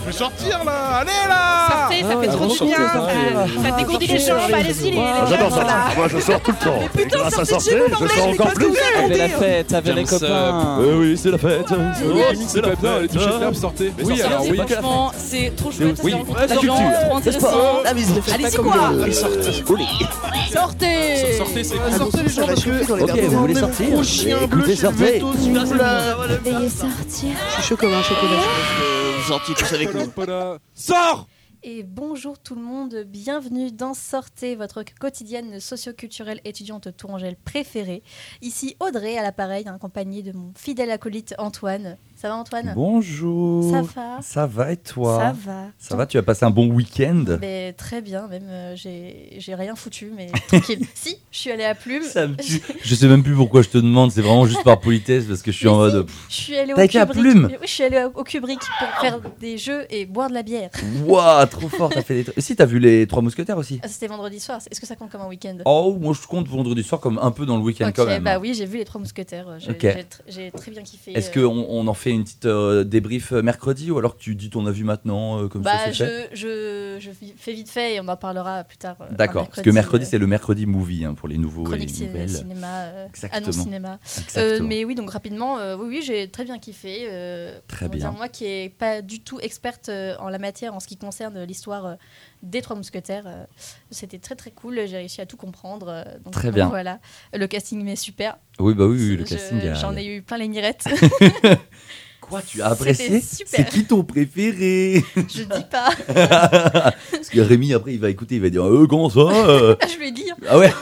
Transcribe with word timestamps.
Je 0.00 0.06
vais 0.06 0.12
sortir 0.12 0.64
là 0.64 0.72
Allez 1.00 1.10
là 1.28 1.68
Sortez, 1.68 2.02
ça 2.02 2.20
fait 2.20 2.28
trop 2.28 2.46
du 2.46 2.64
bien. 2.70 2.76
Ça, 2.88 3.08
ça 3.62 3.70
dégourdit 3.76 4.06
les 4.06 4.18
jambes, 4.18 4.38
allez-y 4.54 4.84
les, 4.84 4.90
les 4.92 4.98
Ah, 5.00 5.26
J'adore 5.28 5.50
sortir. 5.50 5.76
Moi, 5.96 6.08
je 6.08 6.18
sors 6.20 6.40
tout 6.40 6.52
le 6.52 6.64
temps. 6.64 6.88
putain, 6.96 7.18
Grâce 7.18 7.38
à 7.38 7.44
sortez 7.44 7.50
sortir, 7.50 7.72
de 7.76 7.82
chez 7.84 7.90
vous, 7.94 8.06
je 8.08 8.14
sors 8.14 8.26
mais 8.26 8.32
encore 8.32 8.52
plus. 8.54 8.66
Avec 9.04 9.18
la 9.18 9.28
fête, 9.28 9.72
avec 9.74 9.94
les 9.94 10.04
copains. 10.04 10.78
Euh, 10.80 10.98
oui, 10.98 11.18
c'est 11.18 11.30
la 11.30 11.38
fête. 11.38 11.66
C'est 12.46 12.60
la 12.62 12.68
fête. 12.68 13.40
table, 13.40 13.56
sortez. 13.56 13.92
Mais 13.98 14.04
Oui, 14.04 14.18
sortez, 14.18 14.32
alors 14.32 14.46
oui. 14.48 14.56
Franchement, 14.56 15.12
c'est 15.16 15.52
trop 15.56 15.70
chouette, 15.70 16.00
fait 16.02 16.12
rencontrer 16.12 16.46
La 16.46 16.56
des 16.56 16.66
gens, 16.66 16.74
trop 16.76 17.16
intéressant. 17.16 17.82
Allez-y 17.84 18.56
quoi 18.56 18.74
Sortez 20.52 21.36
Sortez, 21.36 21.64
c'est 21.64 21.74
Ah, 21.76 21.90
cool. 21.90 21.98
Sortez 21.98 22.22
les 22.22 22.28
gens 22.30 22.46
parce 22.46 22.64
que. 22.64 23.02
Ok, 23.02 23.20
vous 23.28 23.38
voulez 23.40 23.54
sortir 23.54 23.90
Gros 23.90 24.02
chien 24.02 24.38
bleu, 24.48 24.74
sortez. 24.74 25.22
Veuillez 25.22 26.68
sortir. 26.70 27.30
Je 27.48 27.54
suis 27.54 27.62
chaud 27.62 27.76
comme 27.76 27.92
un 27.92 28.02
chocolat. 28.02 29.05
Sortis 29.26 29.54
tous 29.54 29.72
avec 29.72 29.92
nous. 29.92 30.12
Voilà. 30.14 30.58
Sors 30.72 31.26
Et 31.64 31.82
bonjour 31.82 32.38
tout 32.38 32.54
le 32.54 32.60
monde, 32.60 33.02
bienvenue 33.08 33.72
dans 33.72 33.92
Sortez, 33.92 34.54
votre 34.54 34.84
quotidienne 35.00 35.58
socioculturelle 35.58 36.40
étudiante 36.44 36.96
tourangelle 36.96 37.34
préférée. 37.34 38.04
Ici 38.40 38.76
Audrey 38.78 39.18
à 39.18 39.24
l'appareil, 39.24 39.66
accompagnée 39.66 40.22
de 40.22 40.30
mon 40.30 40.52
fidèle 40.54 40.92
acolyte 40.92 41.34
Antoine. 41.38 41.98
Ça 42.26 42.30
va 42.32 42.38
Antoine? 42.38 42.72
Bonjour. 42.74 43.70
Ça 43.70 43.82
va? 43.82 44.18
Ça 44.20 44.46
va 44.48 44.72
et 44.72 44.76
toi? 44.76 45.16
Ça 45.20 45.36
va. 45.46 45.66
Ça 45.78 45.94
va, 45.94 46.06
tu 46.06 46.18
as 46.18 46.24
passé 46.24 46.44
un 46.44 46.50
bon 46.50 46.66
week-end? 46.66 47.24
Mais 47.40 47.72
Très 47.74 48.02
bien, 48.02 48.26
même 48.26 48.48
euh, 48.48 48.74
j'ai 48.74 49.54
rien 49.54 49.76
foutu, 49.76 50.10
mais 50.16 50.26
tranquille. 50.48 50.84
si, 50.92 51.18
je 51.30 51.38
suis 51.38 51.52
allée 51.52 51.62
à 51.62 51.76
Plume. 51.76 52.02
Ça 52.02 52.26
me 52.26 52.34
tue. 52.42 52.60
Je 52.82 52.94
sais 52.96 53.06
même 53.06 53.22
plus 53.22 53.36
pourquoi 53.36 53.62
je 53.62 53.68
te 53.68 53.78
demande, 53.78 54.10
c'est 54.10 54.22
vraiment 54.22 54.44
juste 54.44 54.64
par 54.64 54.80
politesse 54.80 55.26
parce 55.26 55.40
que 55.40 55.52
je 55.52 55.56
suis 55.56 55.66
Mais 55.66 55.70
en 55.72 55.88
si, 55.88 55.94
mode. 55.94 56.06
Je 56.28 56.34
suis 56.34 56.56
allée 56.56 56.72
au 56.74 56.78
été 56.80 56.98
à 56.98 57.06
Kubrick. 57.06 57.22
Plume? 57.22 57.48
Oui, 57.48 57.56
je 57.62 57.68
suis 57.70 57.84
allée 57.84 58.04
au 58.12 58.24
Kubrick 58.24 58.58
pour 58.58 58.88
faire 59.00 59.20
des 59.38 59.56
jeux 59.56 59.84
et 59.90 60.04
boire 60.04 60.28
de 60.28 60.34
la 60.34 60.42
bière. 60.42 60.70
Waouh, 61.04 61.46
trop 61.46 61.68
fort, 61.68 61.90
t'as 61.90 62.02
fait 62.02 62.14
des 62.14 62.24
trucs. 62.24 62.42
Si, 62.42 62.56
t'as 62.56 62.66
vu 62.66 62.80
les 62.80 63.06
Trois 63.06 63.22
Mousquetaires 63.22 63.56
aussi 63.58 63.78
Ah, 63.84 63.88
C'était 63.88 64.08
vendredi 64.08 64.40
soir. 64.40 64.58
Est-ce 64.68 64.80
que 64.80 64.86
ça 64.88 64.96
compte 64.96 65.12
comme 65.12 65.20
un 65.20 65.28
week-end? 65.28 65.58
Oh, 65.64 65.96
moi 66.00 66.12
je 66.20 66.26
compte 66.26 66.48
vendredi 66.48 66.82
soir 66.82 67.00
comme 67.00 67.20
un 67.22 67.30
peu 67.30 67.46
dans 67.46 67.56
le 67.56 67.62
week-end 67.62 67.92
quand 67.94 68.04
même. 68.06 68.24
bah 68.24 68.40
oui, 68.40 68.52
j'ai 68.52 68.66
vu 68.66 68.78
les 68.78 68.84
trois 68.84 69.00
mousquetaires. 69.00 69.46
J'ai 70.26 70.50
très 70.50 70.72
bien 70.72 70.82
kiffé. 70.82 71.12
Est-ce 71.16 71.30
euh, 71.38 71.46
qu'on 71.48 71.66
on 71.68 71.86
en 71.86 71.94
fait 71.94 72.15
une 72.16 72.24
petite 72.24 72.46
euh, 72.46 72.84
débrief 72.84 73.32
euh, 73.32 73.42
mercredi 73.42 73.90
ou 73.90 73.98
alors 73.98 74.16
que 74.16 74.20
tu 74.22 74.34
dis 74.34 74.50
ton 74.50 74.66
avis 74.66 74.82
maintenant 74.82 75.42
euh, 75.42 75.48
comme 75.48 75.62
Bah, 75.62 75.78
ça 75.78 75.92
je, 75.92 76.26
je, 76.32 76.96
je 77.00 77.10
fais 77.36 77.52
vite 77.52 77.68
fait 77.70 77.94
et 77.94 78.00
on 78.00 78.08
en 78.08 78.16
parlera 78.16 78.64
plus 78.64 78.76
tard. 78.78 78.96
euh, 79.00 79.06
D'accord, 79.12 79.48
parce 79.48 79.62
que 79.62 79.70
mercredi 79.70 80.04
c'est 80.06 80.18
le 80.18 80.26
mercredi 80.26 80.66
movie 80.66 81.04
hein, 81.04 81.14
pour 81.14 81.28
les 81.28 81.38
nouveaux 81.38 81.72
et 81.74 81.78
les 81.78 81.86
nouvelles. 81.86 82.28
cinéma, 82.28 82.86
Exactement. 83.08 83.42
annonce 83.44 83.56
cinéma. 83.56 83.98
Exactement. 84.24 84.68
mais 84.68 84.84
oui, 84.84 84.94
donc 84.94 85.10
rapidement, 85.10 85.56
oui, 85.78 85.86
oui, 85.88 86.02
j'ai 86.04 86.28
très 86.28 86.44
bien 86.44 86.58
kiffé. 86.58 87.08
Très 87.68 87.88
bien. 87.88 87.98
dire, 87.98 88.12
moi 88.12 88.28
qui 88.28 88.44
est 88.46 88.68
pas 88.76 89.02
du 89.02 89.20
tout 89.20 89.38
experte 89.40 89.90
en 90.18 90.28
la 90.28 90.38
matière 90.38 90.74
en 90.74 90.80
ce 90.80 90.86
qui 90.86 90.96
concerne 90.96 91.42
l'histoire 91.44 91.96
des 92.42 92.62
Trois 92.62 92.76
Mousquetaires, 92.76 93.46
c'était 93.90 94.18
très 94.18 94.34
très 94.34 94.50
cool. 94.50 94.82
J'ai 94.86 94.96
réussi 94.98 95.20
à 95.20 95.26
tout 95.26 95.36
comprendre. 95.36 96.04
donc, 96.24 96.32
Très 96.32 96.50
bien. 96.50 96.68
Voilà, 96.68 97.00
le 97.32 97.46
casting 97.46 97.82
m'est 97.84 97.96
super. 97.96 98.36
Oui, 98.58 98.74
bah 98.74 98.86
oui, 98.86 98.96
oui, 98.98 99.16
le 99.16 99.24
Je- 99.24 99.30
casting. 99.30 99.74
J'en 99.74 99.96
ai 99.96 100.06
eu 100.06 100.22
plein 100.22 100.38
les 100.38 100.48
mirettes. 100.48 100.84
Quoi, 102.28 102.42
tu 102.42 102.60
as 102.60 102.66
apprécié. 102.66 103.20
C'est 103.20 103.68
qui 103.68 103.84
ton 103.84 104.02
préféré 104.02 105.04
je 105.16 105.42
dis 105.42 105.64
pas. 105.70 105.90
Parce 107.10 107.28
que 107.30 107.40
Rémi 107.40 107.72
après 107.72 107.94
il 107.94 108.00
va 108.00 108.10
écouter, 108.10 108.36
il 108.36 108.40
va 108.42 108.50
dire 108.50 108.64
euh, 108.66 108.86
comment 108.88 109.08
ça 109.10 109.20
euh 109.20 109.76
je 109.92 109.98
vais 109.98 110.10
dire. 110.10 110.34
Ah 110.48 110.58
ouais, 110.58 110.72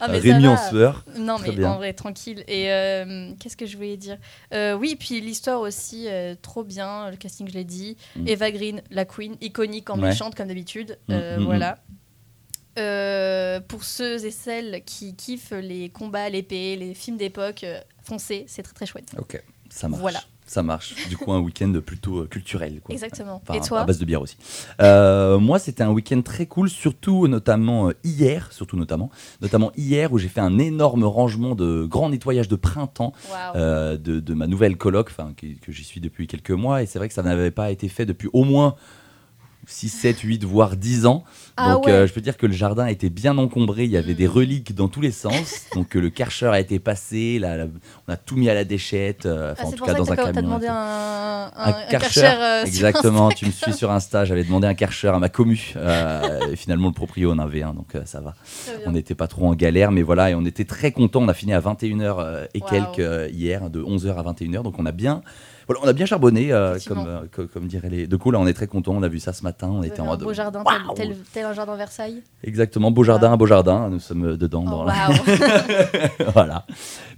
Ah, 0.00 0.08
mais 0.08 0.18
Rémi 0.18 0.46
en 0.48 0.56
sueur. 0.56 1.04
Non, 1.16 1.36
Très 1.36 1.50
mais 1.50 1.56
bien. 1.56 1.70
en 1.70 1.76
vrai, 1.76 1.92
tranquille. 1.92 2.42
Et 2.48 2.72
euh, 2.72 3.30
qu'est-ce 3.38 3.56
que 3.56 3.66
je 3.66 3.76
voulais 3.76 3.96
dire? 3.96 4.18
Euh, 4.52 4.74
Oui, 4.76 4.96
puis 4.98 5.20
l'histoire 5.20 5.60
aussi, 5.60 6.06
euh, 6.08 6.34
trop 6.40 6.64
bien. 6.64 7.10
Le 7.10 7.16
casting, 7.16 7.46
je 7.48 7.54
l'ai 7.54 7.64
dit. 7.64 7.96
Mm. 8.16 8.28
Eva 8.28 8.50
Green, 8.50 8.82
la 8.90 9.04
queen, 9.04 9.36
iconique 9.40 9.90
en 9.90 10.00
Ouais. 10.00 10.08
méchante, 10.08 10.34
comme 10.34 10.48
d'habitude. 10.48 10.98
Mm, 11.08 11.14
mm, 11.14 11.44
voilà. 11.44 11.78
Euh, 12.78 13.60
pour 13.60 13.84
ceux 13.84 14.24
et 14.24 14.30
celles 14.30 14.82
qui 14.86 15.14
kiffent 15.14 15.52
les 15.52 15.88
combats, 15.90 16.28
l'épée, 16.30 16.76
les 16.76 16.94
films 16.94 17.16
d'époque, 17.16 17.62
euh, 17.64 17.78
foncez, 18.02 18.44
c'est 18.48 18.62
très 18.62 18.72
très 18.72 18.86
chouette. 18.86 19.10
Ok, 19.18 19.42
ça 19.70 19.88
marche. 19.88 20.00
Voilà. 20.00 20.20
Ça 20.46 20.64
marche. 20.64 21.08
Du 21.08 21.16
coup, 21.16 21.30
un 21.30 21.38
week-end 21.38 21.72
plutôt 21.86 22.22
euh, 22.22 22.26
culturel. 22.26 22.80
Quoi. 22.80 22.92
Exactement. 22.92 23.40
Enfin, 23.40 23.54
et 23.54 23.64
toi 23.64 23.82
À 23.82 23.84
base 23.84 24.00
de 24.00 24.04
bière 24.04 24.20
aussi. 24.20 24.36
Euh, 24.82 25.38
moi, 25.38 25.60
c'était 25.60 25.84
un 25.84 25.92
week-end 25.92 26.22
très 26.22 26.46
cool, 26.46 26.68
surtout 26.68 27.28
notamment 27.28 27.88
euh, 27.88 27.92
hier, 28.02 28.48
surtout 28.50 28.76
notamment, 28.76 29.10
notamment 29.40 29.70
hier 29.76 30.12
où 30.12 30.18
j'ai 30.18 30.26
fait 30.26 30.40
un 30.40 30.58
énorme 30.58 31.04
rangement 31.04 31.54
de 31.54 31.86
grand 31.88 32.08
nettoyage 32.08 32.48
de 32.48 32.56
printemps 32.56 33.12
euh, 33.54 33.96
de, 33.96 34.18
de 34.18 34.34
ma 34.34 34.48
nouvelle 34.48 34.76
coloc, 34.76 35.06
enfin 35.10 35.34
que, 35.36 35.46
que 35.46 35.70
j'y 35.70 35.84
suis 35.84 36.00
depuis 36.00 36.26
quelques 36.26 36.50
mois, 36.50 36.82
et 36.82 36.86
c'est 36.86 36.98
vrai 36.98 37.06
que 37.06 37.14
ça 37.14 37.22
n'avait 37.22 37.52
pas 37.52 37.70
été 37.70 37.86
fait 37.88 38.04
depuis 38.04 38.28
au 38.32 38.42
moins 38.42 38.74
6, 39.70 39.88
7, 39.88 40.20
8, 40.20 40.44
voire 40.44 40.76
10 40.76 41.06
ans. 41.06 41.24
Ah 41.56 41.74
Donc 41.74 41.86
ouais. 41.86 41.92
euh, 41.92 42.06
je 42.06 42.12
peux 42.12 42.20
dire 42.20 42.36
que 42.36 42.46
le 42.46 42.52
jardin 42.52 42.86
était 42.86 43.08
bien 43.10 43.36
encombré, 43.38 43.84
il 43.84 43.90
y 43.90 43.96
avait 43.96 44.12
Mm. 44.12 44.16
des 44.16 44.26
reliques 44.26 44.74
dans 44.74 44.88
tous 44.88 45.00
les 45.00 45.10
sens. 45.12 45.62
Donc 45.74 45.94
euh, 45.96 46.00
le 46.00 46.10
karcher 46.10 46.46
a 46.46 46.58
été 46.60 46.78
passé, 46.78 47.38
la- 47.38 47.56
la- 47.56 47.66
on 48.08 48.12
a 48.12 48.16
tout 48.16 48.36
mis 48.36 48.48
à 48.50 48.54
la 48.54 48.64
déchette, 48.64 49.26
euh, 49.26 49.54
Ah, 49.58 49.66
en 49.66 49.72
tout 49.72 49.84
cas 49.84 49.94
dans 49.94 50.10
un 50.12 50.16
camion. 50.16 50.32
et 50.38 50.42
demandé 50.42 50.66
un, 50.66 50.74
un, 50.74 51.50
Un 51.54 51.68
un 51.68 51.72
karcher, 51.90 52.20
karcher, 52.22 52.40
euh, 52.42 52.64
exactement. 52.64 53.30
Tu 53.30 53.46
me 53.46 53.50
suis 53.52 53.72
sur 53.72 53.90
Insta, 53.90 54.24
j'avais 54.24 54.44
demandé 54.44 54.66
un 54.66 54.74
karcher 54.74 55.08
à 55.08 55.18
ma 55.18 55.28
commu. 55.28 55.72
Euh, 55.76 56.50
et 56.52 56.56
finalement, 56.56 56.88
le 56.88 56.94
proprio 56.94 57.30
en 57.32 57.38
avait 57.38 57.62
un, 57.62 57.74
donc 57.74 57.94
euh, 57.94 58.02
ça 58.04 58.20
va. 58.20 58.34
On 58.86 58.92
n'était 58.92 59.14
pas 59.14 59.26
trop 59.28 59.46
en 59.46 59.54
galère, 59.54 59.92
mais 59.92 60.02
voilà, 60.02 60.30
et 60.30 60.34
on 60.34 60.44
était 60.44 60.64
très 60.64 60.92
contents. 60.92 61.22
On 61.22 61.28
a 61.28 61.34
fini 61.34 61.52
à 61.52 61.60
21h 61.60 62.16
euh, 62.18 62.46
et 62.54 62.60
Waouh. 62.60 62.70
quelques 62.70 63.32
hier, 63.32 63.70
de 63.70 63.82
11h 63.82 64.14
à 64.16 64.22
21h, 64.32 64.62
donc 64.62 64.74
on 64.78 64.86
a 64.86 64.92
bien. 64.92 65.22
Voilà, 65.70 65.84
on 65.84 65.88
a 65.88 65.92
bien 65.92 66.04
charbonné, 66.04 66.52
euh, 66.52 66.76
comme, 66.84 66.98
euh, 67.06 67.20
co- 67.32 67.46
comme, 67.46 67.68
diraient 67.68 67.90
les. 67.90 68.06
De 68.08 68.16
coup, 68.16 68.32
là, 68.32 68.40
on 68.40 68.46
est 68.48 68.52
très 68.54 68.66
contents. 68.66 68.92
On 68.96 69.04
a 69.04 69.08
vu 69.08 69.20
ça 69.20 69.32
ce 69.32 69.44
matin. 69.44 69.68
On 69.70 69.84
était 69.84 70.00
en 70.00 70.06
mode. 70.06 70.24
beau 70.24 70.32
jardin, 70.32 70.64
Waouh 70.66 70.94
tel, 70.96 71.08
tel, 71.10 71.16
tel 71.32 71.44
un 71.46 71.52
jardin 71.52 71.76
Versailles. 71.76 72.22
Exactement, 72.42 72.90
beau 72.90 73.04
jardin, 73.04 73.36
beau 73.36 73.46
jardin. 73.46 73.88
Nous 73.88 74.00
sommes 74.00 74.36
dedans. 74.36 74.64
Oh, 74.66 74.70
dans 74.70 74.82
la- 74.84 75.08
waouh. 75.10 75.16
voilà. 76.34 76.66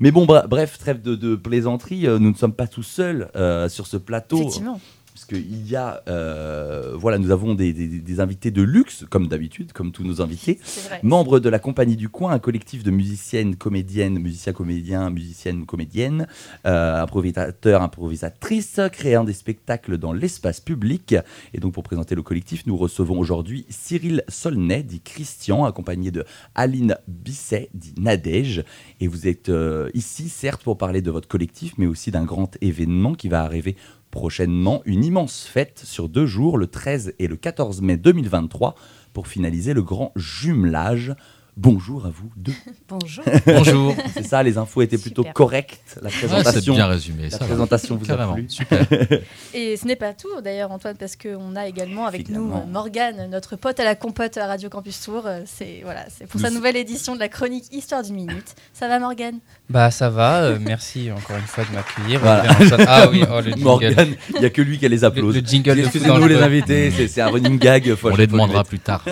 Mais 0.01 0.11
bon, 0.11 0.27
bra- 0.27 0.47
bref, 0.47 0.77
trêve 0.79 1.01
de, 1.01 1.15
de 1.15 1.35
plaisanterie. 1.35 2.07
euh, 2.07 2.19
Nous 2.19 2.31
ne 2.31 2.37
sommes 2.37 2.53
pas 2.53 2.67
tout 2.67 2.83
seuls 2.83 3.31
euh, 3.37 3.71
sur 3.71 3.87
ce 3.87 3.97
plateau. 3.97 4.37
Effectivement. 4.37 4.79
Parce 5.15 5.27
qu'il 5.27 5.69
y 5.69 5.77
a, 5.77 6.03
euh, 6.09 6.97
voilà, 6.97 7.19
nous 7.19 7.31
avons 7.31 7.55
des, 7.55 7.73
des- 7.75 7.87
des 8.01 8.21
invités 8.21 8.51
de 8.51 8.63
luxe, 8.63 9.05
comme 9.11 9.29
d'habitude, 9.29 9.73
comme 9.73 9.93
tous 9.93 10.05
nos 10.05 10.23
invités. 10.23 10.59
C'est 10.65 10.89
vrai. 10.89 11.01
Membre 11.03 11.39
de 11.39 11.49
la 11.51 11.59
Compagnie 11.59 11.97
du 11.97 12.09
Coin, 12.09 12.33
un 12.33 12.39
collectif 12.39 12.83
de 12.83 12.91
musiciennes, 12.91 13.57
comédiennes, 13.57 14.19
musiciens, 14.19 14.53
comédiens, 14.55 15.11
musiciennes, 15.11 15.67
comédiennes, 15.67 16.27
euh, 16.67 17.03
improvisateurs, 17.03 17.83
improvisatrices, 17.83 18.81
créant 18.91 19.25
des 19.25 19.35
spectacles 19.35 19.99
dans 19.99 20.13
l'espace 20.15 20.61
public. 20.61 21.15
Et 21.53 21.61
donc, 21.61 21.75
pour 21.75 21.83
présenter 21.83 22.15
le 22.15 22.23
collectif, 22.23 22.67
nous 22.67 22.77
recevons 22.77 23.19
aujourd'hui 23.19 23.67
Cyril 23.69 24.25
Solnay, 24.29 24.83
dit 24.83 25.01
Christian, 25.03 25.65
accompagné 25.67 26.11
de 26.11 26.25
Aline 26.55 26.97
Bisset, 27.07 27.69
dit 27.75 27.95
Nadège. 27.99 28.65
Et 29.01 29.09
vous 29.09 29.29
êtes 29.29 29.51
euh, 29.51 29.91
ici, 29.95 30.29
certes, 30.31 30.63
pour 30.63 30.79
parler 30.79 31.03
de 31.03 31.11
votre 31.11 31.29
collectif, 31.29 31.75
mais 31.77 31.87
aussi 31.87 32.11
d'un 32.11 32.25
grand 32.25 32.57
événement 32.63 33.15
qui 33.15 33.29
va 33.29 33.43
arriver 33.43 33.77
prochainement, 34.13 34.83
une 34.85 35.05
immense 35.05 35.45
fête 35.45 35.81
sur 35.85 36.09
deux 36.09 36.27
jours, 36.27 36.59
le 36.59 36.69
13 36.69 37.15
et 37.19 37.27
le 37.27 37.35
14 37.35 37.81
mai 37.81 37.97
2023, 37.97 38.77
pour 39.13 39.27
finaliser 39.27 39.75
le 39.75 39.83
grand 39.83 40.13
jumelage. 40.15 41.17
Bonjour 41.55 42.07
à 42.07 42.09
vous 42.09 42.31
deux. 42.35 42.55
Bonjour. 42.89 43.23
Bonjour. 43.47 43.95
C'est 44.15 44.23
ça, 44.27 44.43
les 44.43 44.57
infos 44.57 44.81
étaient 44.81 44.97
plutôt 44.97 45.21
Super. 45.21 45.35
correctes. 45.35 45.81
La 46.01 46.09
Ouais, 46.09 46.11
c'est 46.11 46.27
présentation, 46.27 46.75
bien 46.75 46.87
résumé. 46.87 47.25
la 47.25 47.31
ça 47.31 47.39
va. 47.39 47.45
présentation 47.47 47.97
vous 47.97 48.11
a 48.11 48.33
plu 48.35 48.47
Super. 48.49 48.87
Et 49.55 49.77
ce 49.77 49.87
n'est 49.87 49.97
pas 49.97 50.15
tout 50.15 50.41
d'ailleurs 50.43 50.71
Antoine 50.73 50.97
parce 50.99 51.15
qu'on 51.15 51.55
a 51.55 51.67
également 51.69 52.07
avec 52.07 52.31
nous 52.31 52.51
Morgane, 52.71 53.29
notre 53.31 53.57
pote 53.57 53.79
à 53.81 53.85
la 53.85 53.95
compote 53.95 54.39
à 54.39 54.47
Radio 54.47 54.71
Campus 54.71 54.99
Tour. 55.03 55.25
Euh, 55.27 55.41
C'est 55.45 55.81
voilà, 55.85 56.07
c'est 56.09 56.27
pour 56.27 56.41
Nous- 56.41 56.47
sa 56.47 56.51
nouvelle 56.51 56.77
édition 56.77 57.15
de 57.15 57.21
la 57.21 57.29
chronique 57.29 57.65
Histoire 57.71 58.03
d'une 58.03 58.15
minute. 58.17 58.55
Ça 58.73 58.89
va 58.89 58.99
Morgane? 58.99 59.39
Bah 59.69 59.91
ça 59.91 60.09
va, 60.09 60.43
euh, 60.45 60.59
merci 60.59 61.11
encore 61.13 61.37
une 61.37 61.43
fois 61.43 61.65
de 61.65 61.75
m'accueillir. 61.75 62.21
Voilà. 62.21 62.45
Ah 62.89 63.09
oui, 63.11 63.25
oh, 63.31 63.37
le 63.41 63.51
jingle. 63.51 63.61
Morgane, 63.63 64.15
il 64.35 64.41
n'y 64.41 64.47
a 64.47 64.51
que 64.51 64.63
lui 64.63 64.79
qui 64.79 64.87
a 64.87 64.89
les 64.89 64.97
Le, 64.99 65.05
applaudissements. 65.05 65.43
le 65.43 65.47
jingle 65.47 65.77
de 65.77 65.85
Excusez-nous 65.85 66.27
les 66.29 66.37
invités, 66.43 66.91
c'est- 67.09 67.21
un 67.21 67.29
running 67.29 67.59
gag. 67.59 67.95
faut- 67.95 68.09
On 68.11 68.17
les 68.17 68.23
le 68.27 68.33
demandera 68.33 68.65
plus 68.65 68.79
tard. 68.79 69.05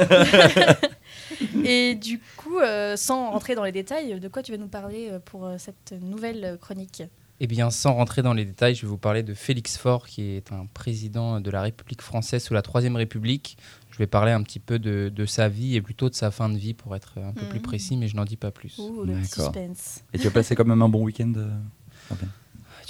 Et 1.64 1.94
du 1.94 2.20
coup, 2.36 2.58
euh, 2.58 2.96
sans 2.96 3.30
rentrer 3.30 3.54
dans 3.54 3.64
les 3.64 3.72
détails, 3.72 4.18
de 4.20 4.28
quoi 4.28 4.42
tu 4.42 4.52
vas 4.52 4.58
nous 4.58 4.68
parler 4.68 5.08
euh, 5.10 5.18
pour 5.18 5.46
euh, 5.46 5.56
cette 5.58 5.94
nouvelle 6.00 6.58
chronique? 6.60 7.02
Eh 7.42 7.46
bien, 7.46 7.70
sans 7.70 7.94
rentrer 7.94 8.20
dans 8.20 8.34
les 8.34 8.44
détails, 8.44 8.74
je 8.74 8.82
vais 8.82 8.88
vous 8.88 8.98
parler 8.98 9.22
de 9.22 9.32
Félix 9.32 9.78
Faure, 9.78 10.06
qui 10.06 10.22
est 10.22 10.52
un 10.52 10.66
président 10.66 11.40
de 11.40 11.50
la 11.50 11.62
République 11.62 12.02
française 12.02 12.44
sous 12.44 12.52
la 12.52 12.60
Troisième 12.60 12.96
République. 12.96 13.56
Je 13.90 13.96
vais 13.96 14.06
parler 14.06 14.32
un 14.32 14.42
petit 14.42 14.60
peu 14.60 14.78
de, 14.78 15.10
de 15.14 15.24
sa 15.24 15.48
vie 15.48 15.74
et 15.74 15.80
plutôt 15.80 16.10
de 16.10 16.14
sa 16.14 16.30
fin 16.30 16.50
de 16.50 16.58
vie 16.58 16.74
pour 16.74 16.94
être 16.94 17.18
un 17.18 17.32
peu 17.32 17.46
plus 17.46 17.60
précis, 17.60 17.96
mais 17.96 18.08
je 18.08 18.16
n'en 18.16 18.26
dis 18.26 18.36
pas 18.36 18.50
plus. 18.50 18.78
Ouh, 18.78 19.04
le 19.04 19.14
D'accord. 19.14 19.26
suspense. 19.26 20.04
Et 20.12 20.18
tu 20.18 20.26
as 20.26 20.30
passé 20.30 20.54
quand 20.54 20.66
même 20.66 20.82
un 20.82 20.88
bon 20.90 21.02
week-end 21.02 21.32
euh, 21.36 21.48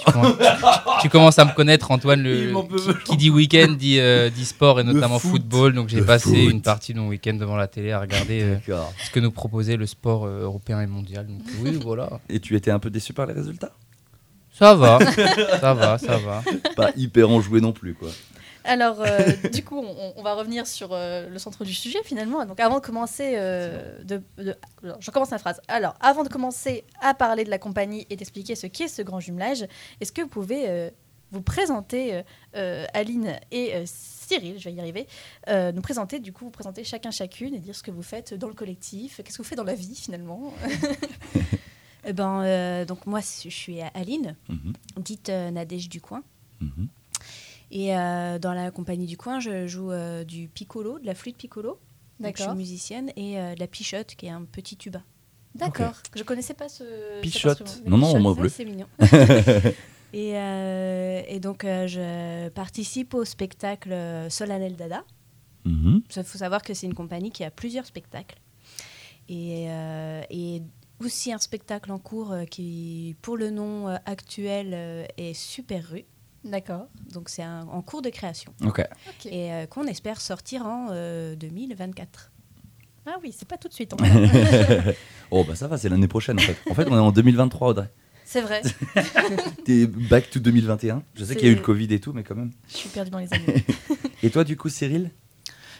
Tu, 0.05 0.11
commences, 0.11 0.35
tu 1.01 1.09
commences 1.09 1.39
à 1.39 1.45
me 1.45 1.53
connaître, 1.53 1.91
Antoine. 1.91 2.23
Le, 2.23 2.53
qui, 3.03 3.11
qui 3.11 3.17
dit 3.17 3.29
week-end 3.29 3.73
dit, 3.77 3.99
euh, 3.99 4.29
dit 4.29 4.45
sport 4.45 4.79
et 4.79 4.83
notamment 4.83 5.19
foot. 5.19 5.31
football. 5.31 5.73
Donc 5.73 5.89
j'ai 5.89 6.01
passé 6.01 6.43
foot. 6.43 6.51
une 6.51 6.61
partie 6.61 6.93
de 6.93 6.99
mon 6.99 7.07
week-end 7.07 7.33
devant 7.33 7.55
la 7.55 7.67
télé 7.67 7.91
à 7.91 7.99
regarder 7.99 8.41
euh, 8.41 8.81
ce 9.03 9.11
que 9.11 9.19
nous 9.19 9.31
proposait 9.31 9.77
le 9.77 9.85
sport 9.85 10.25
euh, 10.25 10.43
européen 10.43 10.81
et 10.81 10.87
mondial. 10.87 11.27
Donc 11.27 11.41
oui, 11.61 11.77
voilà. 11.83 12.09
Et 12.29 12.39
tu 12.39 12.55
étais 12.55 12.71
un 12.71 12.79
peu 12.79 12.89
déçu 12.89 13.13
par 13.13 13.25
les 13.25 13.33
résultats? 13.33 13.71
Ça 14.53 14.75
va, 14.75 14.99
ça 15.59 15.73
va, 15.73 15.97
ça 15.97 16.17
va. 16.17 16.43
Pas 16.75 16.91
hyper 16.95 17.29
enjoué 17.29 17.61
non 17.61 17.71
plus, 17.71 17.93
quoi. 17.93 18.09
Alors, 18.63 19.01
euh, 19.01 19.17
du 19.53 19.63
coup, 19.63 19.77
on, 19.79 20.13
on 20.15 20.21
va 20.23 20.33
revenir 20.35 20.67
sur 20.67 20.89
euh, 20.93 21.27
le 21.29 21.39
centre 21.39 21.63
du 21.65 21.73
sujet 21.73 21.99
finalement. 22.03 22.45
Donc, 22.45 22.59
avant 22.59 22.75
de 22.79 22.85
commencer, 22.85 23.33
euh, 23.35 24.01
de, 24.03 24.21
de- 24.37 24.55
alors, 24.83 24.97
je 25.01 25.09
commence 25.11 25.31
la 25.31 25.39
phrase. 25.39 25.59
Alors, 25.67 25.95
avant 25.99 26.23
de 26.23 26.29
commencer 26.29 26.83
à 27.01 27.13
parler 27.13 27.43
de 27.43 27.49
la 27.49 27.57
compagnie 27.57 28.05
et 28.09 28.15
d'expliquer 28.15 28.55
ce 28.55 28.67
qu'est 28.67 28.87
ce 28.87 29.01
grand 29.01 29.19
jumelage, 29.19 29.65
est-ce 29.99 30.11
que 30.11 30.21
vous 30.21 30.27
pouvez 30.27 30.69
euh, 30.69 30.89
vous 31.31 31.41
présenter, 31.41 32.21
Aline 32.53 33.35
et 33.51 33.73
euh, 33.75 33.83
Cyril, 33.85 34.59
je 34.59 34.65
vais 34.65 34.73
y 34.73 34.79
arriver, 34.81 35.07
euh, 35.49 35.71
nous 35.71 35.81
présenter, 35.81 36.19
du 36.19 36.33
coup, 36.33 36.45
vous 36.45 36.51
présenter 36.51 36.83
chacun 36.83 37.09
chacune 37.11 37.53
et 37.55 37.59
dire 37.59 37.73
ce 37.75 37.83
que 37.83 37.91
vous 37.91 38.03
faites 38.03 38.33
dans 38.33 38.47
le 38.49 38.53
collectif, 38.53 39.21
qu'est-ce 39.23 39.37
que 39.37 39.41
vous 39.43 39.47
faites 39.47 39.57
dans 39.57 39.63
la 39.63 39.75
vie 39.75 39.95
finalement 39.95 40.53
Eh 42.05 42.13
ben, 42.13 42.41
euh, 42.43 42.83
donc 42.85 43.05
moi, 43.05 43.19
je 43.21 43.49
suis 43.49 43.79
Aline, 43.93 44.35
dite 44.97 45.29
euh, 45.29 45.51
Nadège 45.51 45.87
du 45.87 46.01
coin. 46.01 46.23
mhm. 46.59 46.87
Et 47.71 47.95
euh, 47.95 48.37
dans 48.37 48.53
la 48.53 48.69
compagnie 48.69 49.05
du 49.05 49.17
coin, 49.17 49.39
je 49.39 49.65
joue 49.67 49.91
euh, 49.91 50.23
du 50.23 50.47
piccolo, 50.47 50.99
de 50.99 51.05
la 51.05 51.15
flûte 51.15 51.37
piccolo. 51.37 51.79
Donc, 52.19 52.33
Je 52.33 52.37
suis 52.37 52.43
D'accord. 52.43 52.55
musicienne 52.55 53.11
et 53.15 53.39
euh, 53.39 53.55
de 53.55 53.59
la 53.59 53.67
pichotte, 53.67 54.15
qui 54.15 54.27
est 54.27 54.29
un 54.29 54.43
petit 54.43 54.77
tuba. 54.77 55.01
D'accord. 55.55 55.93
Je 56.15 56.23
connaissais 56.23 56.53
pas 56.53 56.69
ce. 56.69 57.21
Pichotte. 57.21 57.81
Non, 57.85 57.97
non, 57.97 58.11
ça, 58.11 58.39
bleu. 58.39 58.49
C'est 58.49 58.65
mignon. 58.65 58.87
et, 60.13 60.37
euh, 60.37 61.21
et 61.27 61.39
donc, 61.39 61.65
euh, 61.65 61.87
je 61.87 62.49
participe 62.49 63.13
au 63.13 63.25
spectacle 63.25 63.95
Solennel 64.29 64.75
Dada. 64.75 65.03
Mhm. 65.65 66.03
Il 66.15 66.23
faut 66.23 66.37
savoir 66.37 66.61
que 66.61 66.73
c'est 66.73 66.87
une 66.87 66.93
compagnie 66.93 67.31
qui 67.31 67.43
a 67.43 67.51
plusieurs 67.51 67.85
spectacles. 67.85 68.39
Et, 69.29 69.67
euh, 69.69 70.21
et 70.29 70.61
aussi 71.05 71.31
un 71.31 71.37
spectacle 71.37 71.91
en 71.91 71.99
cours 71.99 72.31
euh, 72.31 72.45
qui, 72.45 73.15
pour 73.21 73.37
le 73.37 73.49
nom 73.49 73.87
euh, 73.87 73.97
actuel, 74.05 74.71
euh, 74.73 75.05
est 75.17 75.33
Super 75.33 75.87
Rue. 75.89 76.05
D'accord. 76.43 76.87
Donc 77.13 77.29
c'est 77.29 77.45
en 77.45 77.81
cours 77.81 78.01
de 78.01 78.09
création. 78.09 78.53
Ok. 78.63 78.81
Ok. 79.07 79.25
Et 79.27 79.51
euh, 79.53 79.65
qu'on 79.67 79.85
espère 79.85 80.19
sortir 80.19 80.65
en 80.65 80.87
euh, 80.91 81.35
2024. 81.35 82.31
Ah 83.05 83.15
oui, 83.21 83.33
c'est 83.37 83.47
pas 83.47 83.57
tout 83.57 83.67
de 83.67 83.73
suite. 83.73 83.93
oh, 85.31 85.43
bah 85.43 85.55
ça 85.55 85.67
va, 85.67 85.77
c'est 85.77 85.89
l'année 85.89 86.07
prochaine 86.07 86.39
en 86.39 86.41
fait. 86.41 86.57
En 86.69 86.73
fait, 86.73 86.87
on 86.87 86.95
est 86.95 86.99
en 86.99 87.11
2023, 87.11 87.69
Audrey. 87.69 87.89
c'est 88.25 88.41
vrai. 88.41 88.61
T'es 89.65 89.87
back 89.87 90.29
to 90.29 90.39
2021. 90.39 91.03
Je 91.15 91.25
sais 91.25 91.35
qu'il 91.35 91.45
y 91.45 91.49
a 91.49 91.51
eu 91.51 91.57
le 91.57 91.61
Covid 91.61 91.93
et 91.93 91.99
tout, 91.99 92.13
mais 92.13 92.23
quand 92.23 92.35
même. 92.35 92.51
Je 92.69 92.77
suis 92.77 92.89
perdue 92.89 93.11
dans 93.11 93.19
les 93.19 93.33
années. 93.33 93.63
Et 94.23 94.29
toi, 94.29 94.43
du 94.43 94.57
coup, 94.57 94.69
Cyril? 94.69 95.11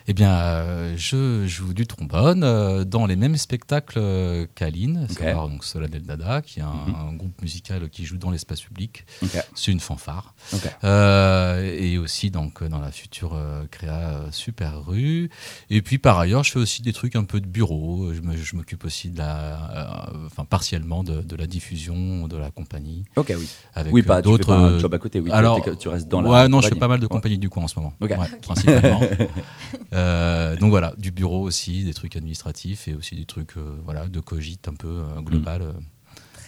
Eh 0.08 0.14
bien, 0.14 0.32
euh, 0.36 0.94
je 0.98 1.46
joue 1.48 1.74
du 1.74 1.86
trombone 1.86 2.44
euh, 2.44 2.84
dans 2.84 3.06
les 3.06 3.16
mêmes 3.16 3.38
spectacles 3.38 4.00
euh, 4.00 4.48
qu'Aline, 4.56 5.08
Ok. 5.10 5.18
savoir 5.20 5.48
donc 5.48 5.64
Solennel 5.64 6.02
Dada, 6.02 6.42
qui 6.42 6.60
est 6.60 6.64
un, 6.64 6.72
Mhm. 6.88 6.96
un 7.10 7.14
groupe 7.14 7.42
musical 7.42 7.88
qui 7.90 8.06
joue 8.06 8.18
dans 8.18 8.32
l'espace 8.32 8.62
public. 8.62 9.06
C'est 9.54 9.72
une 9.72 9.80
fanfare. 9.80 10.34
Euh, 10.84 11.78
et 11.80 11.98
aussi 11.98 12.32
donc, 12.32 12.64
dans 12.64 12.80
la 12.80 12.92
future 12.92 13.38
créa 13.70 14.22
Super 14.32 14.86
Rue. 14.86 15.30
Et 15.70 15.82
puis 15.82 15.98
par 16.00 16.18
ailleurs, 16.20 16.44
je 16.44 16.52
fais 16.52 16.60
aussi 16.60 16.82
des 16.82 16.94
trucs 16.94 17.16
un 17.16 17.24
peu 17.24 17.40
de 17.40 17.48
bureau. 17.48 18.12
Je 18.14 18.56
m'occupe 18.56 18.86
aussi 18.86 19.10
de 19.10 19.18
la, 19.20 20.08
euh, 20.12 20.26
enfin 20.26 20.46
partiellement 20.46 21.04
de, 21.04 21.22
de 21.22 21.36
la 21.36 21.46
diffusion 21.46 22.28
de 22.28 22.38
la 22.38 22.50
compagnie. 22.52 23.04
Ok, 23.16 23.34
oui. 23.38 23.48
Avec 23.76 23.94
oui, 23.94 24.02
pas, 24.02 24.22
d'autres. 24.22 24.52
un 24.52 24.80
job 24.80 24.94
à 24.94 24.98
côté. 24.98 25.20
Oui, 25.20 25.30
alors, 25.32 25.62
tu 25.78 25.88
restes 25.90 26.08
dans 26.08 26.22
la. 26.22 26.30
ouais, 26.30 26.48
non, 26.48 26.62
je 26.62 26.70
fais 26.70 26.76
pas 26.76 26.88
mal 26.88 27.00
de 27.00 27.06
Ouais. 27.06 27.10
compagnies 27.10 27.38
du 27.38 27.50
coin 27.50 27.64
en 27.64 27.68
ce 27.68 27.78
moment. 27.80 27.94
Ouais, 28.02 28.16
Ok. 28.16 28.42
principalement. 28.42 29.02
Euh, 29.94 30.56
donc 30.56 30.70
voilà, 30.70 30.94
du 30.98 31.12
bureau 31.12 31.42
aussi, 31.42 31.84
des 31.84 31.94
trucs 31.94 32.16
administratifs 32.16 32.88
et 32.88 32.94
aussi 32.94 33.16
des 33.16 33.26
trucs 33.26 33.58
euh, 33.58 33.80
voilà, 33.84 34.08
de 34.08 34.20
cogite 34.20 34.68
un 34.68 34.74
peu 34.74 34.88
euh, 34.88 35.22
global. 35.22 35.62
euh. 35.62 35.74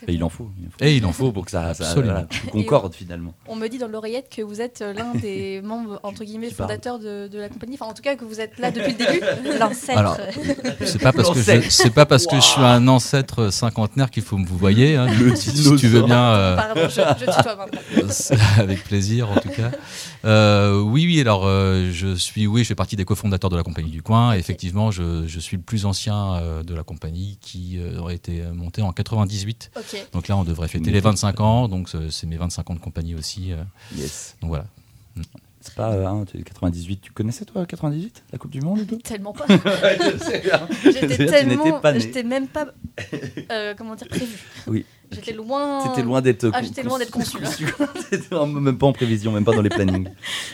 Et 0.07 0.13
il 0.13 0.23
en 0.23 0.29
faut. 0.29 0.49
il 0.59 0.67
en 0.67 0.69
faut. 0.71 0.83
Et 0.85 0.95
il 0.97 1.05
en 1.05 1.11
faut. 1.11 1.31
pour 1.31 1.45
que 1.45 1.51
ça, 1.51 1.73
ça 1.73 1.93
voilà, 1.95 2.27
concorde 2.51 2.93
finalement. 2.93 3.33
On 3.47 3.55
me 3.55 3.67
dit 3.67 3.77
dans 3.77 3.87
l'oreillette 3.87 4.29
que 4.29 4.41
vous 4.41 4.61
êtes 4.61 4.81
euh, 4.81 4.93
l'un 4.93 5.13
des 5.19 5.61
membres, 5.61 5.99
entre 6.03 6.23
guillemets, 6.23 6.49
fondateurs 6.51 6.99
de, 6.99 7.27
de 7.27 7.39
la 7.39 7.49
compagnie. 7.49 7.75
Enfin, 7.79 7.89
en 7.89 7.93
tout 7.93 8.01
cas, 8.01 8.15
que 8.15 8.25
vous 8.25 8.39
êtes 8.39 8.57
là 8.59 8.71
depuis 8.71 8.93
le 8.93 8.97
début. 8.97 9.57
L'ancêtre. 9.59 9.97
Alors, 9.97 10.17
C'est 10.85 11.01
pas 11.01 11.13
parce 11.13 11.29
que 11.31 11.41
je, 11.41 11.69
c'est 11.69 11.89
pas 11.93 12.05
parce 12.05 12.25
que 12.27 12.35
je 12.35 12.41
suis 12.41 12.61
un 12.61 12.87
ancêtre 12.87 13.49
cinquantenaire 13.51 14.09
qu'il 14.11 14.23
faut 14.23 14.37
me 14.37 14.45
vous 14.45 14.57
voyez. 14.57 14.95
hein. 14.95 15.07
Le 15.19 15.35
si, 15.35 15.51
si 15.51 15.75
tu 15.77 15.87
veux 15.87 16.01
bien. 16.03 16.23
euh, 16.33 16.55
Pardon, 16.55 16.81
je, 16.83 16.89
je 16.89 17.25
tutoie 17.31 17.55
maintenant. 17.55 17.79
C'est 18.09 18.37
avec 18.57 18.83
plaisir 18.83 19.29
en 19.31 19.35
tout 19.35 19.49
cas. 19.49 19.71
Euh, 20.25 20.79
oui, 20.81 21.05
oui, 21.05 21.19
alors 21.21 21.43
euh, 21.45 21.89
je 21.91 22.15
suis, 22.15 22.47
oui, 22.47 22.63
je 22.63 22.67
fais 22.69 22.75
partie 22.75 22.95
des 22.95 23.05
cofondateurs 23.05 23.49
de 23.49 23.57
la 23.57 23.63
compagnie 23.63 23.89
du 23.91 24.01
coin. 24.01 24.33
Et 24.35 24.39
effectivement, 24.39 24.91
je, 24.91 25.25
je 25.27 25.39
suis 25.39 25.57
le 25.57 25.63
plus 25.63 25.85
ancien 25.85 26.35
euh, 26.35 26.63
de 26.63 26.73
la 26.73 26.83
compagnie 26.83 27.37
qui 27.41 27.77
euh, 27.79 27.99
aurait 27.99 28.15
été 28.15 28.41
monté 28.53 28.81
en 28.81 28.91
98. 28.91 29.71
Donc 30.11 30.27
là, 30.27 30.37
on 30.37 30.43
devrait 30.43 30.67
fêter 30.67 30.91
les 30.91 30.99
25 31.01 31.39
ans. 31.41 31.67
Donc 31.67 31.89
c'est 32.09 32.27
mes 32.27 32.37
25 32.37 32.69
ans 32.69 32.73
de 32.75 32.79
compagnie 32.79 33.15
aussi. 33.15 33.51
euh. 33.51 33.63
Yes. 33.95 34.35
donc 34.41 34.49
voilà. 34.49 34.65
C'est 35.65 35.75
pas 35.75 35.91
euh, 35.93 36.05
hein, 36.05 36.25
t'es 36.29 36.41
98. 36.41 36.99
Tu 37.01 37.11
connaissais 37.13 37.45
toi 37.45 37.65
98 37.65 38.23
La 38.33 38.37
Coupe 38.37 38.51
du 38.51 38.59
Monde 38.59 38.85
Tellement 39.01 39.31
pas. 39.31 39.45
Bien. 39.47 39.57
J'étais 40.83 41.25
tellement. 41.25 41.79
J'étais 41.95 42.23
même 42.23 42.47
pas. 42.47 42.67
euh, 43.49 43.73
comment 43.77 43.95
dire, 43.95 44.09
prévu. 44.09 44.39
Oui. 44.67 44.83
J'étais 45.11 45.31
loin. 45.31 45.87
T'étais 45.87 46.01
loin 46.01 46.21
d'être. 46.21 46.49
Ah, 46.53 46.61
j'étais 46.61 46.83
loin 46.83 46.97
d'être 46.99 47.11
conçu, 47.11 47.37
même 48.45 48.77
pas 48.77 48.87
en 48.87 48.93
prévision, 48.93 49.31
même 49.31 49.45
pas 49.45 49.53
dans 49.53 49.61
les 49.61 49.69
plannings. 49.69 50.09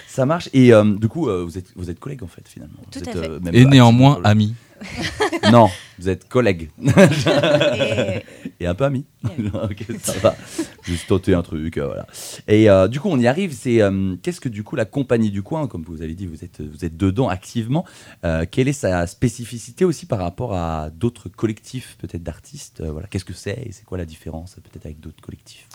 Ça 0.08 0.26
marche. 0.26 0.50
Et 0.54 0.74
euh, 0.74 0.84
du 0.84 1.08
coup, 1.08 1.28
euh, 1.30 1.44
vous 1.44 1.58
êtes 1.58 1.72
vous 1.76 1.90
êtes 1.90 2.00
collègues 2.00 2.24
en 2.24 2.28
fait 2.28 2.48
finalement. 2.48 2.80
Tout 2.92 3.00
Vous 3.00 3.08
à 3.10 3.12
êtes, 3.12 3.20
fait. 3.20 3.30
euh, 3.30 3.40
même 3.40 3.56
Et 3.56 3.66
néanmoins, 3.66 4.20
amis. 4.24 4.54
Non, 5.52 5.70
vous 5.98 6.10
êtes 6.10 6.28
collègues 6.28 6.70
Et- 6.80 8.24
et 8.62 8.66
un 8.68 8.76
peu 8.76 8.84
amis. 8.86 9.06
ok, 9.24 9.86
ça 10.02 10.14
va. 10.20 10.36
Juste 10.84 11.08
tenter 11.08 11.34
un 11.34 11.42
truc, 11.42 11.78
euh, 11.78 11.86
voilà. 11.88 12.06
Et 12.48 12.70
euh, 12.70 12.88
du 12.88 13.00
coup, 13.00 13.10
on 13.10 13.20
y 13.20 13.28
arrive. 13.28 13.54
C'est 13.54 13.82
euh, 13.82 14.16
qu'est-ce 14.22 14.40
que 14.42 14.50
du 14.50 14.64
coup 14.64 14.76
la 14.76 14.86
compagnie 14.86 15.32
du 15.32 15.44
coin, 15.44 15.68
comme 15.68 15.84
vous 15.84 16.02
avez 16.02 16.14
dit, 16.14 16.26
vous 16.28 16.44
êtes 16.44 16.62
vous 16.62 16.86
êtes 16.86 16.98
dedans 16.98 17.30
activement. 17.30 17.86
Euh, 18.26 18.46
quelle 18.50 18.68
est 18.68 18.74
sa 18.74 19.08
spécificité 19.08 19.86
aussi 19.86 20.06
par 20.06 20.20
rapport 20.20 20.54
à 20.56 20.90
d'autres 20.90 21.30
collectifs 21.30 21.98
peut-être 22.00 22.24
d'artistes 22.24 22.82
euh, 22.82 22.92
Voilà, 22.92 23.08
qu'est-ce 23.08 23.26
que 23.26 23.34
c'est 23.34 23.62
et 23.66 23.72
c'est 23.72 23.86
quoi 23.86 23.98
la 23.98 24.06
différence 24.06 24.56
peut-être 24.56 24.86
avec 24.86 25.00
d'autres 25.00 25.22
collectifs? 25.22 25.68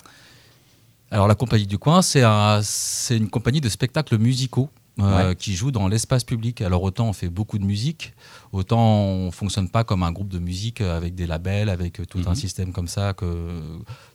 Alors 1.11 1.27
la 1.27 1.35
compagnie 1.35 1.67
du 1.67 1.77
coin, 1.77 2.01
c'est 2.01 2.23
un- 2.23 2.61
c'est 2.63 3.17
une 3.17 3.29
compagnie 3.29 3.61
de 3.61 3.69
spectacles 3.69 4.17
musicaux. 4.17 4.69
Euh, 4.99 5.29
Ouais. 5.29 5.35
qui 5.35 5.55
joue 5.55 5.71
dans 5.71 5.87
l'espace 5.87 6.23
public. 6.23 6.61
Alors 6.61 6.81
autant 6.83 7.09
on 7.09 7.13
fait 7.13 7.27
beaucoup 7.29 7.57
de 7.59 7.65
musique, 7.65 8.13
autant 8.53 8.79
on 9.03 9.31
fonctionne 9.31 9.67
pas 9.69 9.83
comme 9.83 10.03
un 10.03 10.11
groupe 10.11 10.29
de 10.29 10.39
musique 10.39 10.79
avec 10.81 11.15
des 11.15 11.27
labels, 11.27 11.69
avec 11.69 12.07
tout 12.07 12.19
un 12.25 12.29
Mhm. 12.29 12.35
système 12.35 12.71
comme 12.71 12.87
ça, 12.87 13.13
que 13.13 13.25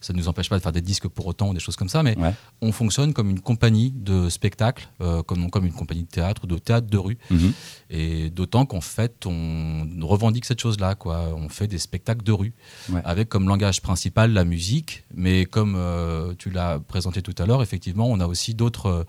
ça 0.01 0.13
ne 0.13 0.19
nous 0.19 0.29
empêche 0.29 0.49
pas 0.49 0.57
de 0.57 0.63
faire 0.63 0.73
des 0.73 0.81
disques 0.81 1.09
pour 1.09 1.27
autant 1.27 1.51
ou 1.51 1.55
des 1.55 1.61
choses 1.61 1.77
comme 1.77 1.89
ça, 1.91 2.03
mais 2.03 2.17
Ouais. 2.19 2.33
on 2.63 2.73
fonctionne 2.73 3.13
comme 3.13 3.29
une 3.31 3.41
compagnie 3.41 3.91
de 3.91 4.29
spectacles, 4.31 4.89
euh, 5.03 5.23
comme, 5.23 5.51
comme 5.51 5.67
une 5.67 5.73
compagnie 5.73 6.05
de 6.05 6.09
théâtre 6.09 6.43
ou 6.45 6.47
de 6.47 6.57
théâtre 6.59 6.87
de 6.89 6.99
rue. 6.99 7.19
Mhm. 7.31 7.53
Et 7.91 8.31
d'autant 8.31 8.65
qu'en 8.67 8.81
fait, 8.81 9.27
on 9.27 9.87
revendique 10.03 10.45
cette 10.47 10.61
chose-là. 10.61 10.95
Quoi. 10.95 11.27
On 11.37 11.49
fait 11.49 11.67
des 11.67 11.79
spectacles 11.79 12.25
de 12.25 12.33
rue, 12.33 12.53
Ouais. 12.89 13.03
avec 13.05 13.29
comme 13.29 13.49
langage 13.49 13.83
principal 13.83 14.33
la 14.33 14.45
musique. 14.45 15.05
Mais 15.15 15.45
comme 15.45 15.75
euh, 15.77 16.33
tu 16.39 16.51
l'as 16.51 16.79
présenté 16.79 17.21
tout 17.21 17.35
à 17.39 17.45
l'heure, 17.47 17.63
effectivement, 17.63 18.07
on 18.09 18.19
a 18.21 18.27
aussi 18.27 18.55
d'autres 18.55 19.07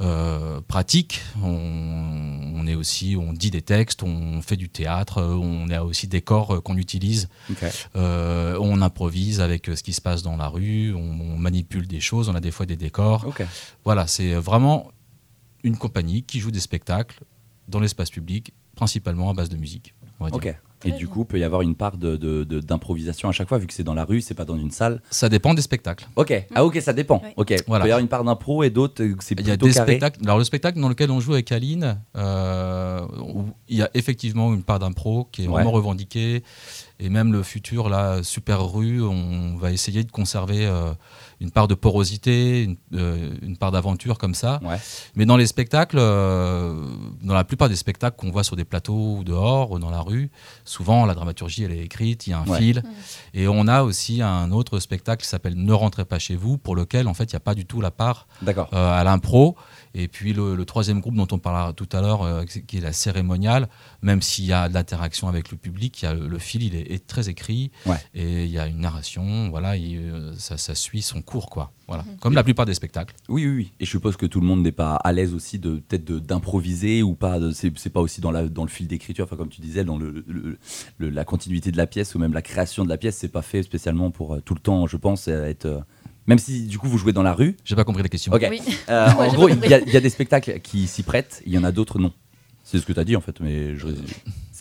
euh, 0.00 0.60
pratiques. 0.66 1.22
On, 1.42 2.52
on 2.56 2.66
est 2.66 2.74
aussi, 2.74 3.16
on 3.18 3.32
dit 3.32 3.50
des 3.50 3.62
textes, 3.62 4.02
on 4.02 4.42
fait 4.42 4.56
du 4.56 4.68
théâtre, 4.68 5.18
euh, 5.18 5.34
on 5.34 5.68
a 5.70 5.82
aussi 5.82 6.06
des 6.08 6.20
corps 6.22 6.54
euh, 6.56 6.60
qu'on 6.60 6.76
utilise. 6.76 7.28
Euh, 7.96 8.58
on 8.60 8.82
improvise 8.82 9.40
avec 9.40 9.66
ce 9.66 9.82
qui 9.82 9.92
se 9.92 10.00
passe 10.00 10.22
dans 10.22 10.36
la 10.36 10.48
rue, 10.48 10.94
on, 10.94 10.98
on 11.20 11.36
manipule 11.38 11.86
des 11.86 12.00
choses, 12.00 12.28
on 12.28 12.34
a 12.34 12.40
des 12.40 12.50
fois 12.50 12.66
des 12.66 12.76
décors. 12.76 13.26
Voilà, 13.84 14.06
c'est 14.06 14.34
vraiment 14.34 14.90
une 15.62 15.76
compagnie 15.76 16.22
qui 16.22 16.40
joue 16.40 16.50
des 16.50 16.60
spectacles 16.60 17.20
dans 17.68 17.80
l'espace 17.80 18.10
public, 18.10 18.52
principalement 18.76 19.30
à 19.30 19.34
base 19.34 19.48
de 19.48 19.56
musique. 19.56 19.94
on 20.20 20.24
va 20.24 20.30
dire. 20.30 20.38
Ok. 20.38 20.60
Et 20.86 20.90
Très 20.90 20.98
du 20.98 21.04
bien. 21.06 21.14
coup, 21.14 21.20
il 21.22 21.26
peut 21.26 21.38
y 21.38 21.44
avoir 21.44 21.62
une 21.62 21.74
part 21.74 21.96
de- 21.96 22.16
de- 22.16 22.44
de- 22.44 22.60
d'improvisation 22.60 23.28
à 23.28 23.32
chaque 23.32 23.48
fois, 23.48 23.56
vu 23.56 23.66
que 23.66 23.72
c'est 23.72 23.84
dans 23.84 23.94
la 23.94 24.04
rue, 24.04 24.20
c'est 24.20 24.34
pas 24.34 24.44
dans 24.44 24.58
une 24.58 24.70
salle. 24.70 25.00
Ça 25.10 25.30
dépend 25.30 25.54
des 25.54 25.62
spectacles. 25.62 26.06
Ok. 26.16 26.46
Ah 26.54 26.64
ok, 26.64 26.78
ça 26.82 26.92
dépend. 26.92 27.22
Oui. 27.24 27.30
Ok. 27.36 27.50
Il 27.52 27.58
Voilà. 27.66 27.84
peut 27.84 27.88
y 27.88 27.92
avoir 27.92 28.00
une 28.00 28.08
part 28.08 28.22
d'impro 28.22 28.62
et 28.64 28.68
d'autres, 28.70 29.02
euh, 29.02 29.14
c'est 29.20 29.38
Il 29.40 29.46
y 29.46 29.50
a 29.50 29.56
des 29.56 29.70
carré. 29.70 29.92
spectacles. 29.92 30.20
Alors 30.24 30.36
le 30.36 30.44
spectacle 30.44 30.78
dans 30.80 30.90
lequel 30.90 31.10
on 31.10 31.20
joue 31.20 31.32
avec 31.32 31.50
Aline, 31.52 31.98
euh, 32.16 33.06
où 33.22 33.44
il 33.68 33.78
y 33.78 33.82
a 33.82 33.88
effectivement 33.94 34.52
une 34.52 34.62
part 34.62 34.78
d'impro 34.78 35.26
qui 35.32 35.44
est 35.44 35.46
Ouais. 35.46 35.54
vraiment 35.54 35.70
revendiquée. 35.72 36.42
Et 37.00 37.08
même 37.08 37.32
le 37.32 37.42
futur, 37.42 37.88
là, 37.88 38.22
Super 38.22 38.64
Rue, 38.72 39.02
on 39.02 39.56
va 39.56 39.72
essayer 39.72 40.04
de 40.04 40.10
conserver 40.12 40.66
euh, 40.66 40.92
une 41.44 41.50
part 41.50 41.68
de 41.68 41.74
porosité, 41.74 42.62
une, 42.64 42.76
euh, 42.94 43.34
une 43.42 43.56
part 43.56 43.70
d'aventure 43.70 44.18
comme 44.18 44.34
ça. 44.34 44.58
Ouais. 44.64 44.78
Mais 45.14 45.26
dans 45.26 45.36
les 45.36 45.46
spectacles, 45.46 45.98
euh, 46.00 46.88
dans 47.22 47.34
la 47.34 47.44
plupart 47.44 47.68
des 47.68 47.76
spectacles 47.76 48.16
qu'on 48.16 48.30
voit 48.30 48.44
sur 48.44 48.56
des 48.56 48.64
plateaux 48.64 49.16
ou 49.18 49.24
dehors 49.24 49.70
ou 49.72 49.78
dans 49.78 49.90
la 49.90 50.00
rue, 50.00 50.30
souvent 50.64 51.04
la 51.06 51.14
dramaturgie 51.14 51.64
elle 51.64 51.72
est 51.72 51.84
écrite, 51.84 52.26
il 52.26 52.30
y 52.30 52.32
a 52.32 52.38
un 52.40 52.46
Ouais. 52.46 52.58
fil. 52.58 52.82
Et 53.34 53.46
on 53.48 53.66
a 53.68 53.82
aussi 53.82 54.22
un 54.22 54.50
autre 54.52 54.78
spectacle 54.80 55.22
qui 55.22 55.28
s'appelle 55.28 55.54
Ne 55.56 55.72
rentrez 55.72 56.04
pas 56.04 56.18
chez 56.18 56.36
vous, 56.36 56.56
pour 56.58 56.74
lequel 56.76 57.08
en 57.08 57.14
fait 57.14 57.24
il 57.24 57.34
n'y 57.34 57.42
a 57.44 57.46
pas 57.50 57.54
du 57.54 57.66
tout 57.66 57.80
la 57.80 57.90
part 57.90 58.26
D'accord. 58.42 58.68
euh, 58.72 58.98
à 59.00 59.04
l'impro. 59.04 59.56
Et 59.96 60.08
puis 60.08 60.32
le, 60.32 60.56
le 60.56 60.64
troisième 60.64 61.00
groupe 61.00 61.14
dont 61.14 61.28
on 61.30 61.38
parlera 61.38 61.72
tout 61.72 61.88
à 61.92 62.00
l'heure, 62.00 62.22
euh, 62.22 62.44
qui 62.44 62.78
est 62.78 62.80
la 62.80 62.92
cérémoniale, 62.92 63.68
même 64.02 64.22
s'il 64.22 64.44
y 64.46 64.52
a 64.52 64.68
de 64.68 64.74
l'interaction 64.74 65.28
avec 65.28 65.50
le 65.52 65.56
public, 65.56 66.00
il 66.02 66.04
y 66.04 66.08
a 66.08 66.14
le, 66.14 66.26
le 66.26 66.38
fil, 66.38 66.62
il 66.62 66.74
est, 66.74 67.06
très 67.06 67.28
écrit 67.28 67.70
Ouais. 67.86 67.96
et 68.14 68.44
il 68.44 68.50
y 68.50 68.58
a 68.58 68.66
une 68.66 68.78
narration. 68.80 69.50
Voilà, 69.50 69.76
il, 69.76 70.32
ça, 70.38 70.56
ça 70.58 70.74
suit 70.74 71.02
son 71.02 71.20
cours, 71.22 71.33
quoi. 71.40 71.72
Voilà, 71.88 72.02
Mhm. 72.04 72.16
comme 72.20 72.34
la 72.34 72.42
plupart 72.44 72.64
des 72.66 72.74
spectacles. 72.74 73.14
Oui, 73.28 73.46
oui, 73.46 73.54
oui. 73.56 73.72
Et 73.80 73.84
je 73.84 73.90
suppose 73.90 74.16
que 74.16 74.26
tout 74.26 74.40
le 74.40 74.46
monde 74.46 74.62
n'est 74.62 74.72
pas 74.72 74.94
à 74.96 75.12
l'aise 75.12 75.34
aussi 75.34 75.58
de 75.58 75.76
peut-être 75.76 76.04
de- 76.04 76.18
d'improviser 76.18 77.02
ou 77.02 77.14
pas. 77.14 77.38
C'est 77.52 77.72
c'est 77.78 77.90
pas 77.90 78.00
aussi 78.00 78.20
dans, 78.20 78.30
la, 78.30 78.48
dans 78.48 78.62
le 78.64 78.68
fil 78.70 78.86
d'écriture, 78.86 79.24
enfin 79.24 79.36
comme 79.36 79.48
tu 79.50 79.60
disais, 79.60 79.84
dans 79.84 79.98
le, 79.98 80.24
le- 80.26 80.58
le- 80.98 81.10
la 81.10 81.24
continuité 81.24 81.70
de 81.70 81.76
la 81.76 81.86
pièce 81.86 82.14
ou 82.14 82.18
même 82.18 82.32
la 82.32 82.42
création 82.42 82.84
de 82.84 82.88
la 82.88 82.96
pièce, 82.96 83.16
c'est 83.16 83.28
pas 83.28 83.42
fait 83.42 83.62
spécialement 83.62 84.10
pour 84.10 84.34
euh, 84.34 84.40
tout 84.40 84.54
le 84.54 84.60
temps, 84.60 84.86
je 84.86 84.96
pense, 84.96 85.28
euh, 85.28 85.44
être. 85.46 85.66
euh, 85.66 85.80
même 86.26 86.38
si 86.38 86.62
du 86.66 86.78
coup 86.78 86.88
vous 86.88 86.96
jouez 86.96 87.12
dans 87.12 87.22
la 87.22 87.34
rue. 87.34 87.54
J'ai 87.64 87.76
pas 87.76 87.84
compris 87.84 88.02
la 88.02 88.08
question. 88.08 88.32
Ok. 88.32 88.46
Oui. 88.50 88.60
Euh, 88.88 89.06
Ouais, 89.18 89.28
en 89.28 89.34
gros, 89.34 89.48
y, 89.50 89.52
il 89.52 89.68
y 89.92 89.96
a 89.96 90.00
des 90.00 90.08
spectacles 90.10 90.60
qui 90.60 90.86
s'y 90.86 91.02
prêtent, 91.02 91.42
il 91.44 91.52
y 91.52 91.58
en 91.58 91.64
a 91.64 91.70
d'autres 91.72 91.98
non. 91.98 92.12
C'est 92.74 92.80
ce 92.80 92.86
que 92.86 92.92
tu 92.92 92.98
as 92.98 93.04
dit 93.04 93.14
en 93.14 93.20
fait, 93.20 93.38
mais 93.40 93.76
je. 93.76 93.86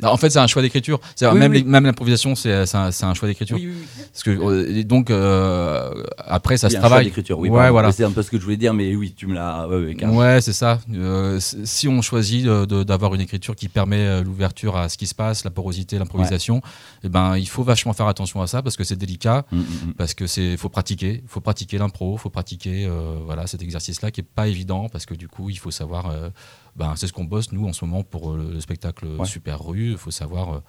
Non, 0.01 0.09
en 0.09 0.17
fait, 0.17 0.29
c'est 0.31 0.39
un 0.39 0.47
choix 0.47 0.61
d'écriture. 0.61 0.99
Oui, 1.21 1.37
même 1.39 1.51
oui. 1.51 1.63
même 1.63 1.85
l'improvisation, 1.85 2.35
c'est 2.35 2.65
c'est 2.65 2.77
un, 2.77 2.89
un 3.01 3.13
choix 3.13 3.27
d'écriture. 3.27 3.57
Oui, 3.57 3.67
oui, 3.67 3.73
oui. 3.79 4.03
Parce 4.11 4.23
que 4.23 4.29
euh, 4.31 4.83
donc 4.83 5.09
euh, 5.11 6.03
après, 6.17 6.57
ça 6.57 6.67
Oui, 6.67 6.71
se 6.73 6.77
un 6.77 6.79
choix 6.79 6.89
travaille. 6.89 7.05
d'écriture, 7.05 7.39
oui. 7.39 7.49
Ouais, 7.49 7.69
voilà. 7.69 7.91
C'est 7.91 8.03
un 8.03 8.11
peu 8.11 8.21
ce 8.23 8.29
que 8.31 8.37
je 8.37 8.43
voulais 8.43 8.57
dire, 8.57 8.73
mais 8.73 8.95
oui, 8.95 9.13
tu 9.15 9.27
me 9.27 9.33
l'as. 9.35 9.67
Ouais, 9.67 9.77
ouais, 9.85 9.95
carrément. 9.95 10.19
Ouais, 10.19 10.41
c'est 10.41 10.53
ça. 10.53 10.79
Euh, 10.93 11.39
si 11.39 11.87
on 11.87 12.01
choisit 12.01 12.45
d'avoir 12.45 13.13
une 13.15 13.21
écriture 13.21 13.55
qui 13.55 13.67
permet 13.69 14.21
l'ouverture 14.23 14.77
à 14.77 14.89
ce 14.89 14.97
qui 14.97 15.07
se 15.07 15.15
passe, 15.15 15.43
la 15.43 15.51
porosité, 15.51 15.97
l'improvisation, 15.99 16.61
eh 17.03 17.09
ben, 17.09 17.37
il 17.37 17.47
faut 17.47 17.63
vachement 17.63 17.93
faire 17.93 18.07
attention 18.07 18.41
à 18.41 18.47
ça 18.47 18.61
parce 18.61 18.75
que 18.75 18.83
c'est 18.83 18.95
délicat, 18.95 19.45
Mm, 19.51 19.91
parce 19.97 20.13
que 20.13 20.27
c'est 20.27 20.57
faut 20.57 20.69
pratiquer, 20.69 21.23
faut 21.27 21.39
pratiquer 21.41 21.77
l'impro, 21.77 22.17
faut 22.17 22.29
pratiquer 22.29 22.85
euh, 22.85 23.15
voilà 23.25 23.47
cet 23.47 23.61
exercice-là 23.61 24.11
qui 24.11 24.21
est 24.21 24.23
pas 24.23 24.47
évident 24.47 24.89
parce 24.91 25.05
que 25.05 25.13
du 25.13 25.27
coup 25.27 25.49
il 25.49 25.57
faut 25.57 25.71
savoir. 25.71 26.11
Euh, 26.75 26.79
ben, 26.79 26.95
c'est 26.95 27.07
ce 27.07 27.13
qu'on 27.13 27.23
bosse 27.25 27.51
nous 27.51 27.67
en 27.67 27.73
ce 27.73 27.85
moment 27.85 28.03
pour 28.03 28.31
euh, 28.31 28.51
le 28.53 28.59
spectacle 28.59 29.05
Ouais. 29.05 29.25
Super 29.25 29.63
Rue. 29.63 29.91
Il 29.91 29.97
faut 29.97 30.11
savoir 30.11 30.53
euh, 30.55 30.59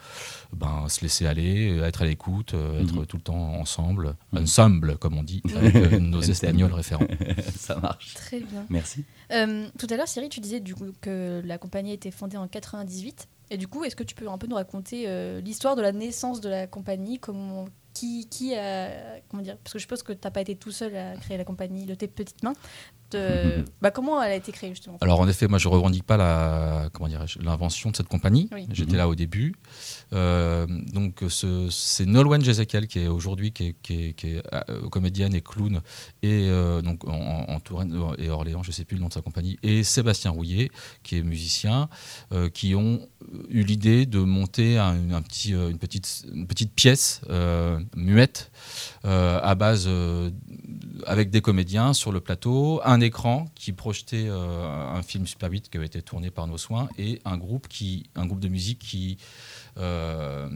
ben, 0.53 0.89
se 0.89 1.01
laisser 1.03 1.27
aller, 1.27 1.79
être 1.79 2.03
à 2.03 2.05
l'écoute, 2.05 2.55
euh, 2.55 2.83
être 2.83 2.93
Mhm. 2.95 3.07
tout 3.07 3.17
le 3.17 3.23
temps 3.23 3.55
ensemble, 3.55 4.17
Mhm. 4.33 4.43
ensemble 4.43 4.97
comme 4.99 5.17
on 5.17 5.23
dit, 5.23 5.43
avec 5.57 5.75
euh, 5.77 5.99
nos 5.99 6.21
espagnols 6.21 6.73
référents. 6.73 7.07
Ça 7.57 7.77
marche. 7.77 8.15
Très 8.15 8.41
bien. 8.41 8.67
Merci. 8.71 9.05
Euh, 9.33 9.67
tout 9.79 9.87
à 9.91 9.97
l'heure, 9.97 10.09
Cyril, 10.09 10.29
tu 10.29 10.41
disais 10.41 10.61
du 10.61 10.75
coup 10.75 10.93
que 11.01 11.43
la 11.45 11.59
compagnie 11.59 11.91
a 11.93 11.95
été 11.95 12.11
fondée 12.11 12.37
en 12.37 12.47
98. 12.49 13.29
Et 13.51 13.57
du 13.59 13.69
coup, 13.69 13.85
est-ce 13.85 13.95
que 13.97 14.03
tu 14.05 14.15
peux 14.15 14.29
un 14.29 14.39
peu 14.39 14.47
nous 14.47 14.57
raconter 14.57 15.05
euh, 15.07 15.41
l'histoire 15.41 15.77
de 15.77 15.83
la 15.83 15.93
naissance 15.93 16.41
de 16.41 16.49
la 16.49 16.67
compagnie? 16.67 17.19
Comment, 17.19 17.67
qui, 17.93 18.27
qui 18.29 18.55
a. 18.55 18.91
Comment 19.29 19.43
dire? 19.43 19.57
Parce 19.63 19.75
que 19.75 19.79
je 19.79 19.83
suppose 19.83 20.03
que 20.03 20.13
tu 20.13 20.19
n'as 20.25 20.31
pas 20.31 20.41
été 20.41 20.57
tout 20.57 20.73
seul 20.73 20.97
à 20.97 21.15
créer 21.17 21.37
la 21.37 21.45
compagnie 21.45 21.85
de 21.85 21.95
tes 21.95 22.09
petites 22.09 22.43
mains. 22.43 22.55
De, 23.15 23.65
bah, 23.81 23.91
comment 23.91 24.23
elle 24.23 24.33
a 24.33 24.37
été 24.37 24.51
créée 24.53 24.71
justement? 24.71 24.99
Alors 25.01 25.21
en 25.21 25.29
effet, 25.29 25.47
moi 25.47 25.59
je 25.59 25.69
revendique 25.69 26.05
pas 26.05 26.17
la 26.17 26.89
comment 26.93 27.09
dirais-je 27.09 27.39
l'invention 27.41 27.91
de 27.91 27.97
cette 27.97 28.09
compagnie. 28.09 28.49
Oui. 28.53 28.67
J'étais 28.73 28.93
Mhm. 28.93 28.99
là 28.99 29.09
au 29.09 29.15
début. 29.15 29.55
Euh, 30.13 30.67
donc 30.93 31.23
ce- 31.29 31.69
c'est 31.71 32.07
Nolwenn 32.07 32.43
Jezekiel 32.45 32.87
qui 32.87 33.01
est 33.01 33.09
aujourd'hui 33.09 33.53
qui 33.53 33.69
est, 33.69 33.77
qui 33.83 33.95
est- 34.09 34.13
qui 34.15 34.27
est, 34.31 34.43
euh, 34.53 34.89
comédienne 34.91 35.35
et 35.35 35.41
clown 35.41 35.81
et 36.23 36.49
euh, 36.49 36.83
donc 36.83 37.07
en, 37.09 37.45
en 37.49 37.61
Touraine 37.61 37.95
et 38.19 38.29
Orléans, 38.31 38.63
je 38.63 38.71
sais 38.73 38.85
plus 38.85 38.97
le 38.97 39.03
nom 39.03 39.09
de 39.09 39.13
sa 39.13 39.23
compagnie, 39.23 39.59
et 39.63 39.83
Sébastien 39.85 40.31
Rouillet 40.31 40.71
qui 41.03 41.19
est 41.19 41.23
musicien, 41.23 41.89
euh, 42.33 42.49
qui 42.49 42.75
ont 42.75 43.01
eu 43.49 43.63
l'idée 43.63 44.07
de 44.07 44.19
monter 44.19 44.79
un, 44.79 45.11
un 45.13 45.23
petit, 45.23 45.55
euh, 45.55 45.71
une 45.71 45.79
petite 45.79 46.25
une 46.33 46.47
petite 46.47 46.73
pièce 46.75 47.21
euh, 47.31 47.79
muette 47.97 48.51
euh, 49.05 49.39
à 49.43 49.55
base 49.55 49.85
euh, 49.87 50.31
avec 51.07 51.31
des 51.31 51.41
comédiens 51.41 51.93
sur 51.93 52.13
le 52.13 52.21
plateau, 52.21 52.81
un 52.85 53.01
écran 53.01 53.47
qui 53.55 53.73
projetait 53.73 54.27
euh, 54.29 54.95
un 54.95 55.03
film 55.03 55.27
Super 55.27 55.51
8 55.51 55.69
qui 55.71 55.77
avait 55.77 55.87
été 55.87 56.03
tourné 56.03 56.31
par 56.31 56.47
nos 56.47 56.59
soins 56.59 56.89
et 56.99 57.21
un 57.25 57.37
groupe 57.37 57.67
qui 57.69 58.05
un 58.15 58.27
groupe 58.27 58.41
de 58.41 58.49
musique 58.49 58.79
qui 58.79 59.19
euh, 59.77 60.49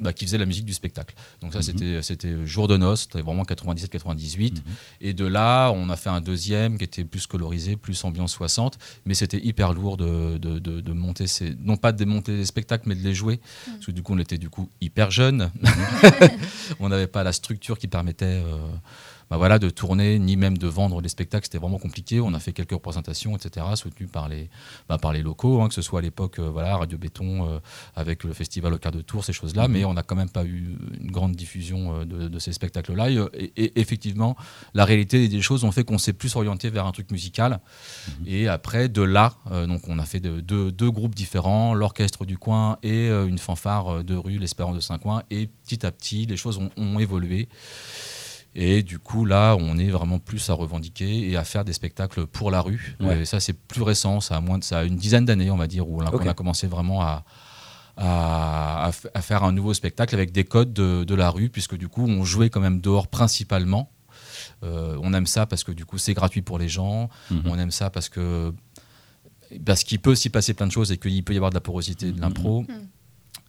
bah, 0.00 0.12
qui 0.12 0.26
faisait 0.26 0.36
la 0.38 0.44
musique 0.44 0.66
du 0.66 0.74
spectacle. 0.74 1.14
Donc 1.40 1.52
ça 1.54 1.60
Mhm. 1.60 1.62
c'était 1.64 2.02
c'était 2.02 2.46
jour 2.46 2.68
de 2.68 2.76
noces, 2.76 3.02
c'était 3.02 3.22
vraiment 3.22 3.44
97 3.44 3.90
98 3.90 4.56
Mhm. 4.56 4.62
et 5.00 5.12
de 5.14 5.24
là 5.24 5.70
on 5.74 5.88
a 5.88 5.96
fait 5.96 6.10
un 6.10 6.20
deuxième 6.20 6.76
qui 6.76 6.84
était 6.84 7.04
plus 7.04 7.26
colorisé, 7.26 7.76
plus 7.76 8.04
ambiance 8.04 8.32
60, 8.32 8.78
mais 9.06 9.14
c'était 9.14 9.38
hyper 9.42 9.72
lourd 9.72 9.96
de, 9.96 10.36
de, 10.36 10.58
de- 10.58 10.80
de 10.82 10.92
monter 10.92 11.26
ces 11.26 11.54
non 11.60 11.76
pas 11.78 11.92
de 11.92 11.96
démonter 11.98 12.36
les 12.36 12.44
spectacles 12.46 12.88
mais 12.88 12.94
de 12.94 13.02
les 13.02 13.14
jouer 13.14 13.40
parce 13.66 13.86
que 13.86 13.92
du 13.92 14.02
coup 14.02 14.12
on 14.14 14.18
était 14.18 14.38
du 14.38 14.50
coup 14.50 14.68
hyper 14.82 15.10
jeunes. 15.10 15.50
on 16.80 16.88
n'avait 16.88 17.06
pas 17.06 17.22
la 17.24 17.32
structure 17.32 17.78
qui 17.78 17.88
permettait 17.88 18.26
euh, 18.44 18.56
bah 19.30 19.36
voilà, 19.36 19.58
de 19.58 19.68
tourner, 19.70 20.18
ni 20.18 20.36
même 20.36 20.56
de 20.56 20.66
vendre 20.66 21.00
les 21.00 21.08
spectacles. 21.08 21.44
C'était 21.46 21.58
vraiment 21.58 21.78
compliqué. 21.78 22.20
On 22.20 22.32
a 22.34 22.38
fait 22.40 22.52
quelques 22.52 22.72
représentations, 22.72 23.36
etc., 23.36 23.66
soutenues 23.74 24.06
par 24.08 24.28
les, 24.28 24.48
bah, 24.88 24.98
par 24.98 25.12
les 25.12 25.22
locaux, 25.22 25.60
hein, 25.60 25.68
que 25.68 25.74
ce 25.74 25.82
soit 25.82 25.98
à 26.00 26.02
l'époque, 26.02 26.38
euh, 26.38 26.48
voilà, 26.48 26.76
Radio 26.76 26.96
Béton, 26.98 27.46
euh, 27.46 27.58
avec 27.94 28.24
le 28.24 28.32
festival 28.32 28.72
au 28.72 28.78
quart 28.78 28.92
de 28.92 29.02
tour, 29.02 29.24
ces 29.24 29.32
choses-là. 29.32 29.68
Mais 29.68 29.84
on 29.84 29.94
n'a 29.94 30.02
quand 30.02 30.16
même 30.16 30.30
pas 30.30 30.44
eu 30.44 30.76
une 31.00 31.10
grande 31.10 31.36
diffusion 31.36 31.94
euh, 32.00 32.04
de, 32.04 32.28
de 32.28 32.38
ces 32.38 32.52
spectacles-là. 32.52 33.10
Et, 33.10 33.80
effectivement, 33.80 34.36
la 34.74 34.84
réalité 34.84 35.28
des 35.28 35.40
choses 35.42 35.64
ont 35.64 35.72
fait 35.72 35.84
qu'on 35.84 35.98
s'est 35.98 36.12
plus 36.14 36.34
orienté 36.36 36.70
vers 36.70 36.86
un 36.86 36.92
truc 36.92 37.10
musical. 37.10 37.60
Et 38.26 38.48
après, 38.48 38.88
de 38.88 39.02
là, 39.02 39.34
euh, 39.50 39.66
donc 39.66 39.88
on 39.88 39.98
a 39.98 40.04
fait 40.04 40.20
de- 40.20 40.40
deux- 40.40 40.72
deux 40.72 40.90
groupes 40.90 41.14
différents, 41.14 41.74
l'orchestre 41.74 42.24
du 42.24 42.38
coin 42.38 42.78
et 42.82 43.08
une 43.08 43.38
fanfare 43.38 44.04
de 44.04 44.14
rue, 44.14 44.38
l'Espérance 44.38 44.74
de 44.74 44.80
Saint-Coin. 44.80 45.22
Et 45.30 45.46
petit 45.46 45.84
à 45.84 45.90
petit, 45.92 46.26
les 46.26 46.36
choses 46.36 46.58
ont, 46.58 46.70
ont 46.76 46.98
évolué. 46.98 47.48
Et 48.60 48.82
du 48.82 48.98
coup, 48.98 49.24
là, 49.24 49.54
on 49.56 49.78
est 49.78 49.88
vraiment 49.90 50.18
plus 50.18 50.50
à 50.50 50.54
revendiquer 50.54 51.30
et 51.30 51.36
à 51.36 51.44
faire 51.44 51.64
des 51.64 51.72
spectacles 51.72 52.26
pour 52.26 52.50
la 52.50 52.60
rue. 52.60 52.96
Ouais. 52.98 53.20
Et 53.20 53.24
ça, 53.24 53.38
c'est 53.38 53.52
plus 53.52 53.82
récent, 53.82 54.20
ça 54.20 54.36
a, 54.36 54.40
moins 54.40 54.58
de, 54.58 54.64
ça 54.64 54.80
a 54.80 54.82
une 54.84 54.96
dizaine 54.96 55.24
d'années, 55.24 55.50
on 55.52 55.56
va 55.56 55.68
dire, 55.68 55.88
où 55.88 55.98
on 56.02 56.04
a, 56.04 56.10
on 56.12 56.28
a 56.28 56.34
commencé 56.34 56.66
vraiment 56.66 57.00
à, 57.02 57.24
à, 57.96 58.86
à 58.86 58.90
f- 58.90 59.06
à 59.14 59.22
faire 59.22 59.44
un 59.44 59.52
nouveau 59.52 59.74
spectacle 59.74 60.12
avec 60.14 60.32
des 60.32 60.42
codes 60.44 60.72
de, 60.72 61.04
de 61.04 61.14
la 61.14 61.30
rue, 61.30 61.50
puisque 61.50 61.76
du 61.76 61.86
coup, 61.88 62.04
on 62.06 62.24
jouait 62.24 62.50
quand 62.50 62.60
même 62.60 62.80
dehors 62.80 63.06
principalement. 63.06 63.90
Euh, 64.64 64.98
on 65.02 65.14
aime 65.14 65.26
ça 65.26 65.46
parce 65.46 65.62
que 65.62 65.70
du 65.70 65.84
coup, 65.84 65.98
c'est 65.98 66.14
gratuit 66.14 66.42
pour 66.42 66.58
les 66.58 66.68
gens. 66.68 67.08
Mhm. 67.30 67.42
On 67.44 67.58
aime 67.60 67.70
ça 67.70 67.90
parce 67.90 68.08
que 68.08 68.52
parce 69.64 69.82
qu'il 69.84 69.98
peut 70.00 70.14
s'y 70.14 70.30
passer 70.30 70.52
plein 70.52 70.66
de 70.66 70.72
choses 70.72 70.90
et 70.92 70.98
qu'il 70.98 71.22
peut 71.24 71.32
y 71.32 71.36
avoir 71.36 71.50
de 71.50 71.54
la 71.54 71.60
porosité, 71.60 72.10
de 72.12 72.20
l'impro. 72.20 72.62
Mhm. 72.62 72.88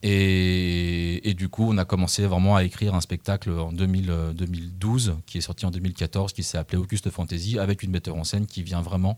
Et, 0.03 1.29
et 1.29 1.33
du 1.33 1.49
coup, 1.49 1.65
on 1.69 1.77
a 1.77 1.85
commencé 1.85 2.25
vraiment 2.25 2.55
à 2.55 2.63
écrire 2.63 2.95
un 2.95 3.01
spectacle 3.01 3.51
en 3.51 3.71
2000, 3.73 4.09
euh, 4.09 4.33
2012, 4.33 5.15
qui 5.25 5.37
est 5.37 5.41
sorti 5.41 5.65
en 5.65 5.71
2014, 5.71 6.31
qui 6.33 6.43
s'est 6.43 6.57
appelé 6.57 6.77
Auguste 6.77 7.09
Fantasy, 7.09 7.59
avec 7.59 7.83
une 7.83 7.91
metteur 7.91 8.15
en 8.15 8.23
scène 8.23 8.45
qui 8.47 8.63
vient 8.63 8.81
vraiment 8.81 9.17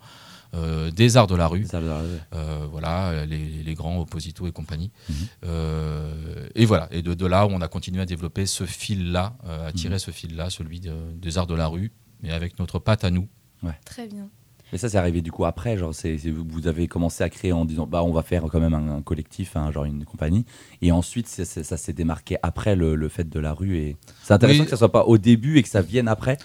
euh, 0.54 0.92
des 0.92 1.18
arts 1.18 1.28
de 1.28 1.36
la 1.36 1.48
rue. 1.48 1.66
Ça, 1.66 1.80
ça, 1.82 2.02
Euh, 2.34 2.68
voilà, 2.70 3.26
les, 3.26 3.64
les 3.64 3.74
grands 3.74 4.00
Opposito 4.00 4.48
et 4.48 4.52
compagnie. 4.52 4.92
Mhm. 5.10 5.16
Euh, 5.46 6.50
et 6.56 6.66
voilà, 6.66 6.88
et 6.92 7.02
de, 7.02 7.14
de 7.14 7.26
là, 7.26 7.48
on 7.48 7.62
a 7.62 7.68
continué 7.68 8.02
à 8.02 8.06
développer 8.06 8.46
ce 8.46 8.66
fil-là, 8.66 9.36
euh, 9.46 9.68
à 9.68 9.72
tirer 9.72 9.94
Mhm. 9.96 10.00
ce 10.00 10.12
fil-là, 10.12 10.50
celui 10.50 10.80
de- 10.80 11.12
des 11.16 11.38
arts 11.38 11.48
de 11.48 11.56
la 11.56 11.68
rue, 11.68 11.92
mais 12.22 12.32
avec 12.32 12.60
notre 12.60 12.80
patte 12.80 13.04
à 13.04 13.12
nous. 13.12 13.28
Très 13.86 14.08
bien. 14.08 14.28
Mais 14.72 14.78
ça, 14.78 14.90
c'est 14.90 14.98
arrivé 14.98 15.22
du 15.22 15.32
coup 15.32 15.46
après. 15.46 15.78
Genre, 15.78 15.94
c'est, 15.94 16.16
vous 16.18 16.68
avez 16.68 16.88
commencé 16.88 17.24
à 17.24 17.30
créer 17.30 17.52
en 17.52 17.66
disant, 17.66 17.86
bah, 17.88 18.04
on 18.04 18.12
va 18.12 18.22
faire 18.24 18.44
quand 18.44 18.60
même 18.60 18.74
un, 18.74 18.98
un 18.98 19.02
collectif, 19.02 19.56
hein, 19.56 19.72
genre 19.72 19.86
une 19.86 20.06
compagnie. 20.06 20.46
Et 20.82 20.92
ensuite, 20.92 21.28
ça 21.28 21.78
s'est 21.78 21.94
démarqué 21.94 22.38
après 22.44 22.76
le, 22.76 22.96
le 22.96 23.10
fait 23.10 23.28
de 23.30 23.40
la 23.40 23.54
rue. 23.54 23.78
Et 23.78 23.98
c'est 24.24 24.34
intéressant 24.34 24.60
Oui. 24.60 24.66
que 24.66 24.72
ça 24.72 24.78
soit 24.78 24.92
pas 24.92 25.04
au 25.06 25.18
début 25.18 25.58
et 25.58 25.64
que 25.64 25.70
ça 25.70 25.82
vienne 25.82 26.08
après. 26.08 26.38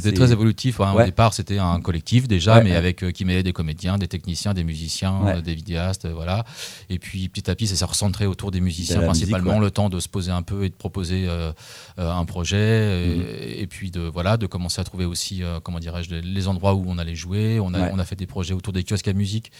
C'était 0.00 0.12
très 0.12 0.32
évolutif. 0.32 0.80
hein. 0.80 0.94
Ouais. 0.94 1.02
Au 1.02 1.06
départ, 1.06 1.34
c'était 1.34 1.58
un 1.58 1.80
collectif 1.80 2.26
déjà, 2.28 2.56
Ouais, 2.56 2.64
mais 2.64 2.70
ouais. 2.70 2.76
avec 2.76 3.02
euh, 3.04 3.10
qui 3.10 3.24
mêlait 3.24 3.42
des 3.42 3.52
comédiens, 3.52 3.98
des 3.98 4.08
techniciens, 4.08 4.54
des 4.54 4.64
musiciens, 4.64 5.26
euh, 5.26 5.40
des 5.40 5.54
vidéastes, 5.54 6.04
euh, 6.06 6.12
voilà. 6.14 6.44
Et 6.90 6.98
puis 6.98 7.28
petit 7.28 7.50
à 7.50 7.54
petit, 7.54 7.66
ça 7.66 7.76
s'est 7.76 7.84
recentré 7.84 8.26
autour 8.26 8.50
des 8.50 8.60
musiciens 8.60 9.00
principalement, 9.02 9.52
musique, 9.52 9.62
le 9.64 9.70
temps 9.70 9.88
de 9.88 10.00
se 10.00 10.08
poser 10.08 10.30
un 10.30 10.42
peu 10.42 10.64
et 10.64 10.68
de 10.68 10.74
proposer 10.74 11.26
euh, 11.28 11.52
un 11.98 12.24
projet, 12.24 13.06
Mhm. 13.16 13.22
et, 13.42 13.60
et 13.62 13.66
puis 13.66 13.90
de 13.90 14.00
voilà, 14.00 14.36
de 14.36 14.46
commencer 14.46 14.80
à 14.80 14.84
trouver 14.84 15.04
aussi, 15.04 15.42
comment 15.62 15.78
dirais-je, 15.80 16.14
les- 16.14 16.48
endroits 16.48 16.74
où 16.74 16.84
on 16.88 16.98
allait 16.98 17.14
jouer. 17.14 17.60
On 17.60 17.72
a, 17.74 17.90
on 17.92 17.98
a 18.00 18.04
fait 18.04 18.16
des 18.16 18.26
projets 18.26 18.52
autour 18.54 18.72
des 18.72 18.82
kiosques 18.84 19.06
à 19.08 19.12
musique 19.12 19.52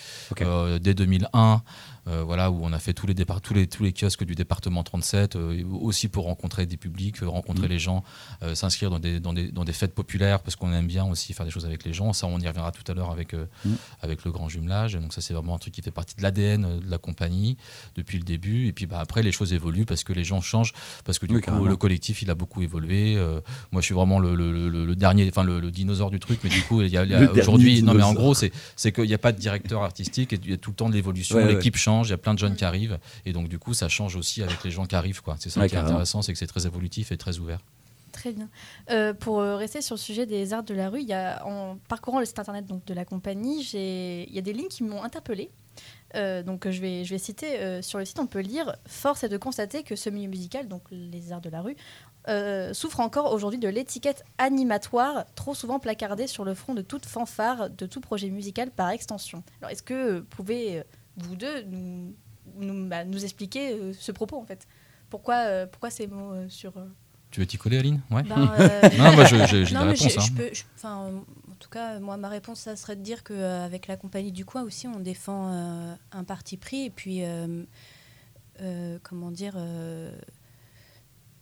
dès 0.81 0.95
2001. 0.95 1.63
Euh, 2.09 2.23
voilà, 2.25 2.51
où 2.51 2.59
on 2.65 2.73
a 2.73 2.79
fait 2.79 2.93
tous 2.95 3.07
les, 3.07 3.15
tous, 3.15 3.55
les, 3.55 3.67
tous 3.67 3.83
les 3.85 3.93
kiosques 3.93 4.25
du 4.25 4.35
département 4.35 4.83
37, 4.83 5.37
euh, 5.37 5.63
aussi 5.81 6.09
pour 6.09 6.25
rencontrer 6.25 6.67
des 6.67 6.77
publics, 6.77 7.23
euh, 7.23 7.29
rencontrer 7.29 7.67
Mhm. 7.67 7.73
les 7.73 7.79
gens, 7.79 8.05
s'inscrire 8.55 8.91
dans 8.91 8.99
des, 8.99 9.21
dans, 9.21 9.33
des, 9.33 9.53
dans 9.53 9.65
des 9.65 9.73
fêtes 9.73 9.95
populaires, 9.95 10.41
parce 10.41 10.57
qu'on 10.57 10.73
aime 10.73 10.87
bien 10.87 11.05
aussi 11.05 11.33
faire 11.33 11.47
des 11.47 11.53
choses 11.53 11.65
avec 11.67 11.85
les 11.85 11.93
gens. 11.93 12.13
Ça, 12.13 12.27
on 12.27 12.39
y 12.41 12.47
reviendra 12.49 12.73
tout 12.73 12.83
à 12.91 12.95
l'heure 12.95 13.11
avec, 13.11 13.35
Mhm. 13.35 13.77
avec 14.03 14.25
le 14.25 14.33
grand 14.33 14.49
jumelage. 14.49 14.95
Donc 14.95 15.13
ça, 15.13 15.21
c'est 15.21 15.33
vraiment 15.35 15.55
un 15.55 15.59
truc 15.59 15.73
qui 15.75 15.83
fait 15.83 15.91
partie 15.93 16.17
de 16.17 16.23
l'ADN 16.23 16.81
de 16.81 16.91
la 16.91 16.99
compagnie 16.99 17.57
depuis 17.95 18.19
le 18.19 18.25
début. 18.25 18.67
Et 18.67 18.73
puis 18.73 18.87
bah, 18.87 18.99
après, 19.01 19.23
les 19.23 19.33
choses 19.33 19.53
évoluent 19.53 19.85
parce 19.87 20.03
que 20.05 20.13
les 20.13 20.25
gens 20.25 20.41
changent, 20.41 20.73
parce 21.05 21.19
que 21.19 21.27
du 21.27 21.35
Oui, 21.35 21.41
coup, 21.41 21.47
carrément. 21.47 21.67
le 21.67 21.77
collectif, 21.77 22.23
il 22.23 22.31
a 22.31 22.35
beaucoup 22.35 22.63
évolué. 22.63 23.15
Euh, 23.17 23.41
moi, 23.71 23.81
je 23.81 23.87
suis 23.87 23.95
vraiment 23.95 24.19
le, 24.19 24.35
le- 24.35 24.69
le- 24.69 24.85
le 24.85 24.97
dernier, 24.97 25.29
enfin 25.29 25.45
le, 25.45 25.71
dinosaure 25.71 26.11
du 26.11 26.19
truc, 26.21 26.41
mais 26.45 26.51
du 26.51 26.63
coup, 26.63 26.83
il 26.83 26.89
y 26.91 26.97
a, 26.97 27.31
aujourd'hui, 27.33 27.83
non 27.83 27.95
mais 27.95 28.03
en 28.03 28.13
gros, 28.15 28.35
c'est 28.35 28.51
qu'il 28.93 29.05
n'y 29.05 29.15
a 29.15 29.19
pas 29.19 29.33
de 29.33 29.39
directeur 29.39 29.83
artistique 29.83 30.33
et 30.33 30.41
il 30.43 30.51
y 30.51 30.55
a 30.55 30.57
tout 30.57 30.71
le 30.71 30.77
temps 30.77 30.89
de 30.89 30.95
l'évolution. 30.95 31.37
Ouais, 31.37 31.45
ouais. 31.45 31.55
L'équipe 31.55 31.77
change, 31.93 32.09
il 32.09 32.11
y 32.11 32.15
a 32.15 32.19
plein 32.19 32.35
de 32.35 32.39
jeunes 32.39 32.57
qui 32.57 32.65
arrivent 32.65 32.99
et 33.25 33.33
donc 33.33 33.49
du 33.49 33.59
coup, 33.59 33.75
ça 33.75 33.89
change 33.89 34.17
aussi 34.17 34.43
avec 34.43 34.63
les 34.65 34.71
gens 34.71 34.87
qui 34.87 34.95
arrivent. 34.95 35.23
quoi. 35.23 35.37
C'est 35.39 35.51
ça 35.51 35.61
Ouais, 35.61 35.69
qui 35.69 35.75
est 35.75 35.77
carrément. 35.77 35.91
intéressant, 35.97 36.23
c'est 36.23 36.33
que 36.33 36.39
c'est 36.39 36.47
très 36.47 36.67
évolutif 36.67 37.13
et 37.13 37.17
très 37.17 37.39
ouvert. 37.39 37.61
Très 38.13 38.33
bien. 38.33 38.49
Euh, 38.91 39.15
pour 39.15 39.41
euh, 39.41 39.57
rester 39.57 39.81
sur 39.81 39.95
le 39.95 40.01
sujet 40.01 40.27
des 40.27 40.53
arts 40.53 40.63
de 40.65 40.75
la 40.75 40.91
rue, 40.91 41.01
il 41.01 41.09
y 41.09 41.15
a, 41.15 41.47
en 41.47 41.79
parcourant 41.89 42.21
le 42.21 42.27
site 42.27 42.39
internet 42.39 42.67
donc, 42.67 42.85
de 42.85 42.93
la 42.93 43.07
compagnie, 43.07 43.63
j'ai- 43.63 44.29
il 44.29 44.35
y 44.35 44.39
a 44.39 44.43
des 44.43 44.53
lignes 44.53 44.69
qui 44.69 44.83
m'ont 44.83 45.03
interpellée. 45.03 45.51
Euh, 46.15 46.43
donc 46.43 46.69
je 46.69 46.79
vais, 46.83 47.05
je 47.05 47.11
vais 47.11 47.19
citer 47.19 47.59
euh, 47.61 47.81
sur 47.81 47.99
le 47.99 48.05
site, 48.05 48.19
on 48.19 48.27
peut 48.27 48.41
lire 48.41 48.77
Force 48.87 49.25
est 49.25 49.31
de 49.31 49.39
constater 49.39 49.83
que 49.83 49.97
ce 49.97 50.11
milieu 50.11 50.29
musical, 50.29 50.69
donc 50.69 50.83
les 50.91 51.33
arts 51.33 51.41
de 51.41 51.49
la 51.49 51.63
rue, 51.63 51.75
euh, 52.29 52.75
souffre 52.75 53.01
encore 53.01 53.33
aujourd'hui 53.33 53.59
de 53.59 53.69
l'étiquette 53.69 54.23
animatoire, 54.37 55.25
trop 55.35 55.55
souvent 55.55 55.79
placardée 55.79 56.27
sur 56.27 56.45
le 56.45 56.53
front 56.55 56.75
de 56.75 56.83
toute 56.83 57.07
fanfare, 57.07 57.71
de 57.71 57.87
tout 57.87 58.03
projet 58.03 58.29
musical 58.29 58.71
par 58.71 58.91
extension. 58.91 59.43
Alors 59.63 59.71
est-ce 59.73 59.83
que 59.83 60.19
vous 60.19 60.25
pouvez, 60.27 60.81
euh, 60.81 60.83
vous 61.17 61.37
deux, 61.37 61.63
nous, 61.65 62.15
nous, 62.57 62.89
bah, 62.89 63.05
nous 63.05 63.23
expliquer 63.25 63.73
euh, 63.75 63.93
ce 63.93 64.13
propos 64.13 64.39
en 64.39 64.45
fait 64.45 64.67
pourquoi, 65.11 65.37
euh, 65.47 65.67
pourquoi 65.67 65.91
ces 65.91 66.07
mots 66.07 66.33
euh, 66.33 66.49
sur. 66.49 66.73
Tu 67.31 67.41
veux 67.41 67.47
t'y 67.47 67.57
coller, 67.59 67.79
Aline? 67.79 68.01
Ouais. 68.11 68.23
Ben, 68.23 68.47
Non, 68.99 69.13
moi, 69.13 69.25
je- 69.25 69.37
j'ai 69.47 69.65
je- 69.65 69.75
réponses. 69.77 70.27
je 70.27 70.33
peux- 70.33 70.51
je- 70.53 70.65
enfin, 70.77 70.97
en 71.51 71.55
tout 71.59 71.69
cas, 71.71 71.99
moi, 72.01 72.17
ma 72.17 72.29
réponse, 72.29 72.61
ça 72.61 72.77
serait 72.77 72.97
de 72.97 73.03
dire 73.03 73.23
qu'avec 73.25 73.87
la 73.89 73.97
compagnie 73.97 74.33
du 74.33 74.45
coin 74.45 74.63
aussi, 74.63 74.87
on 74.87 75.01
défend 75.01 75.49
un 76.13 76.25
parti 76.25 76.57
pris 76.57 76.85
et 76.87 76.91
puis, 76.91 77.23
comment 79.03 79.31
dire, 79.31 79.55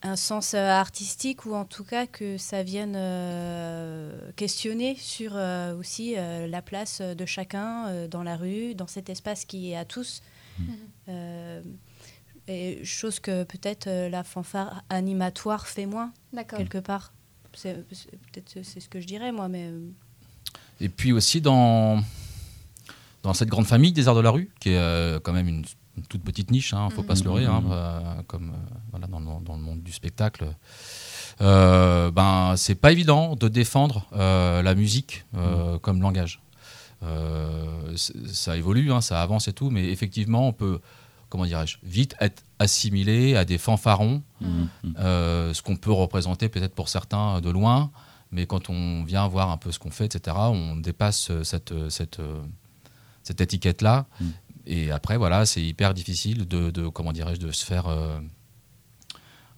un 0.03 0.17
sens 0.17 0.55
euh, 0.55 0.67
artistique 0.69 1.45
ou 1.45 1.55
en 1.55 1.65
tout 1.67 1.85
cas 1.85 2.07
que 2.07 2.39
ça 2.39 2.63
vienne 2.63 2.95
euh, 2.97 4.31
questionner 4.37 4.97
sur 4.97 5.33
euh, 5.35 5.77
aussi 5.77 6.15
euh, 6.17 6.47
la 6.47 6.63
place 6.63 7.01
de 7.03 7.27
chacun 7.27 7.87
euh, 7.89 8.09
dans 8.09 8.23
la 8.23 8.37
rue, 8.37 8.75
dans 8.75 8.87
cet 8.87 9.11
espace 9.11 9.45
qui 9.45 9.73
est 9.73 9.77
à 9.77 9.85
tous. 9.85 10.23
Euh, 11.09 11.63
et 12.49 12.85
chose 12.85 13.21
que 13.21 13.45
peut-être 13.45 13.87
euh, 13.87 14.09
la 14.09 14.25
fanfare 14.25 14.83
animatoire 14.91 15.67
fait 15.67 15.87
moins 15.87 16.13
D'accord. 16.33 16.59
quelque 16.59 16.79
part. 16.79 17.13
C'est 17.55 17.77
c'est- 17.93 18.11
peut-être 18.11 18.63
c'est 18.65 18.81
ce 18.81 18.89
que 18.89 19.01
je 19.01 19.07
dirais 19.07 19.33
moi, 19.33 19.49
mais 19.49 19.71
Et 20.81 20.89
puis 20.89 21.13
aussi 21.13 21.41
dans, 21.41 22.03
dans 23.23 23.35
cette 23.35 23.49
grande 23.49 23.67
famille 23.67 23.93
des 23.93 24.09
arts 24.09 24.15
de 24.15 24.21
la 24.21 24.31
rue, 24.31 24.51
qui 24.61 24.71
est 24.71 24.79
euh, 24.79 25.21
quand 25.21 25.33
même 25.33 25.49
une, 25.49 25.65
une 26.01 26.07
toute 26.07 26.23
petite 26.23 26.51
niche, 26.51 26.73
hein, 26.75 26.89
faut 26.91 27.03
pas 27.03 27.17
se 27.17 27.25
leurrer, 27.25 27.47
hein, 27.47 27.61
Mhm. 27.61 27.71
euh, 27.73 28.23
comme 28.27 28.51
euh, 28.51 28.79
voilà, 28.91 29.07
dans, 29.07 29.21
le- 29.21 29.45
dans 29.45 29.55
le 29.57 29.63
monde 29.63 29.83
du 29.83 29.93
spectacle. 29.93 30.47
Euh, 31.41 32.11
ben, 32.11 32.55
c'est 32.57 32.75
pas 32.75 32.93
évident 32.93 33.35
de 33.37 33.49
défendre 33.49 34.07
euh, 34.13 34.63
la 34.63 34.75
musique 34.75 35.25
euh, 35.37 35.79
comme 35.79 36.01
langage. 36.03 36.41
Ça 37.97 38.57
évolue, 38.57 38.93
hein, 38.93 39.01
ça 39.01 39.23
avance 39.23 39.49
et 39.49 39.53
tout, 39.53 39.71
mais 39.71 39.85
effectivement, 39.89 40.49
on 40.49 40.53
peut, 40.53 40.81
comment 41.29 41.47
dirais-je, 41.47 41.79
vite 41.83 42.15
être 42.21 42.43
assimilé 42.59 43.37
à 43.37 43.45
des 43.45 43.59
fanfarons, 43.59 44.23
Mhm. 44.41 44.69
ce 44.97 45.63
qu'on 45.63 45.77
peut 45.77 45.93
représenter 45.93 46.49
peut-être 46.49 46.75
pour 46.75 46.89
certains 46.89 47.41
de 47.41 47.51
loin, 47.51 47.91
mais 48.33 48.47
quand 48.47 48.69
on 48.71 49.03
vient 49.05 49.27
voir 49.29 49.51
un 49.51 49.57
peu 49.57 49.73
ce 49.73 49.79
qu'on 49.79 49.91
fait, 49.91 50.05
etc., 50.15 50.37
on 50.39 50.77
dépasse 50.77 51.31
cette, 51.43 51.73
cette, 51.89 52.21
cette 53.23 53.41
étiquette-là. 53.41 54.07
Mm. 54.21 54.25
Et 54.67 54.91
après, 54.91 55.17
voilà, 55.17 55.47
c'est 55.47 55.63
hyper 55.63 55.95
difficile 55.95 56.47
de, 56.47 56.71
de- 56.71 56.89
comment 56.89 57.13
dirais-je, 57.13 57.41
de 57.41 57.51
se 57.53 57.65
faire, 57.65 57.87
euh, 57.89 58.19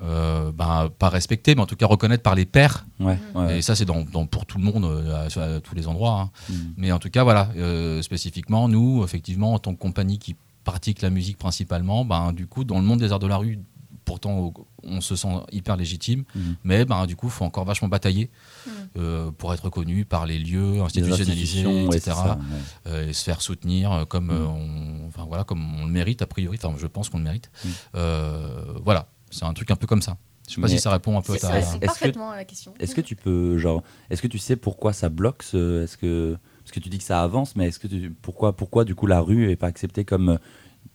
euh, 0.03 0.51
ben, 0.53 0.89
pas 0.99 1.09
respecter, 1.09 1.55
mais 1.55 1.61
en 1.63 1.67
tout 1.67 1.77
cas 1.77 1.87
reconnaître 1.87 2.23
par 2.23 2.35
les 2.35 2.45
pairs. 2.47 2.87
Ouais, 2.99 3.19
ouais. 3.35 3.59
Et 3.59 3.63
ça, 3.63 3.77
c'est 3.77 3.85
dans, 3.85 4.03
dans- 4.03 4.27
pour 4.27 4.47
tout 4.47 4.59
le 4.59 4.65
monde, 4.65 4.85
euh, 4.85 5.29
à, 5.29 5.57
à 5.57 5.61
tous 5.61 5.75
les 5.75 5.87
endroits. 5.87 6.21
hein. 6.23 6.31
Mhm. 6.51 6.75
Mais 6.77 6.93
en 6.93 6.99
tout 6.99 7.11
cas, 7.11 7.23
voilà, 7.23 7.51
euh, 7.57 8.03
spécifiquement, 8.03 8.69
nous, 8.69 9.05
effectivement, 9.05 9.55
en 9.55 9.59
tant 9.59 9.75
que 9.75 9.79
compagnie 9.79 10.19
qui 10.19 10.35
pratique 10.65 11.03
la 11.03 11.11
musique 11.11 11.39
principalement, 11.39 12.05
ben, 12.05 12.33
du 12.33 12.47
coup, 12.47 12.65
dans 12.65 12.79
le 12.79 12.85
monde 12.85 13.01
des 13.01 13.13
arts 13.13 13.19
de 13.21 13.27
la 13.27 13.37
rue, 13.37 13.59
pourtant, 14.05 14.53
on 14.83 15.01
se 15.01 15.17
sent 15.17 15.29
hyper 15.53 15.77
légitime, 15.77 16.25
Mhm. 16.35 16.57
mais 16.65 16.85
ben, 16.85 17.07
du 17.07 17.17
coup, 17.17 17.27
il 17.27 17.33
faut 17.33 17.45
encore 17.45 17.65
vachement 17.65 17.89
batailler 17.89 18.31
Mhm. 18.67 18.73
euh, 18.99 19.31
pour 19.31 19.53
être 19.55 19.65
reconnu 19.65 20.05
par 20.05 20.27
les 20.27 20.39
lieux 20.39 20.73
Les 20.75 20.81
institutionnalisés, 20.81 21.67
ouais, 21.67 21.85
etc., 21.85 22.01
c'est 22.01 22.11
ça, 22.11 22.39
ouais. 22.39 22.57
euh, 22.93 23.09
et 23.09 23.13
se 23.13 23.25
faire 23.25 23.41
soutenir 23.43 23.93
euh, 23.93 24.05
comme, 24.05 24.27
Mhm. 24.27 24.31
euh, 24.33 24.47
on, 24.47 25.09
enfin, 25.09 25.25
voilà, 25.27 25.45
comme 25.45 25.63
on 25.81 25.87
le 25.87 25.93
mérite, 25.93 26.23
a 26.23 26.27
priori, 26.27 26.59
enfin, 26.63 26.75
je 26.79 26.87
pense 26.87 27.09
qu'on 27.09 27.19
le 27.19 27.25
mérite. 27.25 27.51
Euh, 27.95 28.65
voilà, 28.85 29.07
c'est 29.31 29.45
un 29.45 29.53
truc 29.53 29.71
un 29.71 29.77
peu 29.77 29.87
comme 29.87 30.03
ça. 30.03 30.17
Je 30.49 30.55
sais 30.57 30.61
pas 30.61 30.67
Mais 30.67 30.75
si 30.75 30.81
ça 30.81 30.91
répond 30.91 31.17
un 31.17 31.23
peu 31.23 31.35
à 31.35 31.37
C'est 31.37 31.43
ta... 31.47 31.49
ça, 31.53 31.59
Est-ce 31.59 31.75
que- 31.79 31.87
parfaitement 31.87 32.31
à 32.31 32.37
la 32.37 32.45
question. 32.45 32.75
Est-ce 32.81 32.95
que 32.95 33.01
tu 33.01 33.15
peux, 33.17 33.59
genre, 33.59 33.83
est-ce 34.11 34.21
que 34.21 34.27
tu 34.27 34.39
sais 34.39 34.57
pourquoi 34.57 34.93
ça 34.93 35.09
bloque 35.09 35.43
ce- 35.45 35.85
Est-ce 35.85 35.97
que 35.97 36.37
parce 36.65 36.73
que 36.73 36.81
tu 36.81 36.89
dis 36.91 36.99
que 36.99 37.05
ça 37.05 37.23
avance, 37.23 37.57
mais 37.57 37.67
est-ce 37.69 37.79
que 37.81 37.89
tu, 37.89 38.11
pourquoi, 38.23 38.55
pourquoi 38.57 38.85
du 38.85 38.95
coup 38.95 39.07
la 39.07 39.21
rue 39.21 39.51
est 39.51 39.57
pas 39.57 39.67
acceptée 39.67 40.05
comme 40.05 40.29
euh, 40.31 40.37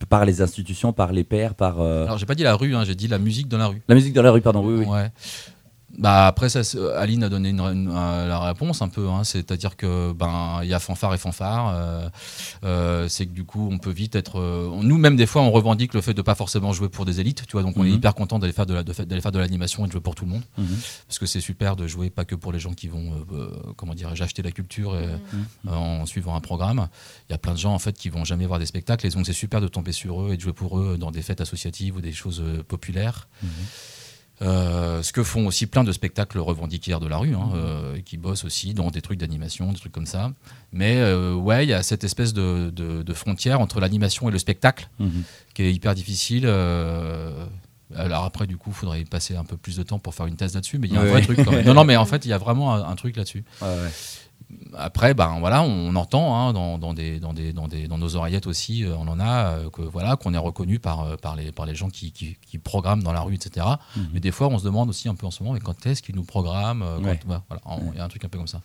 par 0.05 0.25
les 0.25 0.41
institutions, 0.41 0.93
par 0.93 1.11
les 1.11 1.23
pairs, 1.23 1.55
par 1.55 1.81
euh, 1.81 2.05
Alors, 2.05 2.17
j'ai 2.17 2.25
pas 2.25 2.35
dit 2.35 2.43
la 2.43 2.55
rue, 2.55 2.75
hein, 2.75 2.83
j'ai 2.85 2.95
dit 2.95 3.07
la 3.07 3.17
musique 3.17 3.47
dans 3.47 3.57
la 3.57 3.67
rue. 3.67 3.81
la 3.87 3.95
musique 3.95 4.13
dans 4.13 4.21
la 4.21 4.31
rue, 4.31 4.41
pardon. 4.41 4.63
Oui, 4.65 4.75
oui. 4.79 4.85
Ouais. 4.85 5.09
Bah 5.97 6.27
après 6.27 6.47
ça, 6.49 6.63
c'est- 6.63 6.77
Aline 6.95 7.23
a 7.23 7.29
donné 7.29 7.49
une- 7.49 7.59
une- 7.59 7.91
euh, 7.91 8.27
la 8.27 8.39
réponse 8.39 8.83
un 8.83 8.87
peu, 8.87 9.09
hein, 9.09 9.23
c'est-à-dire 9.23 9.75
que 9.75 10.13
ben 10.13 10.59
il 10.61 10.69
y 10.69 10.73
a 10.75 10.79
fanfare 10.79 11.13
et 11.15 11.17
fanfare, 11.17 11.73
euh, 11.73 12.09
euh, 12.63 13.07
c'est 13.07 13.25
que 13.25 13.31
du 13.31 13.43
coup 13.45 13.67
on 13.71 13.79
peut 13.79 13.89
vite 13.89 14.15
être, 14.15 14.39
euh, 14.39 14.69
nous 14.83 14.97
même 14.99 15.15
des 15.15 15.25
fois 15.25 15.41
on 15.41 15.49
revendique 15.49 15.95
le 15.95 16.01
fait 16.01 16.13
de 16.13 16.21
pas 16.21 16.35
forcément 16.35 16.71
jouer 16.71 16.87
pour 16.89 17.05
des 17.05 17.19
élites, 17.19 17.47
tu 17.47 17.53
vois, 17.53 17.63
donc 17.63 17.77
on 17.77 17.83
est 17.83 17.89
Mhm. 17.89 17.95
hyper 17.95 18.13
content 18.13 18.37
d'aller 18.37 18.53
faire 18.53 18.67
de 18.67 18.79
d'aller 18.81 19.21
faire 19.21 19.31
l'animation 19.31 19.85
et 19.85 19.87
de 19.87 19.91
jouer 19.91 20.01
pour 20.01 20.13
tout 20.13 20.25
le 20.25 20.31
monde, 20.31 20.43
Mhm. 20.59 20.67
parce 21.07 21.17
que 21.17 21.25
c'est 21.25 21.41
super 21.41 21.75
de 21.75 21.87
jouer 21.87 22.11
pas 22.11 22.25
que 22.25 22.35
pour 22.35 22.51
les 22.51 22.59
gens 22.59 22.73
qui 22.73 22.87
vont, 22.87 23.13
euh, 23.31 23.35
euh, 23.35 23.49
comment 23.75 23.95
dirais-je, 23.95 24.23
acheter 24.23 24.43
la 24.43 24.51
culture 24.51 24.95
et, 24.95 25.07
Mhm. 25.07 25.45
euh, 25.69 25.71
en 25.75 26.05
suivant 26.05 26.35
un 26.35 26.41
programme. 26.41 26.89
Il 27.27 27.33
y 27.33 27.35
a 27.35 27.39
plein 27.39 27.53
de 27.53 27.57
gens 27.57 27.73
en 27.73 27.79
fait 27.79 27.97
qui 27.97 28.09
vont 28.09 28.23
jamais 28.23 28.45
voir 28.45 28.59
des 28.59 28.67
spectacles 28.67 29.07
et 29.07 29.09
donc 29.09 29.25
c'est 29.25 29.33
super 29.33 29.61
de 29.61 29.67
tomber 29.67 29.93
sur 29.93 30.21
eux 30.21 30.33
et 30.33 30.37
de 30.37 30.41
jouer 30.41 30.53
pour 30.53 30.79
eux 30.79 30.97
dans 30.99 31.09
des 31.09 31.23
fêtes 31.23 31.41
associatives 31.41 31.95
ou 31.97 32.01
des 32.01 32.13
choses 32.13 32.39
euh, 32.45 32.61
populaires. 32.61 33.27
Euh, 34.43 35.01
ce 35.01 35.11
que 35.13 35.23
font 35.23 35.47
aussi 35.47 35.65
plein 35.65 35.83
de 35.83 35.91
spectacles 35.91 36.37
revendiquaires 36.37 36.99
de 36.99 37.07
la 37.07 37.17
rue, 37.17 37.33
hein, 37.33 37.49
euh, 37.55 37.99
qui 38.05 38.17
bossent 38.17 38.45
aussi 38.45 38.75
dans 38.75 38.91
des 38.91 39.01
trucs 39.01 39.17
d'animation, 39.17 39.71
des 39.71 39.79
trucs 39.79 39.91
comme 39.91 40.05
ça. 40.05 40.31
Mais 40.71 40.97
euh, 40.97 41.33
ouais, 41.33 41.65
il 41.65 41.69
y 41.69 41.73
a 41.73 41.81
cette 41.81 42.03
espèce 42.03 42.33
de, 42.33 42.69
de- 42.69 43.01
de 43.01 43.13
frontière 43.13 43.59
entre 43.61 43.79
l'animation 43.79 44.29
et 44.29 44.31
le 44.31 44.37
spectacle 44.37 44.89
Mhm. 44.99 45.23
qui 45.55 45.63
est 45.63 45.73
hyper 45.73 45.95
difficile. 45.95 46.45
alors 47.95 48.25
après, 48.25 48.45
du 48.47 48.57
coup, 48.57 48.69
il 48.71 48.75
faudrait 48.75 49.03
passer 49.05 49.35
un 49.37 49.45
peu 49.45 49.55
plus 49.57 49.77
de 49.77 49.83
temps 49.83 49.97
pour 49.97 50.13
faire 50.13 50.25
une 50.27 50.35
thèse 50.35 50.53
là-dessus, 50.53 50.77
mais 50.77 50.87
il 50.87 50.93
y 50.93 50.97
a 50.97 51.01
un 51.01 51.05
vrai 51.05 51.21
truc 51.21 51.43
quand 51.43 51.51
même. 51.51 51.65
Non, 51.65 51.73
non, 51.73 51.83
mais 51.85 51.95
en 51.95 52.05
fait, 52.05 52.25
il 52.25 52.29
y 52.29 52.33
a 52.33 52.37
vraiment 52.37 52.73
un, 52.75 52.83
un 52.87 52.95
truc 52.95 53.15
là-dessus. 53.15 53.43
Ouais, 53.61 53.67
ouais. 53.67 53.89
Après, 54.77 55.13
ben 55.13 55.39
voilà, 55.39 55.61
on 55.61 55.93
entend 55.95 56.35
hein, 56.35 56.53
dans, 56.53 56.77
dans 56.77 56.93
des, 56.93 57.19
dans, 57.19 57.33
des, 57.33 57.51
dans, 57.51 57.67
des, 57.67 57.87
dans 57.87 57.97
nos 57.97 58.15
oreillettes 58.15 58.47
aussi, 58.47 58.85
euh, 58.85 58.95
on 58.97 59.07
en 59.07 59.19
a, 59.19 59.57
euh, 59.57 59.69
que 59.69 59.81
voilà, 59.81 60.15
qu'on 60.15 60.33
est 60.33 60.37
reconnu 60.37 60.79
par, 60.79 61.01
euh, 61.03 61.15
par, 61.17 61.35
les, 61.35 61.51
par 61.51 61.65
les 61.65 61.75
gens 61.75 61.89
qui, 61.89 62.11
qui, 62.11 62.37
qui 62.41 62.57
programment 62.57 63.03
dans 63.03 63.11
la 63.11 63.21
rue, 63.21 63.35
etc. 63.35 63.65
Mhm. 63.95 64.09
Mais 64.13 64.19
des 64.21 64.31
fois, 64.31 64.47
on 64.47 64.57
se 64.57 64.63
demande 64.63 64.89
aussi 64.89 65.09
un 65.09 65.15
peu 65.15 65.25
en 65.25 65.31
ce 65.31 65.43
moment, 65.43 65.53
mais 65.53 65.59
quand 65.59 65.85
est-ce 65.85 66.01
qu'ils 66.01 66.15
nous 66.15 66.23
programment 66.23 66.85
Ouais. 67.01 67.19
voilà, 67.25 67.61
il 67.91 67.97
y 67.97 67.99
a 67.99 68.05
un 68.05 68.07
truc 68.07 68.23
un 68.23 68.29
peu 68.29 68.37
comme 68.37 68.47
ça. 68.47 68.61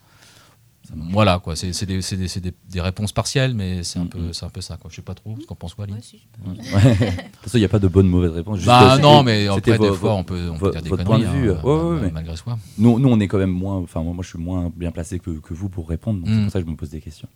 Voilà, 1.11 1.39
quoi, 1.39 1.55
c'est 1.57 1.73
c'est 1.73 1.87
des, 1.87 2.03
c'est 2.03 2.17
des, 2.17 2.29
c'est 2.29 2.41
des, 2.41 2.53
des 2.69 2.81
réponses 2.81 3.13
partielles, 3.13 3.55
mais 3.55 3.83
c'est 3.85 3.99
un, 3.99 4.07
peu, 4.07 4.33
c'est 4.33 4.45
un 4.45 4.49
peu 4.51 4.61
ça. 4.61 4.77
Quoi. 4.77 4.91
Je 4.91 4.97
sais 4.97 5.03
pas 5.03 5.15
trop 5.15 5.35
ce 5.41 5.47
qu'en 5.47 5.55
pense 5.55 5.75
quoi, 5.75 5.85
Aline. 5.85 5.97
ouais, 5.97 6.03
si. 6.03 6.23
Ouais. 6.45 6.53
De 6.55 7.07
toute 7.07 7.43
façon, 7.43 7.57
il 7.59 7.61
n'y 7.61 7.65
a 7.65 7.69
pas 7.69 7.79
de 7.79 7.89
bonne 7.89 8.07
ou 8.07 8.11
mauvaise 8.11 8.33
réponse. 8.33 8.57
juste, 8.57 8.67
Bah 8.67 8.95
euh, 8.97 8.99
non, 8.99 9.23
mais 9.23 9.47
c'était 9.55 9.73
après, 9.75 9.89
des 9.91 9.95
fois, 9.97 10.15
on 10.15 10.25
peut, 10.25 10.51
on 10.53 10.59
peut 10.59 10.71
dire 10.73 10.83
des 10.83 10.89
conneries, 10.91 11.05
point 11.05 11.19
de 11.21 11.25
vue, 11.25 11.51
hein, 11.53 11.61
euh, 11.65 11.89
ouais, 11.91 11.95
ouais, 11.95 12.01
mais- 12.03 12.11
malgré 12.11 12.37
soi. 12.37 12.59
Nous, 12.79 12.99
nous, 12.99 13.09
on 13.09 13.21
est 13.21 13.29
quand 13.29 13.39
même 13.39 13.51
moins. 13.53 13.77
Enfin, 13.77 14.03
moi, 14.03 14.13
moi, 14.13 14.23
je 14.25 14.29
suis 14.31 14.39
moins 14.39 14.73
bien 14.75 14.91
placé 14.91 15.19
que, 15.19 15.31
que 15.31 15.55
vous 15.55 15.69
pour 15.69 15.89
répondre. 15.89 16.19
Donc, 16.21 16.29
c'est 16.29 16.35
Mm. 16.35 16.43
pour 16.43 16.53
ça 16.53 16.61
que 16.61 16.67
je 16.67 16.71
me 16.71 16.77
pose 16.77 16.91
des 16.91 17.01
questions. 17.01 17.29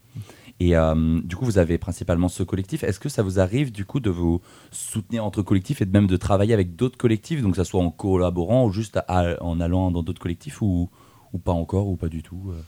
Et 0.58 0.74
euh, 0.76 1.20
du 1.22 1.36
coup, 1.36 1.44
vous 1.44 1.58
avez 1.58 1.78
principalement 1.78 2.28
ce 2.28 2.42
collectif. 2.42 2.82
Est-ce 2.82 2.98
que 2.98 3.08
ça 3.10 3.22
vous 3.22 3.38
arrive, 3.38 3.70
du 3.72 3.84
coup, 3.84 4.00
de 4.00 4.10
vous 4.10 4.40
soutenir 4.72 5.24
entre 5.24 5.42
collectifs 5.42 5.82
et 5.82 5.86
de 5.86 5.92
même 5.92 6.06
de 6.06 6.16
travailler 6.16 6.52
avec 6.54 6.76
d'autres 6.76 6.96
collectifs, 6.98 7.42
donc 7.42 7.52
que 7.52 7.56
ça 7.58 7.64
soit 7.64 7.80
en 7.82 7.90
collaborant 7.90 8.64
ou 8.66 8.72
juste 8.72 8.98
à- 9.08 9.36
en 9.42 9.60
allant 9.60 9.90
dans 9.90 10.02
d'autres 10.02 10.20
collectifs 10.20 10.62
ou, 10.62 10.88
ou 11.32 11.38
pas 11.38 11.52
encore 11.52 11.88
ou 11.88 11.96
pas 11.96 12.08
du 12.08 12.22
tout 12.22 12.42
euh? 12.50 12.60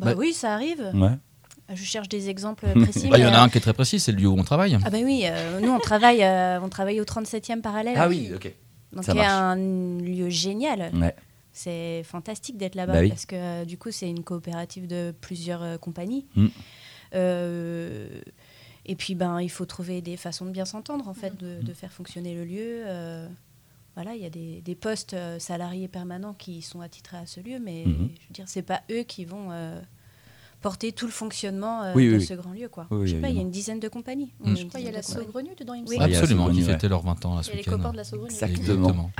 Bah 0.00 0.14
Bah- 0.14 0.18
oui, 0.18 0.32
ça 0.32 0.54
arrive. 0.54 0.90
Ouais. 0.94 1.10
Je 1.72 1.84
cherche 1.84 2.08
des 2.08 2.28
exemples 2.28 2.66
précis. 2.82 3.08
Bah, 3.08 3.18
Il 3.18 3.24
y 3.24 3.26
en 3.26 3.32
a 3.32 3.38
euh, 3.40 3.42
un 3.44 3.48
qui 3.48 3.58
est 3.58 3.60
très 3.60 3.72
précis, 3.74 4.00
c'est 4.00 4.10
le 4.12 4.18
lieu 4.18 4.26
où 4.26 4.36
on 4.38 4.42
travaille. 4.42 4.76
Ah 4.84 4.90
bah 4.90 4.98
oui, 5.04 5.22
euh, 5.24 5.60
nous 5.60 5.70
on 5.70 5.78
travaille, 5.78 6.22
euh, 6.24 6.60
on 6.60 6.68
travaille 6.68 7.00
au 7.00 7.04
37e 7.04 7.60
parallèle. 7.60 7.94
Ah 7.96 8.08
oui, 8.08 8.30
ok. 8.34 8.52
Donc 8.92 9.04
ça 9.04 9.12
il 9.12 9.18
y 9.18 9.20
a 9.20 9.22
marche. 9.22 9.58
un 9.58 10.00
lieu 10.02 10.28
génial. 10.30 10.90
Ouais. 10.94 11.14
C'est 11.52 12.02
fantastique 12.04 12.56
d'être 12.56 12.74
là-bas 12.74 12.94
Bah 12.94 13.00
oui. 13.00 13.08
parce 13.10 13.26
que 13.26 13.36
euh, 13.36 13.64
du 13.64 13.76
coup 13.78 13.90
c'est 13.92 14.08
une 14.08 14.24
coopérative 14.24 14.86
de 14.88 15.12
plusieurs 15.20 15.62
euh, 15.62 15.76
compagnies. 15.78 16.26
Mm. 16.34 16.46
Euh, 17.14 18.08
et 18.86 18.96
puis 18.96 19.14
ben 19.14 19.40
il 19.40 19.50
faut 19.50 19.66
trouver 19.66 20.00
des 20.00 20.16
façons 20.16 20.46
de 20.46 20.50
bien 20.50 20.64
s'entendre 20.64 21.06
en 21.08 21.14
fait, 21.14 21.36
de, 21.38 21.60
Mm. 21.60 21.64
de 21.64 21.72
faire 21.72 21.92
fonctionner 21.92 22.34
le 22.34 22.44
lieu. 22.44 22.82
Voilà, 23.96 24.14
il 24.14 24.22
y 24.22 24.26
a 24.26 24.30
des, 24.30 24.60
des 24.62 24.74
postes 24.74 25.14
euh, 25.14 25.38
salariés 25.38 25.88
permanents 25.88 26.34
qui 26.34 26.62
sont 26.62 26.80
attitrés 26.80 27.16
à 27.18 27.26
ce 27.26 27.40
lieu, 27.40 27.58
mais 27.62 27.84
Mhm. 27.86 27.94
je 28.14 28.26
veux 28.28 28.32
dire 28.34 28.44
c'est 28.46 28.62
pas 28.62 28.82
eux 28.90 29.02
qui 29.02 29.24
vont 29.24 29.48
euh, 29.50 29.80
porter 30.62 30.92
tout 30.92 31.06
le 31.06 31.12
fonctionnement 31.12 31.82
euh, 31.82 31.92
Oui, 31.96 32.06
de 32.06 32.12
oui, 32.12 32.16
oui. 32.18 32.24
ce 32.26 32.34
grand 32.34 32.52
lieu 32.52 32.68
quoi. 32.68 32.86
Je 32.90 33.06
sais 33.12 33.16
pas, 33.20 33.30
il 33.30 33.36
y 33.36 33.38
a 33.38 33.42
une 33.42 33.50
dizaine 33.50 33.80
de 33.80 33.88
compagnies. 33.88 34.30
Mm. 34.44 34.56
Je 34.56 34.64
crois 34.66 34.78
qu'il 34.80 34.86
y 34.86 34.92
a 34.92 34.92
la 34.92 35.00
dizaine 35.00 35.16
de 35.20 35.24
compagnies. 35.24 35.48
Saugrenu 35.48 35.50
dedans, 35.58 35.74
il 35.74 35.82
me 35.82 35.86
semble. 35.86 35.96
il 36.08 36.12
y 36.12 36.14
a 36.14 36.18
Absolument, 36.18 36.50
qui 36.50 36.56
ouais. 36.58 36.62
fêtaient 36.64 36.88
leurs 36.88 37.02
20 37.02 37.24
ans 37.24 37.40
Il 37.40 37.48
y 37.48 37.52
a 37.52 37.56
les 37.56 37.64
copains 37.64 37.90
de 37.92 37.96
la 37.96 38.04
Saugrenu. 38.04 38.30
Exactement. 38.42 39.10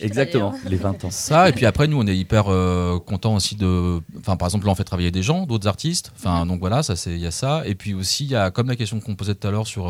Exactement, 0.00 0.54
les 0.68 0.76
20 0.76 1.04
ans. 1.04 1.10
Ça, 1.10 1.48
et 1.48 1.52
puis 1.52 1.66
après, 1.66 1.88
nous, 1.88 1.98
on 1.98 2.06
est 2.06 2.16
hyper 2.16 2.46
euh, 2.48 2.98
contents 2.98 3.34
aussi 3.36 3.56
de. 3.56 4.00
Enfin, 4.18 4.36
par 4.36 4.46
exemple, 4.48 4.66
là, 4.66 4.72
on 4.72 4.74
fait 4.74 4.84
travailler 4.84 5.10
des 5.10 5.22
gens, 5.22 5.46
d'autres 5.46 5.66
artistes. 5.66 6.12
Enfin, 6.16 6.46
donc 6.46 6.60
voilà, 6.60 6.82
ça, 6.82 6.96
c'est 6.96 7.12
il 7.12 7.18
y 7.20 7.26
a 7.26 7.30
ça. 7.30 7.62
Et 7.66 7.74
puis 7.74 7.94
aussi, 7.94 8.24
il 8.24 8.30
y 8.30 8.36
a, 8.36 8.50
comme 8.50 8.68
la 8.68 8.76
question 8.76 9.00
qu'on 9.00 9.16
posait 9.16 9.34
tout 9.34 9.48
à 9.48 9.50
l'heure 9.50 9.66
sur 9.66 9.88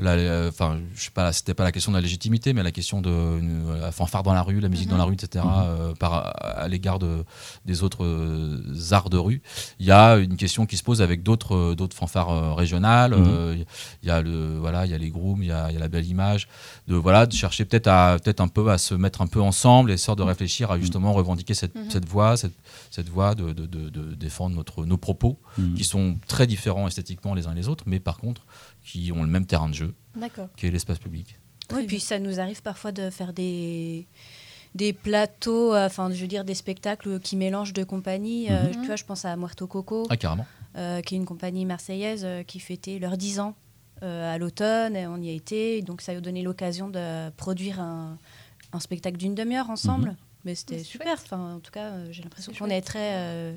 enfin, 0.00 0.78
je 0.94 1.04
sais 1.04 1.10
pas, 1.10 1.32
c'était 1.32 1.54
pas 1.54 1.64
la 1.64 1.72
question 1.72 1.92
de 1.92 1.96
la 1.96 2.02
légitimité, 2.02 2.52
mais 2.52 2.62
la 2.62 2.70
question 2.72 3.00
de 3.00 3.10
euh, 3.10 3.80
la 3.80 3.92
fanfare 3.92 4.22
dans 4.22 4.34
la 4.34 4.42
rue, 4.42 4.60
la 4.60 4.68
musique 4.68 4.88
dans 4.88 4.96
la 4.98 5.04
rue, 5.04 5.14
etc. 5.14 5.44
euh, 5.46 5.94
par, 5.94 6.34
à 6.42 6.68
l'égard 6.68 6.98
de, 6.98 7.24
des 7.64 7.82
autres 7.82 8.04
euh, 8.04 8.62
arts 8.90 9.10
de 9.10 9.16
rue. 9.18 9.42
Il 9.78 9.86
y 9.86 9.90
a 9.92 10.16
une 10.16 10.36
question 10.36 10.66
qui 10.66 10.76
se 10.76 10.82
pose 10.82 11.00
avec 11.02 11.22
d'autres 11.22 11.54
euh, 11.54 11.74
d'autres 11.74 11.96
fanfares 11.96 12.56
régionales. 12.56 13.16
Mhm. 13.16 13.64
Il 14.02 14.08
y 14.08 14.10
a 14.10 14.20
le 14.20 14.58
voilà, 14.58 14.84
il 14.86 14.92
y 14.92 14.94
a 14.94 14.98
les 14.98 15.10
grooms, 15.10 15.42
il 15.42 15.48
y 15.48 15.52
a, 15.52 15.70
il 15.70 15.74
y 15.74 15.76
a 15.76 15.80
la 15.80 15.88
belle 15.88 16.06
image. 16.06 16.48
De 16.88 16.94
voilà, 16.94 17.26
de 17.26 17.32
chercher 17.32 17.64
peut-être 17.64 17.88
à 17.88 18.18
peut-être 18.22 18.40
un 18.40 18.48
peu 18.48 18.70
à 18.70 18.78
se 18.78 18.94
mettre 18.94 19.22
un 19.22 19.26
peu 19.26 19.40
ensemble 19.40 19.90
et 19.90 19.96
sorte 19.96 20.18
de 20.18 20.24
réfléchir 20.24 20.70
à 20.70 20.78
justement 20.78 21.12
revendiquer 21.12 21.54
cette, 21.54 21.74
Mhm. 21.74 21.90
cette 21.90 22.06
voie, 22.06 22.36
cette, 22.36 22.54
cette 22.90 23.08
voie 23.08 23.34
de, 23.34 23.52
de, 23.52 23.66
défendre 24.14 24.56
notre 24.56 24.84
nos 24.86 24.96
propos 24.96 25.38
Mhm. 25.58 25.74
qui 25.74 25.84
sont 25.84 26.16
très 26.26 26.46
différents 26.46 26.86
esthétiquement 26.86 27.34
les 27.34 27.46
uns 27.46 27.54
les 27.54 27.68
autres, 27.68 27.84
mais 27.86 28.00
par 28.00 28.18
contre 28.18 28.42
qui 28.86 29.10
ont 29.12 29.22
le 29.22 29.28
même 29.28 29.44
terrain 29.46 29.68
de 29.68 29.74
jeu, 29.74 29.94
qui 30.56 30.66
est 30.66 30.70
l'espace 30.70 30.98
public. 30.98 31.38
Oui, 31.74 31.84
puis 31.86 31.98
ça 32.00 32.18
nous 32.20 32.38
arrive 32.40 32.62
parfois 32.62 32.92
de 32.92 33.10
faire 33.10 33.32
des 33.32 34.06
des 34.74 34.92
plateaux, 34.92 35.74
euh, 35.74 35.86
enfin 35.86 36.10
je 36.12 36.20
veux 36.20 36.26
dire 36.26 36.44
des 36.44 36.54
spectacles 36.54 37.18
qui 37.20 37.34
mélangent 37.36 37.72
deux 37.72 37.84
compagnies. 37.86 38.46
Euh, 38.50 38.64
Mhm. 38.68 38.80
tu 38.82 38.86
vois, 38.86 38.96
je 38.96 39.04
pense 39.04 39.24
à 39.24 39.34
Muerto 39.34 39.66
Coco, 39.66 40.06
Ah 40.10 40.16
carrément. 40.18 40.46
euh, 40.76 41.00
qui 41.00 41.14
est 41.14 41.18
une 41.18 41.24
compagnie 41.24 41.64
marseillaise 41.64 42.22
euh, 42.24 42.42
qui 42.42 42.60
fêtait 42.60 42.98
leurs 42.98 43.16
10 43.16 43.40
ans 43.40 43.54
euh, 44.02 44.34
à 44.34 44.36
l'automne. 44.36 44.94
et 44.94 45.06
On 45.06 45.16
y 45.16 45.30
a 45.30 45.32
été, 45.32 45.80
donc 45.82 46.02
ça 46.02 46.12
a 46.12 46.20
donné 46.20 46.42
l'occasion 46.42 46.90
de 46.90 47.30
produire 47.30 47.80
un, 47.80 48.18
un 48.74 48.80
spectacle 48.80 49.16
d'une 49.16 49.34
demi-heure 49.34 49.70
ensemble. 49.70 50.14
Mais 50.44 50.54
c'était 50.54 50.84
super. 50.84 51.14
Enfin, 51.14 51.54
en 51.56 51.60
tout 51.60 51.72
cas, 51.72 51.86
euh, 51.92 52.08
j'ai 52.12 52.22
l'impression 52.22 52.52
qu'on 52.56 52.68
est 52.70 52.82
très. 52.82 53.56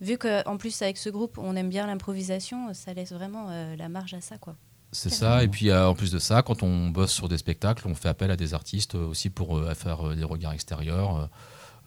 Vu 0.00 0.18
qu'en 0.18 0.56
plus 0.56 0.80
avec 0.82 0.96
ce 0.98 1.08
groupe, 1.10 1.38
on 1.38 1.56
aime 1.56 1.68
bien 1.68 1.86
l'improvisation, 1.86 2.72
ça 2.74 2.92
laisse 2.94 3.12
vraiment 3.12 3.46
euh, 3.50 3.76
la 3.76 3.88
marge 3.88 4.14
à 4.14 4.20
ça, 4.20 4.38
quoi. 4.38 4.56
C'est 4.92 5.10
ça. 5.10 5.42
Et 5.42 5.48
puis 5.48 5.68
euh, 5.70 5.88
en 5.88 5.94
plus 5.94 6.10
de 6.12 6.18
ça, 6.18 6.42
quand 6.42 6.62
on 6.62 6.88
bosse 6.88 7.12
sur 7.12 7.28
des 7.28 7.36
spectacles, 7.38 7.86
on 7.88 7.94
fait 7.94 8.08
appel 8.08 8.30
à 8.30 8.36
des 8.36 8.54
artistes 8.54 8.94
euh, 8.94 9.06
aussi 9.06 9.28
pour 9.30 9.58
euh, 9.58 9.74
faire 9.74 10.08
euh, 10.08 10.14
des 10.14 10.24
regards 10.24 10.52
extérieurs. 10.52 11.16
euh, 11.16 11.26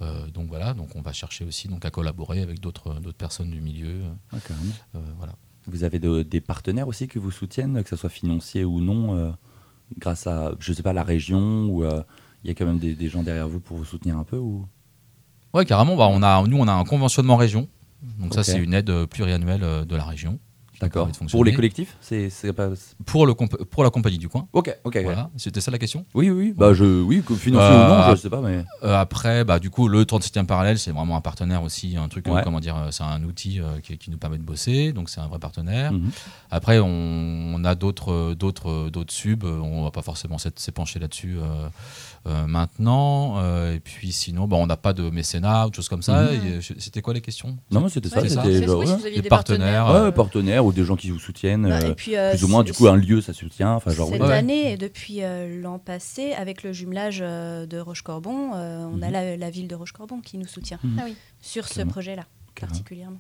euh, 0.02 0.28
donc 0.28 0.48
voilà, 0.48 0.74
donc 0.74 0.96
on 0.96 1.02
va 1.02 1.12
chercher 1.12 1.44
aussi 1.46 1.68
donc 1.68 1.84
à 1.86 1.92
collaborer 1.92 2.42
avec 2.42 2.60
d'autres 2.60 2.94
d'autres 3.02 3.18
personnes 3.18 3.50
du 3.50 3.62
milieu. 3.62 4.04
euh, 4.04 4.12
Ah, 4.32 4.38
carrément. 4.46 4.74
euh, 4.96 5.00
voilà. 5.18 5.34
Vous 5.68 5.84
avez 5.84 6.00
de- 6.00 6.24
des 6.24 6.40
partenaires 6.42 6.88
aussi 6.88 7.08
qui 7.08 7.20
vous 7.20 7.32
soutiennent, 7.32 7.84
que 7.84 7.90
ce 7.90 7.96
soit 7.96 8.10
financier 8.10 8.64
ou 8.64 8.80
non, 8.80 9.16
euh, 9.18 9.32
grâce 9.98 10.26
à, 10.28 10.54
je 10.60 10.72
sais 10.74 10.84
pas, 10.84 10.94
la 10.94 11.04
région 11.04 11.66
ou 11.66 11.84
euh, 11.84 12.04
il 12.44 12.48
y 12.48 12.52
a 12.52 12.54
quand 12.56 12.66
même 12.66 12.80
des, 12.80 12.96
des 12.96 13.10
gens 13.10 13.24
derrière 13.24 13.48
vous 13.50 13.60
pour 13.60 13.76
vous 13.78 13.86
soutenir 13.86 14.18
un 14.18 14.24
peu 14.24 14.38
ou? 14.38 14.68
Ouais, 15.54 15.66
carrément. 15.66 15.96
Bah, 15.96 16.08
on 16.12 16.22
a, 16.22 16.46
nous, 16.48 16.58
on 16.58 16.68
a 16.68 16.74
un 16.74 16.84
conventionnement 16.86 17.36
région. 17.38 17.68
Donc 18.20 18.34
ça, 18.34 18.44
c'est 18.44 18.60
une 18.60 18.74
aide 18.74 18.90
euh, 18.90 19.08
pluriannuelle 19.08 19.64
euh, 19.64 19.86
de 19.86 19.96
la 19.96 20.04
région. 20.04 20.40
D'accord. 20.82 21.10
Pour 21.30 21.44
les 21.44 21.54
collectifs, 21.54 21.98
c'est 22.00 22.54
pas. 22.54 22.70
Pour, 23.06 23.26
le 23.26 23.34
pour 23.34 23.84
la 23.84 23.90
compagnie 23.90 24.18
du 24.18 24.30
coin. 24.30 24.48
Ok, 24.54 24.74
ok. 24.84 25.00
Voilà. 25.04 25.30
C'était 25.36 25.62
ça 25.62 25.72
la 25.72 25.78
question? 25.78 26.06
Oui, 26.14 26.30
oui, 26.30 26.48
oui. 26.48 26.54
Bah 26.56 26.74
je, 26.74 27.02
oui, 27.02 27.22
financier 27.22 27.70
Euh, 27.70 27.86
ou 27.86 27.90
non, 27.90 27.96
ah. 27.96 28.14
je 28.16 28.22
sais 28.22 28.30
pas, 28.30 28.42
mais. 28.42 28.64
Euh, 28.84 28.96
après, 28.96 29.44
bah, 29.44 29.60
du 29.60 29.70
coup, 29.70 29.88
le 29.88 30.04
37e 30.06 30.46
parallèle, 30.46 30.80
c'est 30.80 30.92
vraiment 30.92 31.18
un 31.18 31.22
partenaire 31.22 31.64
aussi, 31.64 31.98
un 31.98 32.08
truc, 32.08 32.28
euh, 32.28 32.42
comment 32.44 32.60
dire, 32.60 32.78
euh, 32.78 32.92
c'est 32.92 33.04
un 33.04 33.24
outil 33.24 33.60
euh, 33.60 33.80
qui, 33.82 33.98
qui 33.98 34.10
nous 34.10 34.18
permet 34.18 34.38
de 34.38 34.44
bosser, 34.44 34.94
donc 34.94 35.10
c'est 35.10 35.20
un 35.20 35.28
vrai 35.28 35.40
partenaire. 35.40 35.92
Mhm. 35.92 36.12
Après, 36.50 36.80
on, 36.80 36.88
on 36.88 37.64
a 37.66 37.76
d'autres, 37.76 38.12
euh, 38.14 38.36
d'autres, 38.36 38.70
euh, 38.70 38.90
d'autres 38.90 39.14
subs, 39.14 39.44
euh, 39.44 39.60
on 39.60 39.84
va 39.84 39.92
pas 39.92 40.02
forcément 40.02 40.38
s'épancher 40.38 41.00
là-dessus 41.00 41.38
euh, 41.40 41.42
euh, 41.44 41.70
maintenant. 42.26 43.38
euh, 43.40 43.76
et 43.76 43.80
puis 43.80 44.12
sinon, 44.12 44.48
bah, 44.48 44.58
on 44.58 44.68
n'a 44.68 44.78
pas 44.78 44.94
de 44.94 45.10
mécénat 45.10 45.68
ou 45.68 45.70
de 45.70 45.76
choses 45.76 45.90
comme 45.90 46.02
ça. 46.02 46.24
Mhm. 46.24 46.40
Euh, 46.46 46.62
c'était 46.62 47.02
quoi 47.02 47.14
les 47.14 47.22
questions? 47.22 47.58
Non, 47.72 47.82
mais 47.82 47.90
c'était 47.90 48.10
ça. 48.10 48.22
C'était 48.28 48.66
genre, 48.66 48.86
si 48.88 49.04
des 49.04 49.22
des 49.22 49.30
partenaires. 49.30 49.30
partenaires, 49.30 49.86
ouais, 49.88 50.08
euh, 50.08 50.12
partenaires 50.12 50.66
ou 50.66 50.72
des 50.74 50.84
gens 50.84 50.96
qui 50.96 51.10
vous 51.12 51.20
soutiennent. 51.20 51.68
Bah, 51.68 51.80
euh, 51.84 51.92
et 51.92 51.96
puis, 51.96 52.16
euh, 52.18 52.32
plus 52.32 52.44
ou 52.44 52.48
moins, 52.48 52.64
du 52.64 52.74
coup, 52.74 52.88
un 52.88 52.96
lieu, 52.96 53.22
ça 53.22 53.34
soutient. 53.34 53.74
Enfin, 53.74 53.92
genre, 53.92 54.10
Cette. 54.10 54.22
Ouais. 54.22 54.32
année, 54.34 54.74
et 54.74 54.78
depuis 54.78 55.24
euh, 55.24 55.62
l'an 55.62 55.80
passé, 55.80 56.34
avec 56.34 56.64
le 56.64 56.74
jumelage 56.74 57.20
euh, 57.22 57.66
de 57.66 57.78
Rochecorbon, 57.80 58.52
euh, 58.56 58.86
on 58.92 59.02
a 59.02 59.08
Mhm. 59.08 59.12
la, 59.14 59.38
la 59.38 59.50
ville 59.50 59.68
de 59.68 59.76
Rochecorbon 59.76 60.20
qui 60.22 60.38
nous 60.38 60.48
soutient 60.48 60.80
Ah 60.98 61.04
oui. 61.06 61.16
sur 61.42 61.68
ce 61.68 61.82
projet-là 61.82 62.24
particulièrement. 62.60 63.20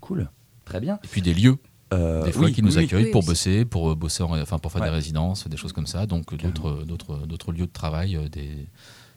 Cool. 0.00 0.30
Très 0.64 0.80
bien. 0.80 1.00
Et 1.02 1.08
puis 1.08 1.20
des 1.22 1.34
lieux, 1.34 1.56
Euh, 1.92 2.22
des 2.24 2.32
fois, 2.32 2.44
oui, 2.46 2.52
qui 2.52 2.62
nous 2.62 2.76
oui, 2.78 2.84
accueillent 2.84 3.04
oui, 3.06 3.10
pour 3.10 3.20
aussi. 3.20 3.28
bosser, 3.30 3.64
pour 3.64 3.90
euh, 3.90 3.94
bosser, 3.96 4.22
en- 4.22 4.40
enfin 4.40 4.58
pour 4.58 4.70
faire 4.70 4.80
Ouais. 4.82 4.88
des 4.88 4.94
résidences, 4.94 5.48
des 5.48 5.56
choses 5.56 5.72
comme 5.72 5.86
ça. 5.88 6.06
Donc 6.06 6.34
d'autres, 6.36 6.84
d'autres, 6.84 7.26
d'autres 7.26 7.52
lieux 7.52 7.66
de 7.66 7.72
travail, 7.72 8.16
euh, 8.16 8.28
des, 8.28 8.68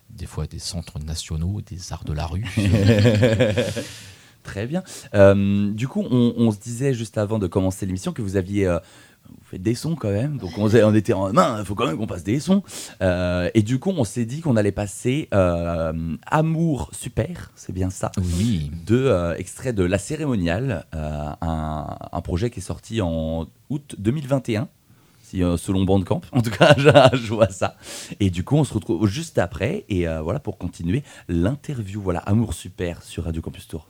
des 0.10 0.26
fois 0.26 0.48
des 0.48 0.60
centres 0.60 0.98
nationaux, 1.00 1.62
des 1.62 1.94
arts 1.94 2.04
de 2.06 2.14
la 2.14 2.26
rue. 2.26 2.46
Très 4.44 4.68
bien. 4.68 4.84
Euh, 5.14 5.72
du 5.72 5.88
coup, 5.88 6.04
on, 6.10 6.34
on 6.38 6.52
se 6.52 6.60
disait 6.60 6.94
juste 6.94 7.18
avant 7.18 7.40
de 7.40 7.48
commencer 7.48 7.86
l'émission 7.86 8.12
que 8.12 8.22
vous 8.22 8.36
aviez. 8.36 8.68
euh, 8.68 8.80
vous 9.30 9.46
faites 9.46 9.62
des 9.62 9.76
sons 9.76 9.96
quand 9.96 10.12
même, 10.12 10.38
donc 10.38 10.52
on, 10.58 10.70
on 10.74 10.96
était 10.96 11.14
en 11.14 11.32
main, 11.32 11.58
il 11.60 11.66
faut 11.66 11.76
quand 11.76 11.86
même 11.88 11.98
qu'on 11.98 12.08
passe 12.08 12.24
des 12.24 12.40
sons. 12.40 12.64
Euh, 13.02 13.50
et 13.54 13.62
du 13.62 13.80
coup, 13.80 13.92
on 13.96 14.04
s'est 14.04 14.26
dit 14.26 14.42
qu'on 14.42 14.56
allait 14.56 14.72
passer 14.72 15.30
euh, 15.34 16.16
Amour 16.26 16.90
Super, 16.94 17.52
c'est 17.56 17.74
bien 17.74 17.90
ça, 17.90 18.12
oui. 18.18 18.72
deux 18.86 19.06
euh, 19.08 19.36
extraits 19.36 19.76
de 19.76 19.84
La 19.84 19.98
Cérémoniale, 19.98 20.86
euh, 20.96 21.30
un, 21.42 21.98
un 22.12 22.22
projet 22.22 22.50
qui 22.50 22.60
est 22.60 22.64
sorti 22.64 23.02
en 23.02 23.48
août 23.70 23.96
2021. 23.98 24.68
si, 25.22 25.44
euh, 25.44 25.58
selon 25.58 25.84
Bandcamp, 25.84 26.22
en 26.32 26.42
tout 26.42 26.52
cas, 26.52 26.76
je, 26.78 27.34
vois 27.34 27.50
ça. 27.50 27.76
Et 28.20 28.30
du 28.30 28.44
coup, 28.44 28.56
on 28.56 28.64
se 28.64 28.74
retrouve 28.74 29.08
juste 29.08 29.38
après, 29.38 29.86
et 29.90 30.06
voilà, 30.22 30.40
pour 30.40 30.58
continuer 30.58 31.04
l'interview. 31.28 32.02
Voilà, 32.02 32.20
Amour 32.20 32.54
Super 32.54 33.02
sur 33.04 33.24
Radio 33.26 33.42
Campus 33.42 33.68
Tour. 33.68 33.88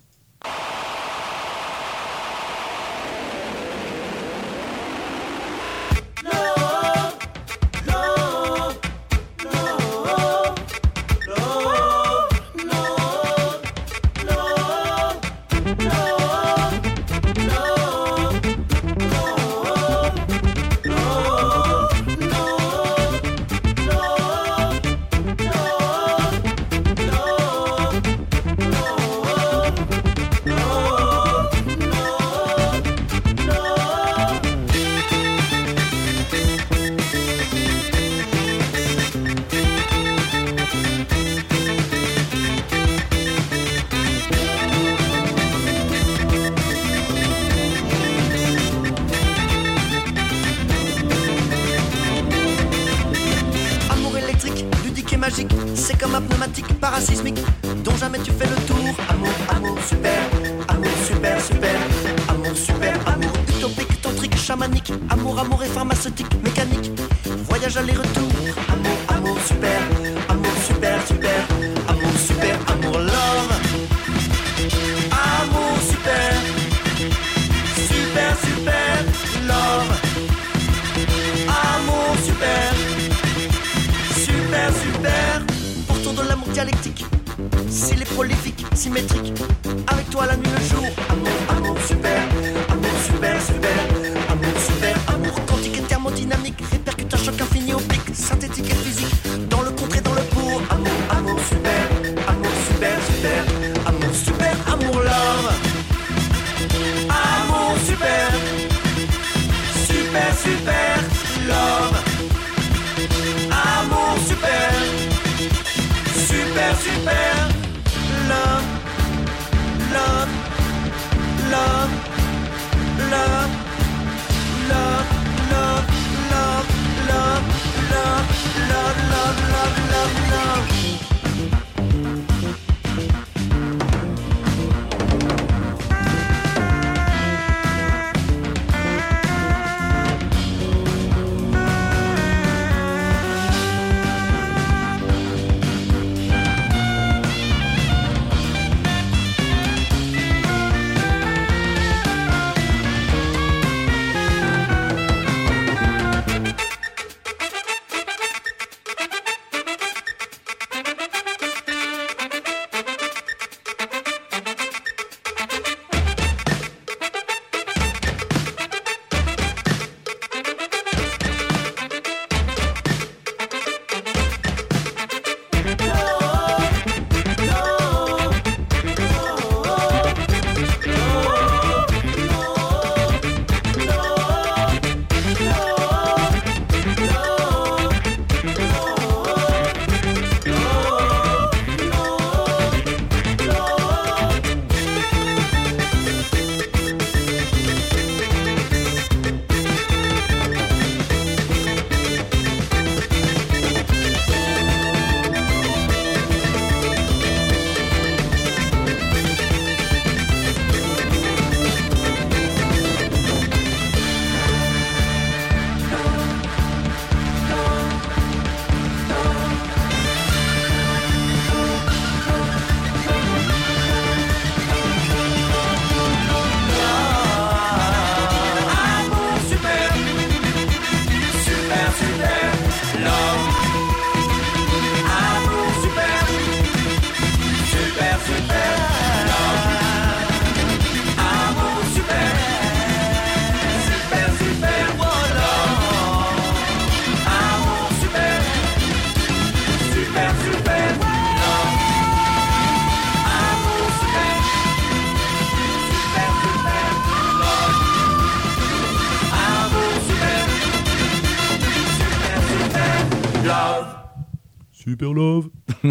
Super 264.93 265.11
Love. 265.13 265.49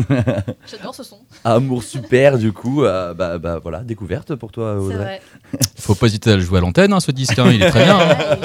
J'adore 0.71 0.95
ce 0.95 1.03
son. 1.03 1.19
Amour 1.45 1.83
super, 1.83 2.38
du 2.38 2.53
coup, 2.53 2.85
euh, 2.85 3.12
bah, 3.15 3.38
bah 3.38 3.59
voilà, 3.61 3.81
découverte 3.81 4.37
pour 4.37 4.53
toi, 4.53 4.77
C'est 4.79 4.85
Audrey. 4.85 4.97
vrai. 4.97 5.21
Faut 5.79 5.97
pas 5.97 6.07
hésiter 6.07 6.31
à 6.31 6.37
le 6.37 6.41
jouer 6.43 6.59
à 6.59 6.61
l'antenne, 6.61 6.93
hein, 6.93 7.01
ce 7.01 7.11
disque. 7.11 7.37
hein, 7.38 7.51
il 7.53 7.61
est 7.62 7.69
très 7.71 7.85
bien. 7.85 7.99
hein. 7.99 8.37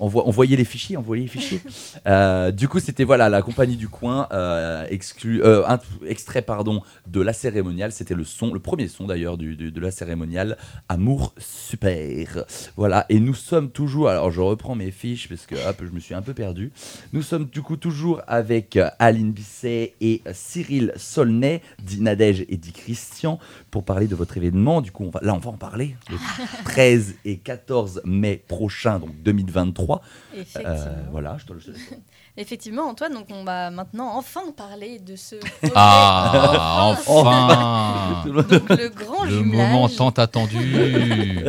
On, 0.00 0.08
voit, 0.08 0.26
on 0.26 0.30
voyait 0.30 0.56
les 0.56 0.64
fichiers, 0.64 0.96
on 0.96 1.02
voyait 1.02 1.22
les 1.22 1.28
fichiers. 1.28 1.60
Euh, 2.06 2.50
du 2.50 2.66
coup, 2.66 2.80
c'était 2.80 3.04
voilà 3.04 3.28
la 3.28 3.42
compagnie 3.42 3.76
du 3.76 3.88
coin, 3.88 4.26
euh, 4.32 4.86
exclu, 4.88 5.42
euh, 5.44 5.62
un- 5.68 5.78
extrait 6.06 6.40
pardon 6.40 6.82
de 7.06 7.20
la 7.20 7.32
cérémoniale. 7.34 7.92
C'était 7.92 8.14
le 8.14 8.24
son, 8.24 8.52
le 8.54 8.60
premier 8.60 8.88
son 8.88 9.06
d'ailleurs 9.06 9.36
du, 9.36 9.54
du- 9.54 9.70
de 9.70 9.80
la 9.80 9.90
cérémoniale. 9.90 10.56
Amour 10.88 11.34
super. 11.38 12.44
Voilà. 12.76 13.04
Et 13.10 13.20
nous 13.20 13.34
sommes 13.34 13.70
toujours. 13.70 14.08
Alors, 14.08 14.30
je 14.30 14.40
reprends 14.40 14.74
mes 14.74 14.90
fiches 14.90 15.28
parce 15.28 15.44
que 15.46 15.54
hop, 15.68 15.82
je 15.84 15.90
me 15.94 16.00
suis 16.00 16.14
un 16.14 16.22
peu 16.22 16.32
perdu. 16.32 16.72
Nous 17.12 17.22
sommes 17.22 17.44
du 17.46 17.60
coup 17.60 17.76
toujours 17.76 18.22
avec 18.26 18.76
euh, 18.76 18.88
Aline 18.98 19.32
Bisset 19.32 19.94
et 20.00 20.22
euh, 20.26 20.32
Cyril 20.34 20.92
Solnay, 20.96 21.60
dit 21.82 22.00
Nadège 22.00 22.46
et 22.48 22.56
dit 22.56 22.72
Christian 22.72 23.38
pour 23.70 23.84
parler 23.84 24.06
de 24.06 24.14
votre 24.16 24.36
événement. 24.36 24.80
Du 24.80 24.90
coup, 24.90 25.04
on 25.04 25.10
va, 25.10 25.20
là, 25.22 25.34
on 25.34 25.38
va 25.38 25.50
en 25.50 25.56
parler. 25.58 25.96
Le 26.08 26.16
13 26.64 27.14
et 27.26 27.36
14 27.36 28.00
mai 28.04 28.42
prochain, 28.48 28.98
donc 28.98 29.10
2023. 29.22 29.89
Effectivement. 30.34 30.68
Euh, 30.70 31.02
voilà, 31.10 31.36
je 31.38 31.46
te 31.46 31.52
le 31.52 31.60
Effectivement, 32.36 32.82
Antoine, 32.88 33.12
donc 33.14 33.26
on 33.30 33.44
va 33.44 33.70
maintenant 33.70 34.16
enfin 34.16 34.52
parler 34.56 34.98
de 34.98 35.16
ce 35.16 35.36
Ah, 35.74 36.94
enfin 37.06 38.22
donc 38.26 38.68
le 38.68 38.88
grand 38.88 39.24
Le 39.24 39.30
jumelage. 39.30 39.72
moment 39.72 39.88
tant 39.88 40.10
attendu. 40.10 41.44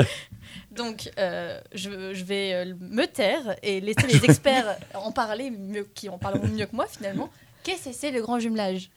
Donc, 0.71 1.11
euh, 1.19 1.59
je, 1.73 2.13
je 2.13 2.23
vais 2.23 2.53
euh, 2.53 2.73
me 2.79 3.05
taire 3.05 3.55
et 3.61 3.81
laisser 3.81 4.07
les 4.07 4.23
experts 4.25 4.77
en 4.93 5.11
parler, 5.11 5.51
mieux, 5.51 5.83
qui 5.93 6.07
en 6.07 6.17
parleront 6.17 6.47
mieux 6.47 6.65
que 6.65 6.75
moi 6.75 6.87
finalement. 6.87 7.29
Qu'est-ce 7.63 7.89
que 7.89 7.95
c'est 7.95 8.11
le 8.11 8.21
grand 8.21 8.39
jumelage? 8.39 8.89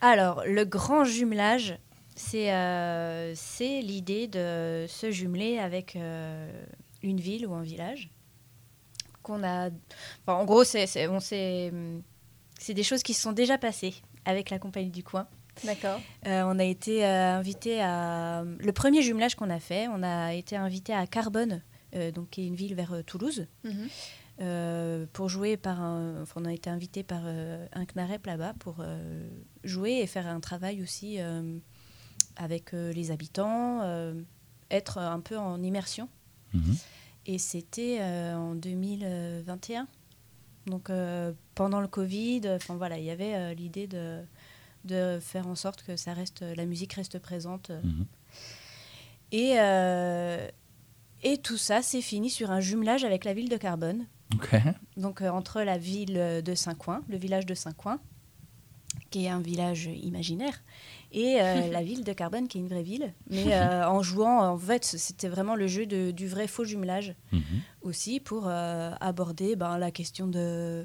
Alors, 0.00 0.42
le 0.46 0.64
grand 0.64 1.04
jumelage, 1.04 1.78
c'est 2.14 2.52
euh, 2.52 3.32
c'est 3.34 3.80
l'idée 3.80 4.26
de 4.28 4.84
se 4.88 5.10
jumeler 5.10 5.58
avec 5.58 5.96
euh, 5.96 6.50
une 7.02 7.18
ville 7.18 7.46
ou 7.46 7.54
un 7.54 7.62
village. 7.62 8.10
Qu'on 9.28 9.44
a. 9.44 9.68
enfin, 10.26 10.38
en 10.40 10.44
gros, 10.46 10.64
c'est 10.64 10.86
des 12.74 12.82
choses 12.82 13.02
qui 13.02 13.12
se 13.14 13.20
sont 13.22 13.32
déjà 13.32 13.58
passées 13.58 13.94
avec 14.24 14.48
la 14.50 14.58
compagnie 14.58 14.90
du 14.90 15.04
coin. 15.04 15.26
D'accord. 15.64 16.00
Euh, 16.26 16.42
on 16.46 16.58
a 16.58 16.64
été 16.64 17.04
euh, 17.04 17.34
invité 17.36 17.80
à. 17.82 18.42
Le 18.58 18.72
premier 18.72 19.02
jumelage 19.02 19.34
qu'on 19.34 19.50
a 19.50 19.60
fait, 19.60 19.86
on 19.88 20.02
a 20.02 20.32
été 20.32 20.56
invité 20.56 20.94
à 20.94 21.06
Carbone, 21.06 21.62
euh, 21.94 22.10
donc 22.10 22.30
qui 22.30 22.42
est 22.42 22.46
une 22.46 22.54
ville 22.54 22.74
vers 22.74 22.92
euh, 22.94 23.02
Toulouse, 23.02 23.46
Mhm. 23.64 23.88
euh, 24.40 25.06
pour 25.12 25.28
jouer 25.28 25.56
par 25.56 25.80
un. 25.80 26.22
enfin, 26.22 26.40
on 26.40 26.44
a 26.46 26.52
été 26.52 26.70
invité 26.70 27.02
par 27.02 27.22
euh, 27.24 27.66
un 27.72 27.84
CNAREP 27.86 28.24
là-bas 28.26 28.54
pour 28.60 28.76
euh, 28.80 29.28
jouer 29.64 29.94
et 30.00 30.06
faire 30.06 30.26
un 30.28 30.40
travail 30.40 30.80
aussi 30.82 31.16
euh, 31.20 31.58
avec 32.36 32.72
euh, 32.72 32.92
les 32.92 33.10
habitants, 33.10 33.80
euh, 33.82 34.14
être 34.70 34.98
un 34.98 35.20
peu 35.20 35.36
en 35.36 35.60
immersion. 35.62 36.08
Mhm. 36.54 36.76
Et 37.28 37.36
c'était 37.36 37.98
euh, 38.00 38.34
en 38.34 38.54
2021. 38.54 39.86
Donc 40.66 40.90
euh, 40.90 41.32
pendant 41.54 41.80
le 41.80 41.86
Covid, 41.86 42.42
enfin 42.46 42.74
voilà, 42.74 42.98
il 42.98 43.04
y 43.04 43.10
avait 43.10 43.34
euh, 43.34 43.54
l'idée 43.54 43.86
de, 43.86 44.22
de 44.84 45.18
faire 45.20 45.46
en 45.46 45.54
sorte 45.54 45.82
que 45.82 45.96
ça 45.96 46.14
reste, 46.14 46.40
la 46.40 46.64
musique 46.64 46.94
reste 46.94 47.18
présente. 47.18 47.70
Mhm. 47.70 48.06
Et, 49.32 49.60
euh, 49.60 50.48
et 51.22 51.36
tout 51.36 51.58
ça 51.58 51.82
s'est 51.82 52.00
fini 52.00 52.30
sur 52.30 52.50
un 52.50 52.60
jumelage 52.60 53.04
avec 53.04 53.24
la 53.24 53.34
ville 53.34 53.50
de 53.50 53.58
Carbone. 53.58 54.06
Donc 54.96 55.20
euh, 55.20 55.28
entre 55.28 55.60
la 55.60 55.76
ville 55.76 56.42
de 56.42 56.54
Saint-Coin, 56.54 57.02
le 57.08 57.18
village 57.18 57.44
de 57.44 57.54
Saint-Coin, 57.54 58.00
qui 59.10 59.26
est 59.26 59.28
un 59.28 59.40
village 59.40 59.86
imaginaire, 60.02 60.62
et 61.12 61.40
euh, 61.40 61.68
la 61.72 61.82
ville 61.82 62.04
de 62.04 62.12
Carbone, 62.12 62.48
qui 62.48 62.58
est 62.58 62.60
une 62.60 62.68
vraie 62.68 62.82
ville. 62.82 63.12
Mais 63.30 63.54
euh, 63.54 63.86
en 63.88 64.02
jouant, 64.02 64.40
en 64.46 64.58
fait, 64.58 64.84
c'était 64.84 65.28
vraiment 65.28 65.54
le 65.54 65.66
jeu 65.66 65.86
de- 65.86 66.10
du 66.10 66.26
vrai 66.28 66.46
faux 66.46 66.64
jumelage 66.64 67.14
Mhm. 67.32 67.42
aussi 67.82 68.20
pour 68.20 68.46
euh, 68.48 68.90
aborder 69.00 69.56
ben, 69.56 69.78
la 69.78 69.90
question 69.90 70.26
de, 70.26 70.84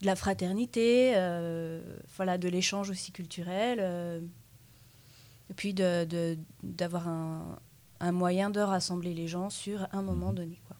de 0.00 0.06
la 0.06 0.16
fraternité, 0.16 1.12
euh, 1.16 1.80
voilà, 2.16 2.38
de 2.38 2.48
l'échange 2.48 2.90
aussi 2.90 3.12
culturel, 3.12 3.78
euh, 3.80 4.20
et 5.50 5.54
puis 5.54 5.74
de- 5.74 6.04
de- 6.04 6.38
d'avoir 6.62 7.08
un, 7.08 7.58
un 8.00 8.12
moyen 8.12 8.50
de 8.50 8.60
rassembler 8.60 9.14
les 9.14 9.28
gens 9.28 9.50
sur 9.50 9.86
un 9.92 10.02
moment 10.02 10.32
donné. 10.32 10.60
Quoi. 10.66 10.76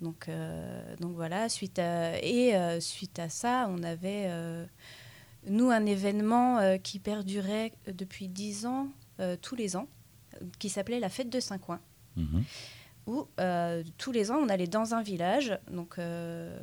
Donc, 0.00 0.28
euh, 0.28 0.94
donc 1.00 1.14
voilà, 1.14 1.48
suite 1.48 1.78
à, 1.78 2.18
et 2.22 2.54
euh, 2.56 2.80
suite 2.80 3.18
à 3.18 3.28
ça, 3.28 3.66
on 3.70 3.82
avait, 3.82 4.26
euh, 4.28 4.64
nous, 5.48 5.70
un 5.70 5.84
événement 5.86 6.58
euh, 6.58 6.76
qui 6.78 6.98
perdurait 6.98 7.72
depuis 7.86 8.28
dix 8.28 8.66
ans, 8.66 8.88
euh, 9.20 9.36
tous 9.40 9.54
les 9.56 9.76
ans, 9.76 9.88
qui 10.58 10.68
s'appelait 10.68 11.00
la 11.00 11.08
fête 11.08 11.30
de 11.30 11.40
Saint-Coin 11.40 11.80
Mhm. 12.16 12.44
où 13.06 13.26
euh, 13.40 13.82
tous 13.96 14.12
les 14.12 14.30
ans 14.30 14.36
on 14.36 14.48
allait 14.48 14.66
dans 14.66 14.92
un 14.94 15.02
village 15.02 15.56
donc 15.70 15.98
euh, 15.98 16.58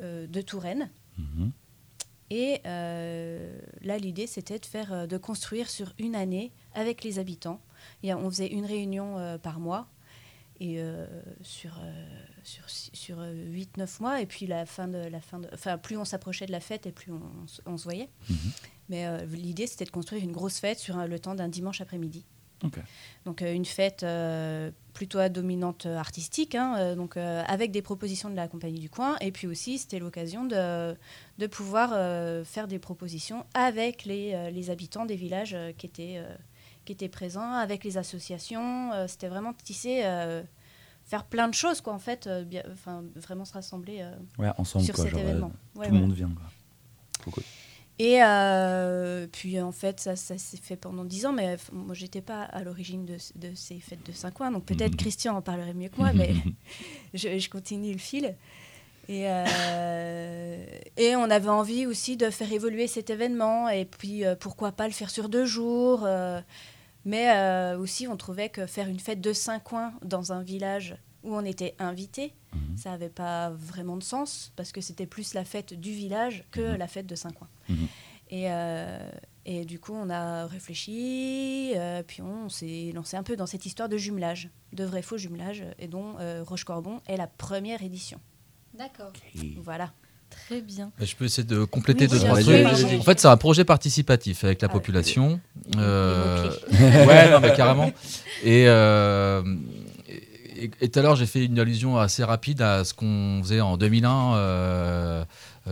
euh, 0.00 0.26
de 0.26 0.40
Touraine 0.40 0.90
Mhm. 1.18 1.50
et 2.30 2.60
euh, 2.66 3.58
là 3.82 3.98
l'idée 3.98 4.26
c'était 4.26 4.58
de 4.58 4.66
faire 4.66 4.92
euh, 4.92 5.06
de 5.06 5.16
construire 5.18 5.68
sur 5.70 5.92
une 5.98 6.14
année 6.16 6.52
avec 6.74 7.04
les 7.04 7.18
habitants 7.18 7.60
et 8.02 8.14
on 8.14 8.28
faisait 8.30 8.48
une 8.48 8.64
réunion 8.66 9.18
euh, 9.18 9.36
par 9.38 9.60
mois 9.60 9.86
et 10.60 10.76
euh, 10.80 11.06
sur 11.42 11.78
euh, 11.82 12.24
sur 12.44 12.68
sur 12.70 13.18
8 13.20 13.76
9 13.78 14.00
mois 14.00 14.20
et 14.20 14.26
puis 14.26 14.46
la 14.46 14.66
fin 14.66 14.86
de 14.88 14.98
la 14.98 15.20
fin 15.20 15.38
de 15.40 15.48
enfin 15.52 15.78
plus 15.78 15.96
on 15.96 16.04
s'approchait 16.04 16.46
de 16.46 16.52
la 16.52 16.60
fête 16.60 16.86
et 16.86 16.92
plus 16.92 17.10
on, 17.12 17.20
on 17.66 17.76
se- 17.78 17.84
voyait 17.84 18.08
Mhm. 18.30 18.36
mais 18.90 19.06
euh, 19.06 19.24
l'idée 19.26 19.66
c'était 19.66 19.84
de 19.86 19.90
construire 19.90 20.22
une 20.22 20.32
grosse 20.32 20.58
fête 20.58 20.78
sur 20.78 20.98
un- 20.98 21.06
le 21.06 21.18
temps 21.18 21.34
d'un 21.34 21.48
dimanche 21.48 21.80
après-midi 21.80 22.24
donc 23.26 23.42
euh, 23.42 23.52
une 23.52 23.66
fête 23.66 24.04
euh, 24.04 24.70
plutôt 24.94 25.18
à 25.18 25.28
dominante 25.28 25.84
euh, 25.84 25.98
artistique, 25.98 26.54
hein, 26.54 26.76
euh, 26.78 26.94
donc 26.94 27.16
euh, 27.18 27.42
avec 27.46 27.72
des 27.72 27.82
propositions 27.82 28.30
de 28.30 28.36
la 28.36 28.48
compagnie 28.48 28.78
du 28.80 28.88
coin. 28.88 29.16
Et 29.20 29.32
puis 29.32 29.46
aussi, 29.46 29.76
c'était 29.76 29.98
l'occasion 29.98 30.44
de, 30.44 30.96
de 31.36 31.46
pouvoir 31.46 31.90
euh, 31.92 32.42
faire 32.44 32.66
des 32.66 32.78
propositions 32.78 33.44
avec 33.52 34.06
les, 34.06 34.32
euh, 34.32 34.48
les 34.50 34.70
habitants 34.70 35.04
des 35.04 35.16
villages 35.16 35.52
euh, 35.54 35.72
qui, 35.76 35.84
étaient, 35.84 36.14
euh, 36.16 36.34
qui 36.86 36.92
étaient 36.92 37.08
présents, 37.10 37.52
avec 37.52 37.84
les 37.84 37.98
associations. 37.98 38.92
Euh, 38.94 39.08
c'était 39.08 39.28
vraiment 39.28 39.52
tisser, 39.52 40.00
euh, 40.04 40.42
faire 41.04 41.24
plein 41.24 41.48
de 41.48 41.54
choses, 41.54 41.80
quoi, 41.80 41.92
en 41.92 41.98
fait, 41.98 42.26
euh, 42.26 42.44
bien- 42.44 42.62
enfin, 42.72 43.04
vraiment 43.16 43.44
se 43.44 43.52
rassembler 43.52 43.98
euh, 44.00 44.14
Ouais, 44.38 44.50
ensemble, 44.58 44.84
sur 44.84 44.94
quoi. 44.94 45.04
cet 45.04 45.12
genre, 45.12 45.20
euh, 45.20 45.24
événement. 45.24 45.52
Ouais, 45.76 45.86
tout 45.86 45.92
le 45.92 45.98
ouais. 45.98 46.06
monde 46.06 46.12
vient. 46.14 46.30
Quoi. 47.24 47.42
Et 48.00 48.22
euh, 48.24 49.28
puis 49.30 49.60
en 49.60 49.70
fait, 49.70 50.00
ça, 50.00 50.16
ça 50.16 50.36
s'est 50.36 50.56
fait 50.56 50.74
pendant 50.76 51.04
dix 51.04 51.26
ans, 51.26 51.32
mais 51.32 51.56
moi 51.72 51.94
j'étais 51.94 52.20
pas 52.20 52.42
à 52.42 52.64
l'origine 52.64 53.04
de, 53.06 53.16
de 53.36 53.54
ces 53.54 53.78
fêtes 53.78 54.04
de 54.04 54.10
Saint-Coin, 54.10 54.50
donc 54.50 54.64
peut-être 54.64 54.90
Mhm. 54.92 54.96
Christian 54.96 55.36
en 55.36 55.42
parlerait 55.42 55.74
mieux 55.74 55.88
que 55.90 55.96
moi, 55.98 56.12
mais 56.12 56.32
je, 57.14 57.38
je 57.38 57.48
continue 57.48 57.92
le 57.92 57.98
fil. 57.98 58.34
Et, 59.08 59.26
euh, 59.30 60.64
et 60.96 61.14
on 61.14 61.30
avait 61.30 61.48
envie 61.50 61.86
aussi 61.86 62.16
de 62.16 62.30
faire 62.30 62.50
évoluer 62.52 62.88
cet 62.88 63.10
événement, 63.10 63.68
et 63.68 63.84
puis 63.84 64.24
euh, 64.24 64.34
pourquoi 64.34 64.72
pas 64.72 64.86
le 64.88 64.92
faire 64.92 65.10
sur 65.10 65.28
deux 65.28 65.44
jours. 65.44 66.00
Mais 67.04 67.30
euh, 67.30 67.78
aussi, 67.78 68.06
on 68.08 68.16
trouvait 68.16 68.48
que 68.48 68.66
faire 68.66 68.88
une 68.88 69.00
fête 69.00 69.20
de 69.20 69.32
Saint-Coin 69.32 69.92
dans 70.02 70.32
un 70.32 70.42
village 70.42 70.96
où 71.22 71.34
on 71.34 71.44
était 71.44 71.74
invité, 71.78 72.34
Mhm. 72.54 72.76
ça 72.76 72.90
n'avait 72.90 73.08
pas 73.08 73.50
vraiment 73.50 73.96
de 73.96 74.02
sens, 74.02 74.52
parce 74.56 74.72
que 74.72 74.80
c'était 74.80 75.06
plus 75.06 75.34
la 75.34 75.44
fête 75.44 75.72
du 75.74 75.92
village 75.92 76.44
que 76.50 76.72
Mhm. 76.72 76.76
la 76.76 76.86
fête 76.86 77.06
de 77.06 77.14
Saint-Coin. 77.14 77.48
Mhm. 77.68 77.88
Et, 78.30 78.50
euh, 78.50 79.10
et 79.46 79.64
du 79.64 79.78
coup, 79.78 79.92
on 79.94 80.08
a 80.10 80.46
réfléchi, 80.46 81.72
euh, 81.76 82.02
puis 82.02 82.22
on 82.22 82.48
s'est 82.48 82.90
lancé 82.94 83.16
un 83.16 83.22
peu 83.22 83.36
dans 83.36 83.46
cette 83.46 83.64
histoire 83.66 83.88
de 83.88 83.96
jumelage, 83.96 84.50
de 84.72 84.84
vrai 84.84 85.02
faux 85.02 85.16
jumelage, 85.18 85.64
et 85.78 85.88
dont 85.88 86.16
euh, 86.20 86.42
Roche-Corbon 86.42 87.00
est 87.06 87.16
la 87.16 87.26
première 87.26 87.82
édition. 87.82 88.20
D'accord. 88.74 89.12
Voilà. 89.58 89.92
Très 90.48 90.60
bien. 90.60 90.90
Je 91.00 91.14
peux 91.14 91.24
essayer 91.24 91.46
de 91.46 91.64
compléter 91.64 92.04
Oui, 92.04 92.10
deux, 92.10 92.18
trois 92.18 92.40
trucs. 92.40 93.00
En 93.00 93.02
fait, 93.02 93.20
c'est 93.20 93.28
un 93.28 93.36
projet 93.36 93.64
participatif 93.64 94.44
avec 94.44 94.60
la 94.62 94.68
Ah, 94.68 94.72
population. 94.72 95.40
Euh, 95.76 96.50
ouais, 96.72 97.30
non, 97.30 97.40
mais 97.40 97.54
carrément. 97.54 97.92
Et 98.42 98.64
euh, 98.68 99.42
et- 100.56 100.70
et 100.80 100.88
tout 100.88 100.98
à 100.98 101.02
l'heure, 101.02 101.16
j'ai 101.16 101.26
fait 101.26 101.44
une 101.44 101.58
allusion 101.58 101.98
assez 101.98 102.22
rapide 102.24 102.62
à 102.62 102.84
ce 102.84 102.94
qu'on 102.94 103.40
faisait 103.42 103.60
en 103.60 103.76
2001 103.76 104.34
euh, 104.36 105.24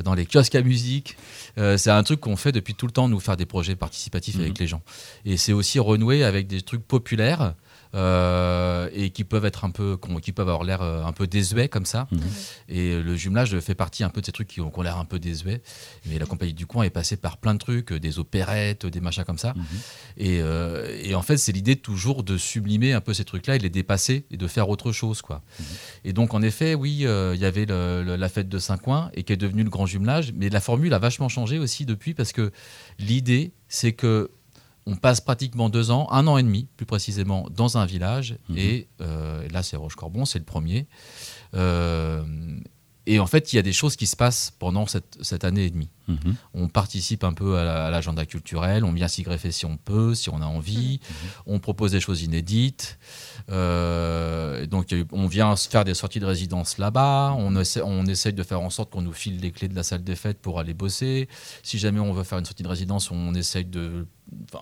dans 0.05 0.15
les 0.15 0.27
kiosques 0.27 0.55
à 0.55 0.63
musique. 0.63 1.17
Euh, 1.59 1.77
c'est 1.77 1.91
un 1.91 2.03
truc 2.03 2.21
qu'on 2.21 2.37
fait 2.37 2.53
depuis 2.53 2.75
tout 2.75 2.87
le 2.87 2.93
temps, 2.93 3.09
nous 3.09 3.21
faire 3.21 3.37
des 3.37 3.47
projets 3.47 3.77
participatifs 3.77 4.37
Mhm. 4.37 4.41
avec 4.43 4.59
les 4.59 4.67
gens. 4.67 4.81
Et 5.25 5.37
c'est 5.37 5.53
aussi 5.53 5.79
renouer 5.79 6.25
avec 6.25 6.47
des 6.47 6.63
trucs 6.63 6.87
populaires. 6.87 7.55
Euh, 7.95 8.89
et 8.93 9.11
qui 9.11 9.25
peuvent 9.25 9.45
être 9.45 9.65
un 9.65 9.71
peu, 9.71 9.99
qui 10.23 10.33
peuvent 10.33 10.49
avoir 10.49 10.65
l'air 10.65 10.83
euh, 10.83 11.05
un 11.05 11.13
peu 11.13 11.27
désuets 11.27 11.69
comme 11.69 11.87
ça. 11.87 12.09
Mhm. 12.11 12.21
Et 12.69 13.03
le 13.03 13.17
jumelage 13.17 13.59
fait 13.61 13.75
partie 13.75 14.03
un 14.05 14.09
peu 14.09 14.21
de 14.21 14.27
ces 14.27 14.33
trucs 14.33 14.49
qui 14.49 14.61
ont, 14.61 14.71
qui 14.71 14.79
ont 14.79 14.83
l'air 14.83 14.99
un 14.99 15.05
peu 15.05 15.19
désuets. 15.19 15.63
Mais 16.07 16.19
la 16.19 16.27
compagnie 16.27 16.55
du 16.55 16.67
coin 16.67 16.85
est 16.85 16.91
passée 16.91 17.17
par 17.17 17.37
plein 17.37 17.55
de 17.55 17.59
trucs, 17.59 17.93
euh, 17.93 18.01
des 18.01 18.19
opérettes, 18.19 18.87
des 18.87 19.01
machins 19.01 19.25
comme 19.25 19.39
ça. 19.39 19.55
Mhm. 19.57 19.65
Et, 20.19 20.41
euh, 20.41 20.99
et 21.03 21.15
en 21.15 21.23
fait, 21.23 21.37
c'est 21.37 21.53
l'idée 21.53 21.77
toujours 21.77 22.23
de 22.25 22.37
sublimer 22.37 22.93
un 22.93 23.01
peu 23.01 23.15
ces 23.15 23.25
trucs-là 23.25 23.57
et 23.57 23.59
de 23.59 23.63
les 23.65 23.71
dépasser 23.71 24.25
et 24.31 24.37
de 24.37 24.47
faire 24.47 24.69
autre 24.69 24.93
chose, 24.93 25.23
quoi. 25.23 25.43
Et 26.05 26.13
donc, 26.13 26.35
en 26.35 26.43
effet, 26.43 26.75
oui, 26.75 27.07
euh, 27.07 27.33
il 27.35 27.41
y 27.41 27.45
avait 27.45 27.67
le- 27.67 28.03
le- 28.03 28.17
la 28.17 28.29
fête 28.29 28.49
de 28.49 28.59
Saint-Coin 28.59 29.11
et 29.15 29.23
qui 29.23 29.33
est 29.33 29.37
devenue 29.37 29.65
le 29.65 29.71
grand 29.71 29.87
jumelage. 29.87 30.33
Mais 30.37 30.49
la 30.49 30.61
formule 30.61 30.93
a 30.95 30.99
vachement 30.99 31.29
changé 31.29 31.59
aussi 31.59 31.85
depuis 31.87 32.15
parce 32.15 32.33
que 32.33 32.51
l'idée, 32.99 33.53
c'est 33.69 33.93
que 33.93 34.31
on 34.87 34.97
passe 34.97 35.21
pratiquement 35.21 35.69
deux 35.69 35.91
ans, 35.91 36.09
un 36.11 36.27
an 36.27 36.39
et 36.39 36.43
demi 36.43 36.67
plus 36.77 36.87
précisément, 36.87 37.47
dans 37.55 37.79
un 37.79 37.87
village. 37.87 38.37
Mhm. 38.49 38.59
Et 38.59 38.89
euh, 39.01 39.47
là, 39.51 39.63
c'est 39.63 39.77
Roche-Corbon, 39.77 40.25
c'est 40.25 40.39
le 40.41 40.45
premier. 40.45 40.87
Euh, 41.55 42.25
et 43.07 43.19
en 43.19 43.27
fait, 43.27 43.53
il 43.53 43.57
y 43.57 43.59
a 43.59 43.63
des 43.63 43.73
choses 43.73 43.97
qui 43.97 44.07
se 44.07 44.15
passent 44.15 44.53
pendant 44.61 44.87
cette, 44.87 45.19
cette 45.23 45.43
année 45.45 45.65
et 45.65 45.71
demie. 45.71 45.89
Mhm. 46.07 46.35
On 46.55 46.69
participe 46.69 47.25
un 47.25 47.33
peu 47.33 47.57
à 47.59 47.65
la- 47.65 47.87
à 47.87 47.91
l'agenda 47.91 48.25
culturel, 48.27 48.85
on 48.85 48.93
vient 48.93 49.09
s'y 49.09 49.23
greffer 49.23 49.51
si 49.51 49.67
on 49.67 49.77
peut, 49.77 50.15
si 50.15 50.31
on 50.31 50.41
a 50.41 50.47
envie. 50.47 51.01
On 51.47 51.59
propose 51.59 51.91
des 51.93 52.01
choses 52.01 52.23
inédites. 52.23 52.99
Euh, 53.51 54.67
donc, 54.67 54.95
on 55.13 55.27
vient 55.27 55.55
faire 55.57 55.85
des 55.85 55.95
sorties 55.95 56.21
de 56.21 56.27
résidence 56.27 56.79
là-bas. 56.79 57.35
On, 57.39 57.57
essaie, 57.61 57.83
on 57.85 58.05
essaye 58.07 58.33
de 58.33 58.43
faire 58.43 58.61
en 58.61 58.71
sorte 58.71 58.91
qu'on 58.91 59.03
nous 59.03 59.13
file 59.13 59.41
les 59.41 59.51
clés 59.51 59.69
de 59.69 59.75
la 59.75 59.83
salle 59.83 60.05
des 60.05 60.17
fêtes 60.17 60.39
pour 60.41 60.59
aller 60.61 60.75
bosser. 60.75 61.29
Si 61.63 61.79
jamais 61.79 62.01
on 62.01 62.13
veut 62.13 62.25
faire 62.25 62.39
une 62.39 62.45
sortie 62.45 62.63
de 62.63 62.69
résidence, 62.69 63.11
on 63.11 63.35
essaye 63.35 63.65
de, 63.65 64.07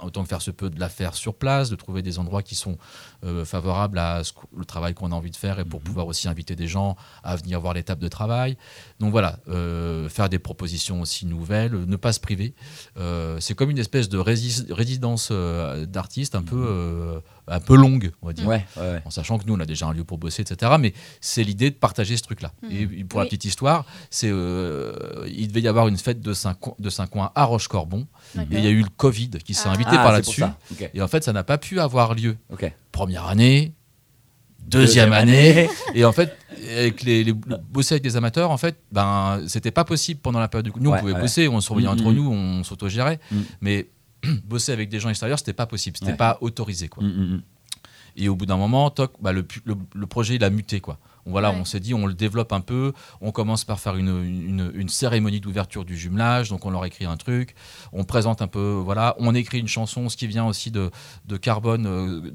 autant 0.03 0.23
que 0.23 0.29
faire 0.29 0.43
se 0.43 0.51
peut, 0.51 0.71
de 0.71 0.81
la 0.81 0.89
faire 0.89 1.15
sur 1.15 1.35
place, 1.35 1.71
de 1.71 1.77
trouver 1.77 2.03
des 2.03 2.19
endroits 2.19 2.43
qui 2.43 2.55
sont 2.55 2.79
euh, 3.25 3.45
favorables 3.45 3.99
à 3.99 4.25
ce 4.25 4.33
le 4.57 4.65
travail 4.65 4.95
qu'on 4.95 5.13
a 5.13 5.15
envie 5.15 5.31
de 5.31 5.37
faire 5.37 5.59
et 5.59 5.65
pour 5.65 5.81
pouvoir 5.81 6.07
aussi 6.07 6.29
inviter 6.29 6.57
des 6.57 6.67
gens 6.67 6.97
à 7.23 7.37
venir 7.37 7.61
voir 7.61 7.75
l'étape 7.75 7.99
de 7.99 8.09
travail. 8.09 8.57
Donc 8.99 9.11
voilà, 9.11 9.39
euh, 9.49 10.09
faire 10.09 10.29
des 10.29 10.39
propositions 10.39 11.01
aussi 11.01 11.27
nouvelles, 11.27 11.73
ne 11.73 11.97
pas 11.97 12.13
se 12.13 12.21
priver. 12.21 12.55
Euh, 12.97 13.39
c'est 13.41 13.55
comme 13.55 13.71
une 13.71 13.79
espèce 13.79 14.09
de 14.09 14.19
résidence 14.19 15.33
d'artistes 15.33 16.35
un 16.35 16.43
peu, 16.43 16.57
euh, 16.57 17.21
un 17.51 17.61
peu 17.61 17.77
longue, 17.77 18.13
on 18.23 18.29
va 18.29 18.33
dire. 18.33 18.47
Ouais, 18.47 18.65
ouais, 18.77 18.83
ouais. 18.83 19.03
En 19.05 19.11
sachant 19.11 19.39
que 19.39 19.45
nous, 19.47 19.55
on 19.55 19.61
a 19.61 19.67
déjà 19.67 19.87
un 19.87 19.93
lieu 19.93 20.05
pour 20.05 20.19
bosser, 20.19 20.43
etc. 20.43 20.73
Mais 20.81 20.93
c'est 21.21 21.43
l'idée 21.43 21.71
de 21.71 21.75
partager 21.75 22.17
ce 22.17 22.23
truc-là. 22.23 22.53
Et 22.71 22.87
pour 23.05 23.21
la 23.21 23.27
petite 23.27 23.45
histoire, 23.45 23.85
c'est 24.09 24.31
euh, 24.31 24.93
il 25.29 25.49
devait 25.49 25.61
y 25.61 25.69
avoir 25.69 25.89
une 25.89 25.99
fête 25.99 26.21
de 26.21 26.33
Saint- 26.33 26.57
de 26.79 26.91
Saint-Coin 26.91 27.33
à 27.35 27.45
Roche-Corbon. 27.45 28.07
Et 28.37 28.41
il 28.53 28.61
y 28.65 28.67
a 28.67 28.71
eu 28.71 28.83
le 28.83 28.89
Covid 28.97 29.31
qui 29.45 29.55
s'est 29.55 29.69
Ah. 29.69 29.73
invité 29.73 29.91
Ah, 29.93 29.97
par 30.05 30.13
là-dessus. 30.13 30.43
Et 30.95 31.03
en 31.03 31.09
fait, 31.09 31.25
ça 31.25 31.33
n'a 31.33 31.45
pas 31.45 31.59
pu 31.59 31.81
avoir 31.81 32.15
lieu. 32.15 32.37
Ok. 32.51 32.71
Première 32.93 33.27
année, 33.27 33.73
deuxième, 34.67 35.11
Deuxième 35.11 35.13
année. 35.13 35.69
et 35.95 36.05
en 36.05 36.13
fait, 36.13 36.37
avec 36.77 37.03
les, 37.03 37.25
les- 37.25 37.33
bosser 37.33 37.95
avec 37.95 38.03
des 38.03 38.17
amateurs, 38.17 38.51
en 38.51 38.57
fait, 38.59 38.77
ben, 38.93 39.43
c'était 39.49 39.71
pas 39.71 39.85
possible 39.85 40.21
pendant 40.21 40.39
la 40.41 40.49
période 40.49 40.65
du 40.67 40.73
coup. 40.73 40.81
Nous, 40.81 40.91
Ouais, 40.91 40.99
on 40.99 41.01
pouvait 41.01 41.13
ouais. 41.15 41.21
bosser, 41.21 41.49
on 41.49 41.61
se 41.61 41.67
surveillait 41.67 41.89
Mm, 41.89 41.93
entre 41.93 42.11
mm. 42.11 42.15
nous, 42.15 42.31
on 42.31 42.63
s'autogérait. 42.65 43.19
Mm. 43.33 43.37
Mais 43.63 43.89
bosser 44.45 44.73
avec 44.73 44.89
des 44.89 45.01
gens 45.01 45.09
extérieurs, 45.09 45.39
c'était 45.39 45.53
pas 45.53 45.67
possible, 45.67 45.97
c'était 45.97 46.13
Ouais. 46.13 46.17
pas 46.17 46.39
autorisé. 46.41 46.89
Quoi. 46.89 47.03
Mm, 47.03 47.07
mm, 47.09 47.35
mm. 47.37 47.43
Et 48.17 48.29
au 48.29 48.35
bout 48.35 48.45
d'un 48.47 48.57
moment, 48.57 48.91
toc, 48.91 49.13
bah, 49.21 49.33
le, 49.33 49.47
le- 49.65 49.77
le 49.95 50.07
projet 50.07 50.35
il 50.35 50.43
a 50.45 50.51
muté 50.51 50.81
quoi. 50.81 50.99
On, 51.27 51.31
voilà, 51.31 51.51
Ouais. 51.53 51.57
on 51.61 51.65
s'est 51.65 51.79
dit, 51.81 51.95
on 51.95 52.07
le 52.07 52.15
développe 52.15 52.53
un 52.53 52.61
peu. 52.61 52.93
On 53.21 53.31
commence 53.31 53.65
par 53.65 53.79
faire 53.79 53.95
une, 53.97 54.09
une- 54.25 54.73
une 54.75 54.89
cérémonie 54.89 55.39
d'ouverture 55.41 55.85
du 55.85 55.97
jumelage. 55.97 56.49
Donc 56.49 56.65
on 56.67 56.71
leur 56.71 56.85
écrit 56.87 57.05
un 57.05 57.17
truc. 57.17 57.55
On 57.93 58.03
présente 58.05 58.43
un 58.43 58.49
peu, 58.49 58.81
voilà. 58.85 59.15
On 59.19 59.35
écrit 59.35 59.61
une 59.61 59.69
chanson. 59.69 60.09
Ce 60.09 60.17
qui 60.17 60.27
vient 60.27 60.45
aussi 60.47 60.71
de, 60.73 60.91
de 61.27 61.37
Carbone 61.37 61.87
euh, 61.87 62.31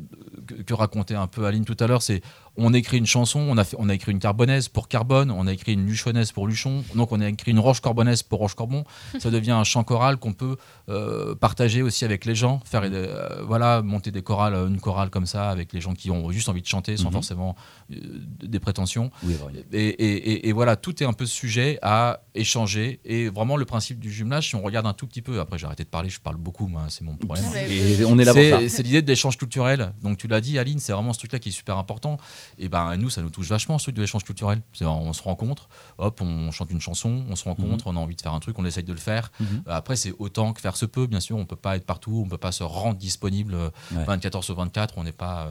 que, 0.48 0.54
que 0.62 0.74
racontait 0.74 1.16
un 1.16 1.28
peu 1.28 1.46
Aline 1.46 1.66
tout 1.66 1.76
à 1.80 1.88
l'heure, 1.88 2.02
c'est 2.04 2.22
on 2.58 2.74
écrit 2.74 2.98
une 2.98 3.06
chanson. 3.06 3.40
On 3.40 3.58
a, 3.58 3.64
fait, 3.64 3.76
on 3.80 3.90
a 3.90 3.94
écrit 3.94 4.12
une 4.12 4.20
carbonnaise 4.20 4.68
pour 4.70 4.88
Carbone. 4.88 5.32
On 5.32 5.48
a 5.48 5.54
écrit 5.54 5.74
une 5.74 5.86
luchonnaise 5.86 6.32
pour 6.32 6.48
Luchon. 6.48 6.84
Donc 6.96 7.12
on 7.12 7.20
a 7.22 7.28
écrit 7.28 7.52
une 7.52 7.60
roche 7.60 7.80
corbonnaise 7.82 8.24
pour 8.24 8.40
Roche 8.40 8.54
Corbon. 8.56 8.84
Ça 9.20 9.30
devient 9.32 9.52
un 9.52 9.64
chant 9.64 9.84
choral 9.84 10.18
qu'on 10.18 10.34
peut 10.34 10.58
euh, 10.90 11.36
partager 11.36 11.82
aussi 11.82 12.06
avec 12.06 12.26
les 12.26 12.36
gens, 12.36 12.62
faire 12.66 12.82
euh, 12.86 13.42
voilà 13.44 13.82
monter 13.82 14.12
des 14.12 14.22
chorales, 14.22 14.54
une 14.54 14.80
chorale 14.80 15.10
comme 15.10 15.26
ça 15.26 15.50
avec 15.50 15.74
les 15.74 15.82
gens 15.82 15.94
qui 15.94 16.12
ont 16.12 16.32
juste 16.32 16.50
envie 16.50 16.62
de 16.62 16.68
chanter 16.68 16.98
sans 16.98 17.06
Mhm. 17.06 17.12
forcément 17.14 17.56
euh, 17.92 17.96
des 18.44 18.60
prétentions. 18.60 19.12
Oui, 19.24 19.36
Et, 19.74 19.80
et- 19.88 20.32
et- 20.32 20.50
et 20.50 20.52
voilà, 20.54 20.76
tout 20.76 21.02
est 21.02 21.06
un 21.06 21.14
peu 21.14 21.26
sujet 21.26 21.80
à 21.82 22.22
échanger. 22.36 23.00
Et 23.06 23.30
vraiment, 23.30 23.58
le 23.58 23.66
principe 23.66 24.00
du 24.00 24.12
jumelage, 24.12 24.50
si 24.50 24.56
on 24.56 24.62
regarde 24.62 24.86
un 24.88 24.94
tout 24.94 25.08
petit 25.08 25.22
peu, 25.22 25.40
après 25.40 25.58
j'ai 25.58 25.66
arrêté 25.66 25.84
de 25.84 25.90
parler, 25.90 26.10
je 26.10 26.20
parle 26.20 26.38
beaucoup, 26.38 26.68
moi, 26.68 26.84
c'est 26.90 27.04
mon 27.04 27.16
problème. 27.16 27.44
Et 27.70 28.04
on 28.06 28.18
est 28.20 28.26
là 28.26 28.34
pour 28.34 28.42
ça. 28.42 28.60
C'est 28.60 28.70
c'est 28.70 28.84
l'idée 28.84 29.02
de 29.02 29.08
l'échange 29.08 29.38
culturel. 29.38 29.94
Donc 30.04 30.18
tu 30.18 30.28
l'as 30.28 30.42
dit, 30.42 30.60
Aline, 30.60 30.80
c'est 30.80 30.92
vraiment 30.94 31.14
ce 31.14 31.20
truc-là 31.20 31.40
qui 31.40 31.50
est 31.50 31.52
super 31.54 31.78
important. 31.78 32.18
Et 32.58 32.70
ben 32.70 32.96
nous, 32.98 33.10
ça 33.10 33.22
nous 33.22 33.30
touche 33.30 33.48
vachement 33.48 33.78
ce 33.78 33.86
truc 33.86 33.96
de 33.96 34.02
l'échange 34.02 34.24
culturel. 34.24 34.62
On 34.82 35.14
se 35.14 35.22
rencontre, 35.24 35.70
hop, 35.98 36.22
on 36.22 36.52
chante 36.52 36.72
une 36.72 36.82
chanson, 36.82 37.26
on 37.30 37.36
se 37.36 37.44
rencontre, 37.46 37.88
on 37.88 37.96
a 37.96 38.00
envie 38.00 38.16
de 38.16 38.22
faire 38.22 38.34
un 38.34 38.40
truc, 38.40 38.58
on 38.60 38.66
essaye 38.66 38.84
de 38.84 38.94
le 38.94 39.00
faire. 39.00 39.32
Mhm. 39.40 39.64
Après, 39.68 39.96
c'est 39.96 40.14
autant 40.20 40.54
que 40.54 40.62
faire 40.62 40.76
se 40.78 40.86
peut, 40.86 41.08
bien 41.08 41.20
sûr. 41.20 41.38
On 41.38 41.46
peut 41.46 41.56
pas 41.56 41.76
être 41.76 41.86
partout, 41.86 42.22
on 42.26 42.30
peut 42.30 42.38
pas 42.38 42.52
se 42.52 42.64
rendre 42.64 42.98
disponible 42.98 43.54
euh, 43.54 43.70
Ouais. 43.94 44.04
24 44.06 44.36
heures 44.36 44.44
sur 44.44 44.56
24. 44.56 44.98
On 44.98 45.04
n'est 45.04 45.12
pas 45.12 45.48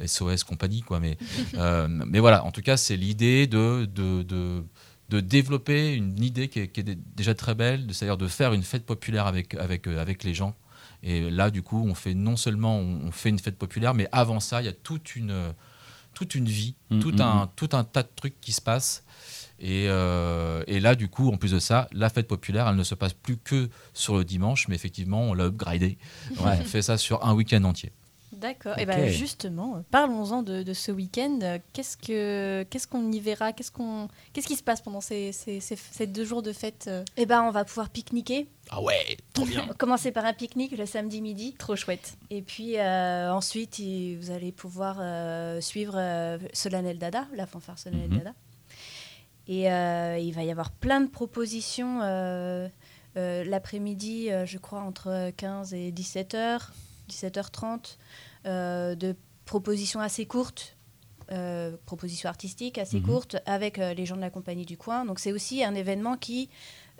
euh, 0.00 0.06
SOS 0.06 0.44
compagnie, 0.44 0.82
quoi. 0.82 1.00
Mais, 1.00 1.16
euh, 1.54 1.86
mais 1.88 2.18
voilà, 2.20 2.44
en 2.44 2.50
tout 2.52 2.62
cas, 2.62 2.76
c'est 2.76 2.96
l'idée 2.96 3.46
de, 3.46 3.88
de, 3.92 4.22
de, 4.22 4.64
de 5.08 5.20
développer 5.20 5.94
une 5.94 6.22
idée 6.22 6.48
qui 6.48 6.60
est, 6.60 6.68
qui 6.68 6.80
est 6.80 6.84
dé- 6.84 6.98
déjà 7.16 7.34
très 7.34 7.54
belle, 7.54 7.86
c'est-à-dire 7.92 8.16
de 8.18 8.28
faire 8.28 8.52
une 8.52 8.62
fête 8.62 8.84
populaire 8.86 9.26
avec, 9.26 9.54
avec, 9.54 9.86
euh, 9.86 10.00
avec 10.00 10.24
les 10.24 10.34
gens. 10.34 10.54
Et 11.02 11.30
là, 11.30 11.50
du 11.50 11.62
coup, 11.62 11.84
on 11.86 11.94
fait 11.94 12.14
non 12.14 12.36
seulement 12.36 12.76
on, 12.78 13.06
on 13.06 13.10
fait 13.12 13.28
une 13.28 13.38
fête 13.38 13.56
populaire, 13.56 13.94
mais 13.94 14.08
avant 14.12 14.40
ça, 14.40 14.60
il 14.60 14.64
y 14.64 14.68
a 14.68 14.72
toute 14.72 15.14
une, 15.16 15.30
toute 16.18 16.34
une 16.34 16.46
vie, 16.46 16.74
Mm, 16.90 16.98
tout, 16.98 17.12
mm, 17.12 17.20
un, 17.20 17.50
tout 17.54 17.68
un 17.74 17.84
tas 17.84 18.02
de 18.02 18.08
trucs 18.16 18.40
qui 18.40 18.50
se 18.50 18.60
passent. 18.60 19.04
Et, 19.60 19.86
euh, 19.88 20.64
et 20.66 20.80
là, 20.80 20.96
du 20.96 21.08
coup, 21.08 21.30
en 21.30 21.36
plus 21.36 21.52
de 21.52 21.60
ça, 21.60 21.86
la 21.92 22.10
fête 22.10 22.26
populaire, 22.26 22.66
elle 22.66 22.74
ne 22.74 22.82
se 22.82 22.96
passe 22.96 23.12
plus 23.12 23.36
que 23.36 23.68
sur 23.94 24.16
le 24.16 24.24
dimanche, 24.24 24.66
mais 24.66 24.74
effectivement, 24.74 25.22
on 25.22 25.34
l'a 25.34 25.44
upgradé. 25.44 25.96
On 26.40 26.64
fait 26.64 26.82
ça 26.82 26.98
sur 26.98 27.24
un 27.24 27.34
week-end 27.34 27.62
entier. 27.62 27.92
D'accord. 28.38 28.78
Et 28.78 28.82
Ok. 28.82 28.86
ben 28.88 29.08
justement, 29.08 29.82
parlons-en 29.90 30.42
de, 30.42 30.62
de 30.62 30.72
ce 30.72 30.92
week-end. 30.92 31.38
Qu'est-ce 31.72 31.96
que 31.96 32.62
qu'est-ce 32.70 32.86
qu'on 32.86 33.10
y 33.10 33.20
verra? 33.20 33.52
Qu'est-ce 33.52 33.72
qu'on 33.72 34.08
qu'est-ce 34.32 34.46
qui 34.46 34.56
se 34.56 34.62
passe 34.62 34.80
pendant 34.80 35.00
ces, 35.00 35.32
ces, 35.32 35.60
ces- 35.60 35.76
ces 35.76 36.06
deux 36.06 36.24
jours 36.24 36.42
de 36.42 36.52
fête? 36.52 36.88
Eh 37.16 37.26
ben, 37.26 37.42
on 37.42 37.50
va 37.50 37.64
pouvoir 37.64 37.90
pique-niquer. 37.90 38.46
Ah 38.70 38.80
ouais, 38.82 39.16
trop 39.32 39.44
bien. 39.44 39.62
On 39.64 39.66
va 39.68 39.74
Commencer 39.74 40.12
par 40.12 40.24
un 40.24 40.32
pique-nique 40.32 40.76
le 40.78 40.86
samedi 40.86 41.20
midi. 41.20 41.54
Trop 41.58 41.74
chouette. 41.76 42.16
Et 42.30 42.42
puis 42.42 42.78
euh, 42.78 43.32
ensuite, 43.32 43.80
vous 43.80 44.30
allez 44.30 44.52
pouvoir 44.52 44.98
euh, 45.00 45.60
suivre 45.60 45.94
euh, 45.96 46.38
Solennel 46.52 46.98
Dada, 46.98 47.26
la 47.34 47.46
fanfare 47.46 47.78
Solennel 47.78 48.08
Mhm. 48.10 48.18
Dada. 48.18 48.34
Et 49.48 49.72
euh, 49.72 50.18
il 50.18 50.32
va 50.32 50.42
y 50.44 50.50
avoir 50.50 50.70
plein 50.70 51.00
de 51.00 51.08
propositions 51.08 52.00
euh, 52.02 52.68
euh, 53.16 53.44
l'après-midi, 53.44 54.30
euh, 54.30 54.44
je 54.44 54.58
crois, 54.58 54.80
entre 54.80 55.30
15 55.36 55.72
et 55.72 55.90
17h, 55.90 56.68
17h30, 57.10 57.64
euh, 57.64 57.78
de 58.44 59.16
propositions 59.44 60.00
assez 60.00 60.26
courtes. 60.26 60.74
euh, 61.30 61.76
propositions 61.84 62.30
artistiques 62.30 62.78
assez 62.78 63.00
Mhm. 63.00 63.06
courtes 63.06 63.36
avec 63.44 63.78
euh, 63.78 63.92
les 63.92 64.06
gens 64.06 64.16
de 64.16 64.22
la 64.22 64.30
compagnie 64.30 64.64
du 64.64 64.78
coin. 64.78 65.04
Donc 65.04 65.18
c'est 65.18 65.30
aussi 65.30 65.62
un 65.62 65.74
événement 65.74 66.16
qui 66.16 66.48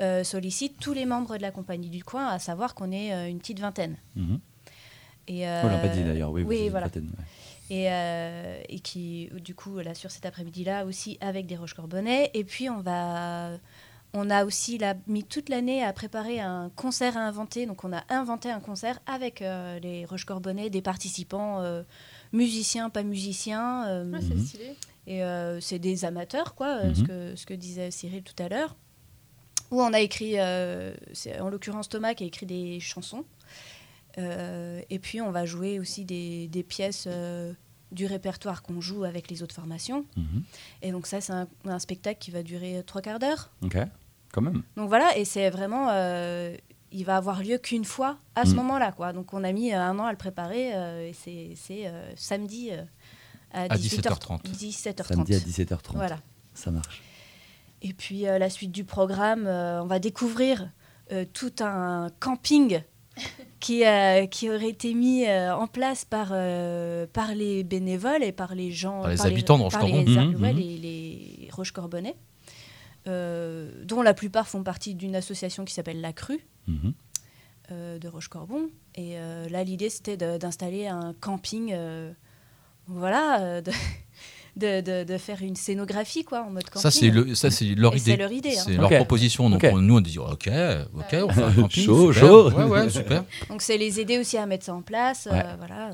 euh, 0.02 0.22
sollicite 0.22 0.78
tous 0.78 0.92
les 0.92 1.06
membres 1.06 1.38
de 1.38 1.42
la 1.42 1.50
compagnie 1.50 1.88
du 1.88 2.04
coin, 2.04 2.26
à 2.26 2.38
savoir 2.38 2.74
qu'on 2.74 2.92
est 2.92 3.14
euh, 3.14 3.26
une 3.30 3.38
petite 3.38 3.58
vingtaine. 3.58 3.96
Mhm. 4.16 4.38
Et, 5.28 5.44
On 5.46 5.66
l'a 5.68 5.78
pas 5.78 5.86
euh, 5.86 5.94
dit 5.94 6.04
d'ailleurs, 6.04 6.30
oui. 6.30 6.68
voilà. 6.68 6.88
vingtaine, 6.88 7.10
ouais. 7.18 7.74
et, 7.74 7.90
euh, 7.90 8.60
et 8.68 8.80
qui, 8.80 9.30
du 9.42 9.54
coup, 9.54 9.78
là, 9.78 9.94
sur 9.94 10.10
cet 10.10 10.26
après-midi-là, 10.26 10.84
aussi 10.84 11.16
avec 11.22 11.46
des 11.46 11.56
Roches-Corbonnais. 11.56 12.30
Et 12.34 12.44
puis, 12.44 12.68
on 12.68 12.80
va. 12.82 13.52
On 14.14 14.30
a 14.30 14.44
aussi 14.46 14.78
là, 14.78 14.94
mis 15.06 15.22
toute 15.22 15.48
l'année 15.50 15.84
à 15.84 15.92
préparer 15.92 16.40
un 16.40 16.70
concert 16.76 17.16
à 17.16 17.20
inventer. 17.20 17.66
Donc, 17.66 17.84
on 17.84 17.92
a 17.92 18.02
inventé 18.08 18.50
un 18.50 18.60
concert 18.60 18.98
avec 19.06 19.42
euh, 19.42 19.78
les 19.80 20.06
Roches-Corbonnais, 20.06 20.70
des 20.70 20.80
participants 20.82 21.60
euh, 21.60 21.82
musiciens, 22.32 22.88
pas 22.90 23.02
musiciens. 23.02 23.86
euh, 23.86 24.12
Ah, 24.14 24.20
c'est 24.26 24.34
Mhm. 24.34 24.40
stylé. 24.46 24.76
et 25.06 25.22
euh, 25.24 25.60
c'est 25.60 25.78
des 25.78 26.04
amateurs, 26.06 26.54
quoi, 26.54 26.94
ce, 26.94 27.00
Mhm. 27.02 27.06
que, 27.06 27.36
ce 27.36 27.46
que 27.46 27.54
disait 27.54 27.90
Cyril 27.90 28.22
tout 28.22 28.42
à 28.42 28.48
l'heure. 28.48 28.76
Où 29.70 29.82
on 29.82 29.92
a 29.92 30.00
écrit, 30.00 30.38
euh, 30.38 30.94
c'est 31.12 31.38
en 31.40 31.50
l'occurrence 31.50 31.90
Thomas 31.90 32.14
qui 32.14 32.24
a 32.24 32.26
écrit 32.26 32.46
des 32.46 32.80
chansons. 32.80 33.24
Euh, 34.16 34.80
et 34.88 34.98
puis 34.98 35.20
on 35.20 35.30
va 35.30 35.44
jouer 35.44 35.78
aussi 35.78 36.04
des, 36.06 36.48
des 36.48 36.62
pièces 36.62 37.04
euh, 37.06 37.52
du 37.92 38.06
répertoire 38.06 38.62
qu'on 38.62 38.80
joue 38.80 39.04
avec 39.04 39.30
les 39.30 39.42
autres 39.42 39.54
formations. 39.54 40.04
Mhm. 40.16 40.42
Et 40.82 40.92
donc 40.92 41.06
ça, 41.06 41.20
c'est 41.20 41.32
un, 41.32 41.48
un 41.64 41.78
spectacle 41.78 42.18
qui 42.18 42.30
va 42.30 42.42
durer 42.42 42.82
trois 42.86 43.00
quarts 43.02 43.18
d'heure. 43.18 43.50
Ok, 43.62 43.76
quand 44.32 44.42
même. 44.42 44.62
Donc 44.76 44.88
voilà, 44.88 45.16
et 45.16 45.24
c'est 45.24 45.50
vraiment... 45.50 45.88
euh, 45.90 46.56
il 46.90 47.04
va 47.04 47.18
avoir 47.18 47.42
lieu 47.42 47.58
qu'une 47.58 47.84
fois 47.84 48.16
à 48.34 48.46
ce 48.46 48.52
Mm. 48.52 48.56
moment-là, 48.56 48.92
quoi. 48.92 49.12
Donc 49.12 49.34
on 49.34 49.44
a 49.44 49.52
mis 49.52 49.74
euh, 49.74 49.78
un 49.78 49.98
an 49.98 50.06
à 50.06 50.10
le 50.10 50.16
préparer, 50.16 50.74
euh, 50.74 51.08
et 51.08 51.12
c'est 51.12 51.52
c'est, 51.54 51.86
euh, 51.86 52.10
samedi 52.16 52.70
euh, 52.72 52.82
à, 53.52 53.64
À 53.64 53.76
18h30. 53.76 54.40
17h30. 54.42 54.94
17h30. 54.94 55.04
Samedi 55.14 55.34
à 55.34 55.38
17h30. 55.38 55.92
Voilà. 55.96 56.18
Ça 56.54 56.70
marche. 56.70 57.02
Et 57.82 57.92
puis 57.92 58.26
euh, 58.26 58.38
la 58.38 58.48
suite 58.48 58.72
du 58.72 58.84
programme, 58.84 59.46
euh, 59.46 59.82
on 59.82 59.86
va 59.86 59.98
découvrir 59.98 60.70
euh, 61.12 61.26
tout 61.30 61.52
un 61.60 62.08
camping 62.20 62.80
qui, 63.60 63.84
euh, 63.84 64.26
qui 64.26 64.50
aurait 64.50 64.68
été 64.68 64.94
mis 64.94 65.26
euh, 65.26 65.54
en 65.54 65.66
place 65.66 66.04
par, 66.04 66.28
euh, 66.32 67.06
par 67.12 67.34
les 67.34 67.64
bénévoles 67.64 68.22
et 68.22 68.32
par 68.32 68.54
les 68.54 68.70
gens. 68.70 69.02
Par 69.02 69.10
les 69.10 69.26
habitants 69.26 69.58
de 69.58 69.68
par 69.70 69.82
Rochecorbon. 69.82 70.04
les- 70.04 70.36
ouais, 70.36 70.52
mhm. 70.52 70.58
les, 70.58 71.48
euh, 73.06 73.84
dont 73.84 74.02
la 74.02 74.14
plupart 74.14 74.48
font 74.48 74.62
partie 74.62 74.94
d'une 74.94 75.16
association 75.16 75.64
qui 75.64 75.74
s'appelle 75.74 76.00
La 76.00 76.12
Crue 76.12 76.44
euh, 77.70 77.98
de 77.98 78.08
Rochecorbon. 78.08 78.70
Et 78.94 79.16
là, 79.50 79.64
l'idée, 79.64 79.90
c'était 79.90 80.16
d'installer 80.38 80.86
un 80.86 81.14
camping. 81.20 81.74
voilà. 82.86 83.60
de, 83.60 83.70
de, 84.58 84.80
de- 84.80 85.04
de 85.04 85.18
faire 85.18 85.40
une 85.42 85.56
scénographie, 85.56 86.24
quoi, 86.24 86.42
en 86.42 86.50
mode 86.50 86.64
camping. 86.64 86.82
Ça, 86.82 86.90
c'est 86.90 87.10
le, 87.10 87.34
ça, 87.34 87.50
c'est 87.50 87.74
leur 87.74 87.94
idée. 87.96 88.10
c'est 88.12 88.16
leur 88.16 88.32
idée, 88.32 88.56
hein. 88.58 88.62
C'est 88.64 88.74
leur 88.76 88.90
proposition. 88.90 89.48
Donc, 89.48 89.64
on- 89.72 89.78
nous, 89.78 89.96
on 89.96 90.00
dit 90.00 90.18
OK, 90.18 90.48
OK, 90.94 91.16
on 91.22 91.28
fait 91.30 91.42
un 91.42 91.52
camping. 91.62 91.84
Chaud, 91.84 92.12
super. 92.12 92.28
chaud. 92.28 92.50
Ouais, 92.52 92.64
ouais, 92.64 92.90
super. 92.98 93.24
Donc 93.48 93.62
c'est 93.62 93.78
les 93.78 94.00
aider 94.00 94.18
aussi 94.18 94.36
à 94.36 94.46
mettre 94.46 94.64
ça 94.66 94.74
en 94.74 94.82
place, 94.82 95.28
euh, 95.30 95.54
voilà. 95.58 95.90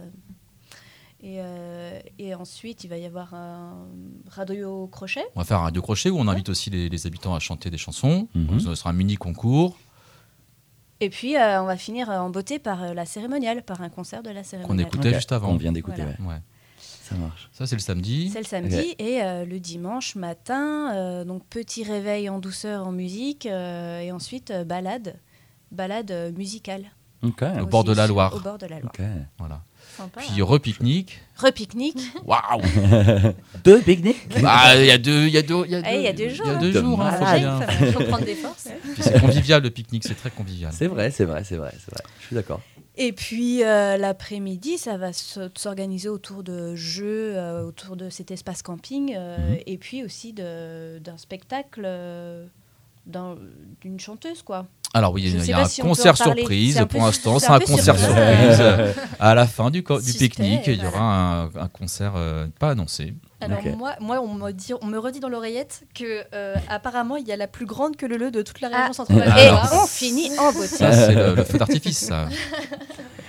Et, 1.23 1.37
euh, 1.41 1.99
et 2.19 2.35
ensuite, 2.35 2.85
il 2.85 2.89
va 2.89 2.99
y 2.99 3.07
avoir 3.07 3.33
un 3.33 3.87
radio 4.29 4.87
crochet. 4.89 5.25
On 5.35 5.41
va 5.41 5.45
faire 5.45 5.59
un 5.59 5.62
radio 5.65 5.81
crochet 5.81 6.11
où 6.11 6.19
on 6.19 6.29
invite 6.29 6.51
aussi 6.51 6.69
les, 6.69 6.89
les 6.91 7.07
habitants 7.07 7.35
à 7.35 7.39
chanter 7.39 7.71
des 7.71 7.79
chansons. 7.79 8.29
Mhm. 8.35 8.61
Ce 8.61 8.75
sera 8.75 8.91
un 8.91 8.93
mini 8.93 9.15
concours 9.17 9.75
Et 11.01 11.09
puis, 11.09 11.37
euh, 11.37 11.62
on 11.62 11.67
va 11.67 11.77
finir 11.79 12.11
en 12.11 12.29
beauté 12.29 12.59
par 12.59 12.93
la 12.95 13.07
cérémoniale, 13.07 13.62
par 13.62 13.81
un 13.81 13.89
concert 13.89 14.23
de 14.23 14.29
la 14.31 14.43
qu'on 14.43 14.49
cérémoniale. 14.49 14.87
écoutait 14.87 15.09
Ok. 15.09 15.15
juste 15.15 15.33
avant. 15.33 15.49
On 15.53 15.57
vient 15.57 15.73
d'écouter, 15.73 16.03
Voilà. 16.19 16.35
ouais. 16.37 16.43
Ça 17.09 17.14
marche. 17.16 17.50
Ça, 17.52 17.66
c'est 17.66 17.76
le 17.76 17.82
samedi. 17.82 18.30
C'est 18.32 18.38
le 18.38 18.46
samedi 18.46 18.94
et 18.98 19.22
euh, 19.22 19.44
le 19.44 19.61
dimanche 19.61 20.14
matin, 20.14 20.94
euh, 20.94 21.24
donc 21.24 21.44
petit 21.50 21.84
réveil 21.84 22.30
en 22.30 22.38
douceur 22.38 22.86
en 22.86 22.92
musique 22.92 23.44
euh, 23.44 24.00
et 24.00 24.11
ensuite 24.11 24.50
euh, 24.50 24.64
balade, 24.64 25.16
balade 25.70 26.32
musicale. 26.36 26.84
Ok. 27.22 27.42
Au 27.61 27.66
bord 27.66 27.84
de 27.84 27.92
la 27.92 28.07
Loire. 28.07 28.34
Au 28.34 28.40
bord 28.40 28.57
de 28.59 28.66
la 28.66 28.80
Loire. 28.80 28.92
Ok. 28.98 29.05
Voilà. 29.38 29.62
Sympa. 29.98 30.20
Puis 30.22 30.40
repique-nique. 30.42 31.20
Repique-nique. 31.36 32.00
Waouh 32.24 32.62
Deux 33.64 33.80
pique-niques 33.82 34.40
Bah, 34.42 34.74
Il 34.76 34.86
y 34.86 34.90
a 34.90 34.98
deux, 34.98 35.26
il 35.26 35.32
y 35.32 35.38
a 35.38 35.42
deux, 35.42 35.64
il 35.66 35.72
y 35.72 35.74
a 35.74 35.82
deux, 35.82 35.88
Eh, 35.90 35.96
il 35.98 36.02
y 36.02 36.09
a 36.09 36.12
deux 36.14 36.28
jours, 36.30 36.46
Il 36.46 36.48
y 36.48 36.52
a 36.52 36.57
hein. 36.57 36.61
deux 36.61 36.72
De 36.72 36.80
jours. 36.80 37.00
hein, 37.02 37.12
faut 37.12 37.38
bien. 37.38 38.09
Prendre 38.09 38.24
des 38.24 38.34
forces. 38.34 38.68
C'est 38.98 39.20
convivial 39.20 39.62
le 39.62 39.70
pique-nique, 39.70 40.05
c'est 40.07 40.14
très 40.14 40.30
convivial. 40.30 40.72
C'est 40.74 40.86
vrai, 40.86 41.11
c'est 41.11 41.24
vrai, 41.26 41.44
c'est 41.44 41.57
vrai, 41.57 41.72
c'est 41.84 41.90
vrai. 41.90 42.02
Je 42.20 42.26
suis 42.26 42.34
d'accord. 42.34 42.61
Et 42.97 43.12
puis 43.12 43.64
euh, 43.64 43.97
l'après-midi, 43.97 44.78
ça 44.78 44.97
va 44.97 45.12
se- 45.12 45.51
s'organiser 45.57 46.09
autour 46.09 46.42
de 46.45 46.76
jeux, 46.76 47.32
euh, 47.36 47.64
autour 47.66 47.97
de 47.97 48.09
cet 48.09 48.30
espace 48.30 48.62
camping, 48.62 49.14
euh, 49.16 49.36
Mhm. 49.36 49.59
et 49.66 49.78
puis 49.78 50.05
aussi 50.05 50.32
d'un 50.32 51.16
spectacle 51.16 51.82
euh, 51.84 52.47
d'un- 53.07 53.36
d'une 53.82 53.99
chanteuse, 54.01 54.42
quoi. 54.42 54.66
Alors 54.97 55.12
oui, 55.12 55.24
il 55.24 55.45
y 55.45 55.53
a, 55.53 55.59
y 55.59 55.61
un 55.62 55.64
si 55.64 55.80
concert 55.82 56.16
surprise. 56.16 56.78
Un 56.78 56.86
Pour 56.86 57.03
l'instant, 57.03 57.40
c'est 57.40 57.51
un 57.51 57.59
concert 57.59 57.99
surprise. 57.99 58.62
à 59.18 59.34
la 59.34 59.47
fin 59.49 59.70
du, 59.70 59.82
pique-nique, 59.82 60.68
il 60.68 60.80
y 60.80 60.86
aura 60.86 61.01
un, 61.01 61.45
un 61.47 61.68
concert 61.68 62.12
euh, 62.16 62.47
pas 62.61 62.70
annoncé. 62.70 63.12
Alors 63.40 63.59
moi, 63.76 63.95
moi 64.01 64.20
on, 64.22 64.32
me 64.34 64.53
dit, 64.53 64.72
on 64.80 64.86
me 64.86 64.97
redit 64.99 65.20
dans 65.20 65.28
l'oreillette 65.28 65.82
que 65.95 66.22
euh, 66.32 66.55
apparemment 66.70 67.16
il 67.16 67.26
y 67.26 67.32
a 67.32 67.36
la 67.36 67.49
plus 67.49 67.66
grande 67.66 67.95
queue 67.97 68.07
leu 68.07 68.30
de 68.30 68.40
toute 68.40 68.61
la 68.62 68.68
région 68.68 68.86
Ah. 68.88 68.92
centrale. 68.95 69.24
Ah, 69.30 69.42
et 69.42 69.51
on 69.82 69.86
finit 69.86 70.30
en 70.38 70.51
beauté. 70.53 70.68
Ça, 70.68 70.92
c'est 70.92 71.14
le, 71.14 71.34
le 71.34 71.45
feu 71.45 71.59
d'artifice, 71.59 71.99
ça. 72.07 72.28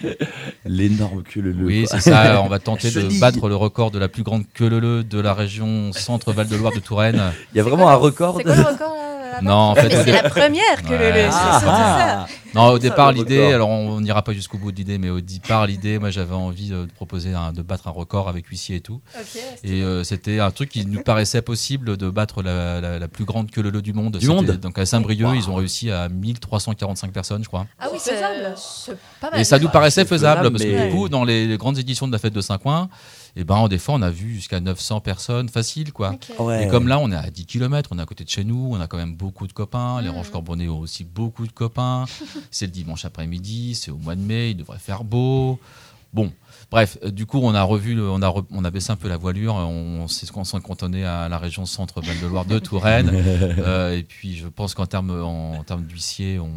L'énorme 0.65 1.23
queue 1.23 1.41
le 1.41 1.51
le. 1.51 1.65
Oui, 1.65 1.85
c'est 1.89 1.99
ça. 2.01 2.41
On 2.43 2.47
va 2.47 2.59
tenter 2.59 2.89
de 2.91 3.19
battre 3.19 3.47
le 3.47 3.55
record 3.55 3.91
de 3.91 3.99
la 3.99 4.07
plus 4.07 4.23
grande 4.23 4.43
queue 4.53 4.67
leu 4.69 5.03
de 5.03 5.19
la 5.19 5.33
région 5.33 5.91
centre-Val 5.93 6.47
de 6.47 6.55
Loire 6.55 6.73
de 6.73 6.79
Touraine. 6.79 7.21
Il 7.53 7.57
y 7.57 7.59
a 7.59 7.63
vraiment 7.63 7.89
un 7.89 7.95
record. 7.95 8.37
C'est 8.37 8.43
de- 8.43 8.49
quoi 8.49 8.55
le 8.55 8.73
record 8.73 8.95
Non, 9.41 9.53
en 9.53 9.75
fait, 9.75 9.89
c'est 10.05 10.11
la 10.11 10.29
première 10.29 10.81
que 10.83 10.89
le, 10.93 10.97
Ouais. 10.97 11.23
le- 11.23 11.29
Ah, 11.31 11.61
ah. 11.67 12.27
non, 12.53 12.67
au 12.67 12.79
départ, 12.79 13.11
le 13.11 13.19
l'idée, 13.19 13.53
alors 13.53 13.69
on 13.69 14.01
n'ira 14.01 14.21
pas 14.21 14.33
jusqu'au 14.33 14.57
bout 14.57 14.71
de 14.71 14.77
l'idée, 14.77 14.97
mais 14.97 15.09
au 15.09 15.21
départ, 15.21 15.67
l'idée, 15.67 15.99
moi 15.99 16.09
j'avais 16.09 16.33
envie 16.35 16.69
de, 16.69 16.85
de 16.85 16.91
proposer 16.91 17.33
un- 17.33 17.51
de 17.53 17.61
battre 17.61 17.87
un 17.87 17.91
record 17.91 18.29
avec 18.29 18.45
huissier 18.47 18.77
et 18.77 18.81
tout. 18.81 19.01
Et 19.63 19.81
euh, 19.83 20.03
c'était 20.03 20.39
un 20.39 20.51
truc 20.51 20.69
qui 20.69 20.85
nous 20.85 21.01
paraissait 21.01 21.41
possible 21.41 21.97
de 21.97 22.09
battre 22.09 22.41
la, 22.43 22.79
la- 22.81 22.99
la 22.99 23.07
plus 23.07 23.25
grande 23.25 23.51
queue 23.51 23.61
leu 23.61 23.81
du 23.81 23.93
monde. 23.93 24.17
Du 24.17 24.27
monde 24.27 24.45
Donc 24.61 24.77
à 24.79 24.85
Saint-Brieuc, 24.85 25.27
Wow. 25.27 25.33
ils 25.33 25.49
ont 25.49 25.55
réussi 25.55 25.91
à 25.91 26.07
1345 26.09 27.11
personnes, 27.11 27.43
je 27.43 27.47
crois. 27.47 27.65
Ah 27.79 27.87
oui, 27.91 27.97
C'est 28.01 28.13
faisable. 28.15 28.53
c'est 28.57 28.97
pas 29.19 29.31
mal. 29.31 29.39
Et 29.39 29.43
ça 29.43 29.59
nous 29.59 29.65
Bah, 29.67 29.71
paraissait 29.73 30.05
faisable, 30.05 30.39
faisable, 30.41 30.51
parce 30.51 30.63
que 30.63 30.69
mais- 30.69 30.87
du 30.89 30.95
coup, 30.95 31.09
dans 31.09 31.23
les, 31.23 31.47
les 31.47 31.57
grandes 31.57 31.77
éditions 31.77 32.07
de 32.07 32.11
la 32.11 32.19
fête 32.19 32.33
de 32.33 32.41
Saint-Coin, 32.41 32.89
et 33.35 33.43
ben, 33.43 33.67
des 33.67 33.77
fois, 33.77 33.95
on 33.95 34.01
a 34.01 34.09
vu 34.09 34.35
jusqu'à 34.35 34.59
900 34.59 35.01
personnes 35.01 35.49
facile, 35.49 35.91
quoi. 35.91 36.15
Ouais. 36.39 36.65
Et 36.65 36.67
comme 36.67 36.87
là, 36.87 36.99
on 36.99 37.11
est 37.11 37.15
à 37.15 37.29
10 37.29 37.45
km, 37.45 37.89
on 37.93 37.99
est 37.99 38.01
à 38.01 38.05
côté 38.05 38.23
de 38.23 38.29
chez 38.29 38.43
nous, 38.43 38.69
on 38.71 38.79
a 38.79 38.87
quand 38.87 38.97
même 38.97 39.15
beaucoup 39.15 39.45
de 39.47 39.53
copains. 39.53 40.01
Les 40.01 40.09
Mhm. 40.09 40.15
Roches-Corbonnais 40.15 40.67
ont 40.69 40.79
aussi 40.79 41.03
beaucoup 41.03 41.45
de 41.45 41.51
copains. 41.51 42.05
c'est 42.51 42.65
le 42.67 42.71
dimanche 42.71 43.03
après-midi, 43.05 43.75
c'est 43.75 43.91
au 43.91 43.97
mois 43.97 44.15
de 44.15 44.21
mai, 44.21 44.51
il 44.51 44.57
devrait 44.57 44.79
faire 44.79 45.03
beau. 45.03 45.59
Bon, 46.13 46.31
bref, 46.71 46.97
euh, 47.03 47.11
du 47.11 47.25
coup, 47.25 47.39
on 47.43 47.53
a 47.53 47.61
revu, 47.63 47.93
le- 47.93 48.09
on 48.09 48.21
a, 48.21 48.27
re- 48.29 48.45
on 48.51 48.63
a 48.63 48.71
baissé 48.71 48.91
un 48.91 48.95
peu 48.95 49.09
la 49.09 49.17
voilure. 49.17 49.55
On 49.55 50.07
s'est 50.07 50.27
on 50.33 50.45
s'est 50.45 50.61
cantonné 50.61 51.03
à 51.03 51.27
la 51.27 51.37
région 51.37 51.65
centre-Val 51.65 52.17
de 52.21 52.27
Loire 52.27 52.45
de 52.45 52.57
Touraine. 52.59 53.11
Euh, 53.59 53.97
et 53.97 54.03
puis, 54.03 54.37
je 54.37 54.47
pense 54.47 54.73
qu'en 54.75 54.85
termes 54.85 55.11
en, 55.11 55.61
termes 55.63 55.83
d'huissier, 55.83 56.39
on, 56.39 56.49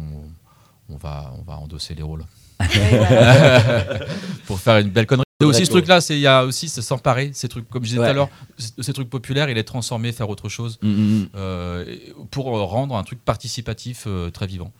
on, 0.89 0.95
va, 0.95 1.33
on 1.37 1.41
va 1.41 1.57
endosser 1.57 1.93
les 1.93 2.03
rôles 2.03 2.23
pour 4.45 4.59
faire 4.59 4.77
une 4.77 4.89
belle 4.89 5.05
connerie. 5.07 5.23
Et 5.41 5.45
aussi, 5.45 5.65
ce 5.65 5.71
truc-là, 5.71 6.01
c'est- 6.01 6.15
il 6.15 6.21
y 6.21 6.27
a 6.27 6.43
aussi 6.43 6.67
c'est 6.67 6.81
s'emparer 6.81 7.31
ces 7.33 7.47
trucs, 7.47 7.69
comme 7.69 7.83
je 7.83 7.89
disais 7.91 7.97
tout 8.01 8.03
à 8.03 8.11
l'heure, 8.13 8.29
ces 8.57 8.91
trucs 8.91 9.09
populaires 9.09 9.47
et 9.47 9.53
les 9.53 9.63
transformer, 9.63 10.11
faire 10.11 10.29
autre 10.29 10.49
chose 10.49 10.77
Mm, 10.81 10.89
mm, 10.89 11.19
mm. 11.21 11.27
euh, 11.35 11.95
pour 12.29 12.57
euh, 12.57 12.63
rendre 12.63 12.95
un 12.97 13.03
truc 13.03 13.19
participatif 13.23 14.03
euh, 14.07 14.29
très 14.31 14.47
vivant. 14.47 14.71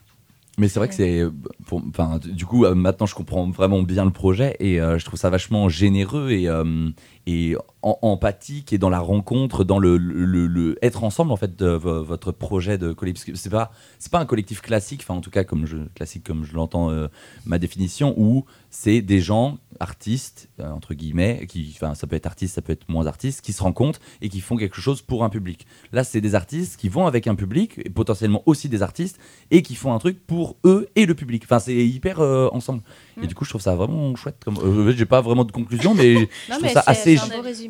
Mais 0.58 0.68
c'est 0.68 0.78
vrai 0.78 0.88
que 0.88 0.94
c'est. 0.94 1.22
Enfin, 1.70 2.18
du 2.22 2.44
coup, 2.44 2.66
maintenant, 2.74 3.06
je 3.06 3.14
comprends 3.14 3.48
vraiment 3.48 3.80
bien 3.82 4.04
le 4.04 4.10
projet 4.10 4.56
et 4.60 4.78
euh, 4.78 4.98
je 4.98 5.04
trouve 5.06 5.18
ça 5.18 5.30
vachement 5.30 5.70
généreux 5.70 6.30
et, 6.32 6.48
euh, 6.48 6.90
et 7.32 7.56
en- 7.82 7.98
empathique 8.02 8.72
et 8.72 8.78
dans 8.78 8.90
la 8.90 8.98
rencontre, 9.00 9.64
dans 9.64 9.78
le, 9.78 9.96
le- 9.96 10.46
le- 10.46 10.76
être 10.84 11.04
ensemble 11.04 11.32
en 11.32 11.36
fait 11.36 11.56
de 11.56 11.66
vo- 11.68 12.02
votre 12.04 12.32
projet 12.32 12.76
de 12.78 12.92
collectif. 12.92 13.24
Parce 13.24 13.32
que 13.32 13.38
C'est 13.38 13.50
pas 13.50 13.70
c'est 13.98 14.10
pas 14.12 14.18
un 14.20 14.26
collectif 14.26 14.60
classique, 14.60 15.00
enfin 15.02 15.14
en 15.14 15.20
tout 15.20 15.30
cas 15.30 15.44
comme 15.44 15.66
je 15.66 15.76
classique 15.94 16.24
comme 16.24 16.44
je 16.44 16.54
l'entends 16.54 16.90
euh, 16.90 17.08
ma 17.46 17.58
définition 17.58 18.14
où 18.16 18.44
c'est 18.70 19.00
des 19.00 19.20
gens 19.20 19.58
artistes 19.80 20.48
euh, 20.60 20.70
entre 20.70 20.94
guillemets 20.94 21.46
qui 21.48 21.72
enfin 21.74 21.94
ça 21.94 22.06
peut 22.06 22.16
être 22.16 22.26
artiste, 22.26 22.54
ça 22.54 22.62
peut 22.62 22.72
être 22.72 22.88
moins 22.88 23.06
artiste 23.06 23.40
qui 23.40 23.52
se 23.52 23.62
rencontrent 23.62 24.00
et 24.20 24.28
qui 24.28 24.40
font 24.40 24.56
quelque 24.56 24.80
chose 24.80 25.00
pour 25.02 25.24
un 25.24 25.30
public. 25.30 25.66
Là, 25.92 26.04
c'est 26.04 26.20
des 26.20 26.34
artistes 26.34 26.78
qui 26.78 26.88
vont 26.88 27.06
avec 27.06 27.26
un 27.26 27.34
public 27.34 27.78
et 27.84 27.88
potentiellement 27.90 28.42
aussi 28.46 28.68
des 28.68 28.82
artistes 28.82 29.18
et 29.50 29.62
qui 29.62 29.74
font 29.74 29.92
un 29.94 29.98
truc 29.98 30.24
pour 30.26 30.56
eux 30.64 30.88
et 30.96 31.06
le 31.06 31.14
public. 31.14 31.42
Enfin, 31.44 31.58
c'est 31.58 31.74
hyper 31.74 32.20
euh, 32.20 32.48
ensemble. 32.52 32.82
Et 33.22 33.26
du 33.26 33.34
coup, 33.34 33.44
je 33.44 33.50
trouve 33.50 33.60
ça 33.60 33.74
vraiment 33.74 34.14
chouette. 34.16 34.36
Comme, 34.44 34.56
j'ai 34.96 35.04
pas 35.04 35.20
vraiment 35.20 35.44
de 35.44 35.52
conclusion, 35.52 35.94
mais 35.94 36.14
je 36.46 36.50
trouve 36.52 36.62
mais 36.62 36.72
ça 36.72 36.82
assez 36.86 37.16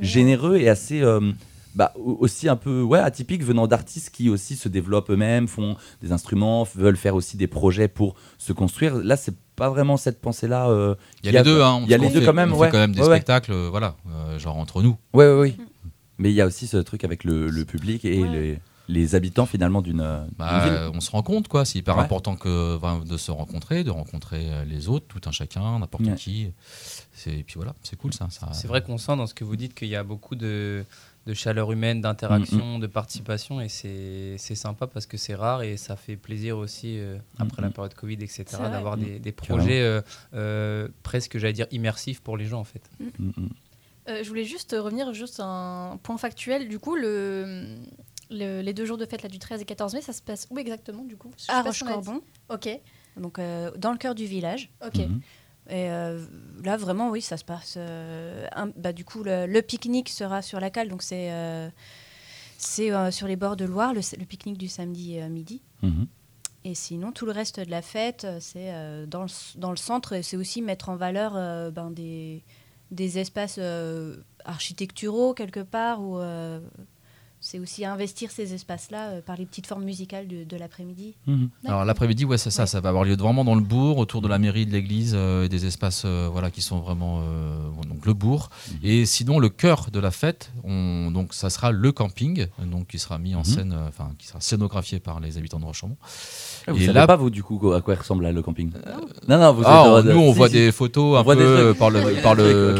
généreux 0.02 0.56
et 0.56 0.68
assez 0.68 1.02
euh, 1.02 1.32
bah, 1.74 1.92
au- 1.96 2.16
aussi 2.20 2.48
un 2.48 2.56
peu 2.56 2.82
ouais, 2.82 2.98
atypique 2.98 3.44
venant 3.44 3.66
d'artistes 3.66 4.10
qui 4.10 4.28
aussi 4.28 4.56
se 4.56 4.68
développent 4.68 5.10
eux-mêmes, 5.10 5.46
font 5.48 5.76
des 6.02 6.12
instruments, 6.12 6.66
veulent 6.74 6.96
faire 6.96 7.14
aussi 7.14 7.36
des 7.36 7.46
projets 7.46 7.88
pour 7.88 8.14
se 8.38 8.52
construire. 8.52 8.96
Là, 8.96 9.16
c'est 9.16 9.34
pas 9.56 9.68
vraiment 9.70 9.96
cette 9.96 10.20
pensée-là. 10.20 10.68
euh, 10.68 10.94
Il 11.22 11.30
y 11.32 11.36
a 11.36 11.42
les 11.42 11.44
deux, 11.50 11.62
hein, 11.62 11.80
Il 11.84 11.90
y 11.90 11.94
a 11.94 11.98
les 11.98 12.08
deux 12.08 12.24
quand 12.24 12.32
même, 12.32 12.52
on 12.52 12.58
ouais. 12.58 12.66
fait 12.68 12.72
quand 12.72 12.78
même 12.78 12.94
des 12.94 13.00
Ouais, 13.00 13.06
spectacles, 13.06 13.52
euh, 13.52 13.68
voilà, 13.70 13.94
euh, 14.08 14.38
genre 14.38 14.56
entre 14.56 14.82
nous. 14.82 14.96
Ouais, 15.12 15.32
oui. 15.32 15.56
Mais 16.18 16.30
il 16.30 16.34
y 16.34 16.40
a 16.40 16.46
aussi 16.46 16.66
ce 16.66 16.76
truc 16.78 17.04
avec 17.04 17.24
le, 17.24 17.48
le 17.48 17.64
public 17.64 18.04
et 18.04 18.22
Ouais. 18.22 18.28
les, 18.28 18.58
les 18.88 19.14
habitants 19.14 19.46
finalement 19.46 19.80
d'une 19.82 20.04
Bah, 20.36 20.64
ville. 20.64 20.90
on 20.94 21.00
se 21.00 21.10
rend 21.12 21.22
compte, 21.22 21.46
quoi. 21.48 21.64
C'est 21.64 21.78
hyper 21.78 21.96
Ouais. 21.96 22.02
important 22.02 22.34
que, 22.36 22.78
de 23.04 23.16
se 23.16 23.30
rencontrer, 23.30 23.84
de 23.84 23.90
rencontrer 23.90 24.46
les 24.68 24.88
autres, 24.88 25.06
tout 25.08 25.20
un 25.28 25.30
chacun, 25.30 25.78
n'importe 25.78 26.04
Ouais. 26.04 26.14
qui. 26.16 26.48
C'est- 27.22 27.38
Et 27.38 27.42
puis 27.42 27.54
voilà, 27.56 27.74
c'est 27.82 27.96
cool 27.96 28.14
ça. 28.14 28.28
ça- 28.30 28.52
C'est 28.52 28.66
vrai 28.68 28.82
qu'on 28.82 28.96
sent 28.96 29.14
dans 29.16 29.26
ce 29.26 29.34
que 29.34 29.44
vous 29.44 29.56
dites 29.56 29.74
qu'il 29.74 29.88
y 29.88 29.96
a 29.96 30.02
beaucoup 30.02 30.36
de, 30.36 30.84
de 31.26 31.34
chaleur 31.34 31.70
humaine, 31.70 32.00
d'interaction, 32.00 32.78
Mm, 32.78 32.80
de 32.80 32.86
participation, 32.86 33.60
et 33.60 33.68
c'est 33.68 34.36
c'est 34.38 34.54
sympa 34.54 34.86
parce 34.86 35.04
que 35.04 35.18
c'est 35.18 35.34
rare 35.34 35.62
et 35.62 35.76
ça 35.76 35.96
fait 35.96 36.16
plaisir 36.16 36.56
aussi, 36.56 36.98
euh, 36.98 37.18
après 37.38 37.60
Mm, 37.60 37.64
la 37.64 37.68
mm. 37.68 37.72
période 37.72 37.94
Covid, 37.94 38.14
etc., 38.14 38.44
d'avoir 38.70 38.96
Mm. 38.96 39.18
des, 39.18 39.32
projets 39.32 39.82
euh, 39.82 40.00
euh, 40.32 40.88
presque, 41.02 41.36
j'allais 41.36 41.52
dire, 41.52 41.66
immersifs 41.72 42.20
pour 42.20 42.38
les 42.38 42.46
gens 42.46 42.60
en 42.60 42.64
fait. 42.64 42.82
Mm, 42.98 43.04
mm. 43.36 43.48
Euh, 44.08 44.22
je 44.24 44.28
voulais 44.28 44.44
juste 44.46 44.74
revenir 44.78 45.12
juste 45.12 45.40
un 45.40 45.98
point 46.02 46.16
factuel. 46.16 46.68
Du 46.68 46.78
coup, 46.78 46.96
le, 46.96 47.76
le- 48.30 48.62
les 48.62 48.72
deux 48.72 48.86
jours 48.86 48.96
de 48.96 49.04
fête 49.04 49.22
là, 49.22 49.28
du 49.28 49.38
13 49.38 49.60
et 49.60 49.64
14 49.66 49.92
mai, 49.92 50.00
ça 50.00 50.14
se 50.14 50.22
passe 50.22 50.46
où 50.50 50.58
exactement 50.58 51.04
du 51.04 51.16
coup? 51.18 51.30
À. 51.48 51.60
Rochecorbon, 51.62 52.22
Ok, 52.48 52.68
donc 53.18 53.38
euh, 53.38 53.70
dans 53.76 53.92
le 53.92 53.98
cœur 53.98 54.14
du 54.14 54.24
village. 54.24 54.70
ok. 54.84 55.00
Et 55.70 55.88
euh, 55.90 56.20
là, 56.64 56.76
vraiment, 56.76 57.10
oui, 57.10 57.22
ça 57.22 57.36
se 57.36 57.44
passe. 57.44 57.74
euh, 57.76 58.46
un- 58.54 58.72
bah, 58.76 58.92
du 58.92 59.04
coup, 59.04 59.22
le, 59.22 59.46
le 59.46 59.62
pique-nique 59.62 60.08
sera 60.08 60.42
sur 60.42 60.58
la 60.60 60.68
cale, 60.70 60.88
donc 60.88 61.02
c'est 61.02 61.30
euh, 61.32 61.68
c'est 62.58 62.90
sur 63.12 63.26
les 63.26 63.36
bords 63.36 63.56
de 63.56 63.64
Loire, 63.64 63.94
le, 63.94 64.00
le 64.18 64.24
pique-nique 64.26 64.58
du 64.58 64.68
samedi 64.68 65.18
midi. 65.30 65.62
Mhm. 65.82 66.06
Et 66.64 66.74
sinon, 66.74 67.10
tout 67.12 67.24
le 67.24 67.32
reste 67.32 67.58
de 67.60 67.70
la 67.70 67.80
fête, 67.82 68.26
c'est 68.40 68.70
dans, 69.06 69.22
le, 69.22 69.28
dans 69.58 69.70
le 69.70 69.76
centre, 69.78 70.12
et 70.12 70.22
c'est 70.22 70.36
aussi 70.36 70.60
mettre 70.60 70.90
en 70.90 70.96
valeur 70.96 71.32
ben, 71.72 71.90
des, 71.90 72.42
des 72.90 73.18
espaces 73.18 73.58
architecturaux 74.44 75.32
quelque 75.32 75.60
part, 75.60 76.02
ou 76.02 76.18
c'est 77.40 77.58
aussi 77.58 77.84
investir 77.86 78.30
ces 78.30 78.52
espaces-là 78.54 79.08
euh, 79.08 79.20
par 79.24 79.36
les 79.36 79.46
petites 79.46 79.66
formes 79.66 79.84
musicales 79.84 80.28
de, 80.28 80.44
de 80.44 80.56
l'après-midi. 80.56 81.14
Mhm. 81.26 81.48
Alors 81.66 81.84
l'après-midi, 81.84 82.24
ouais, 82.26 82.36
c'est 82.38 82.50
ça, 82.50 82.62
Ouais. 82.62 82.66
ça 82.66 82.80
va 82.80 82.90
avoir 82.90 83.04
lieu 83.04 83.16
vraiment 83.16 83.44
dans 83.44 83.54
le 83.54 83.62
bourg, 83.62 83.96
autour 83.98 84.20
de 84.20 84.28
la 84.28 84.38
mairie, 84.38 84.66
de 84.66 84.72
l'église, 84.72 85.12
euh, 85.16 85.44
et 85.44 85.48
des 85.48 85.64
espaces 85.66 86.02
euh, 86.04 86.28
voilà, 86.30 86.50
qui 86.50 86.60
sont 86.60 86.80
vraiment 86.80 87.20
euh, 87.22 87.56
bon, 87.74 87.88
donc 87.88 88.04
le 88.04 88.12
bourg. 88.12 88.50
Mhm. 88.70 88.78
Et 88.82 89.06
sinon, 89.06 89.38
le 89.38 89.48
cœur 89.48 89.88
de 89.92 89.98
la 90.00 90.10
fête, 90.10 90.52
on, 90.64 91.10
donc, 91.10 91.32
ça 91.32 91.48
sera 91.50 91.72
le 91.72 91.92
camping, 91.92 92.46
donc, 92.64 92.88
qui 92.88 92.98
sera 92.98 93.18
mis 93.18 93.34
en 93.34 93.38
Mhm. 93.38 93.44
scène, 93.44 93.72
euh, 93.72 93.88
enfin, 93.88 94.10
qui 94.18 94.26
sera 94.26 94.40
scénographié 94.40 95.00
par 95.00 95.18
les 95.20 95.38
habitants 95.38 95.58
de 95.60 95.64
Rochemont. 95.64 95.96
Ah, 96.66 96.72
Vous 96.72 96.76
Et 96.78 96.86
savez 96.86 96.92
là- 96.92 97.06
pas, 97.06 97.16
vous, 97.16 97.30
du 97.30 97.42
coup, 97.42 97.72
à 97.72 97.80
quoi 97.80 97.94
ressemble 97.94 98.24
là, 98.24 98.32
le 98.32 98.42
camping 98.42 98.70
Non, 99.28 99.38
non, 99.38 99.52
vous 99.54 99.62
Ah, 99.64 100.02
nous, 100.04 100.18
on 100.18 100.32
si, 100.32 100.36
voit 100.36 100.48
si. 100.48 100.54
des 100.54 100.72
photos 100.72 101.18
un 101.18 101.24
peu 101.24 101.74
par 101.78 101.88
le, 101.90 102.20
par 102.22 102.34
le, 102.34 102.74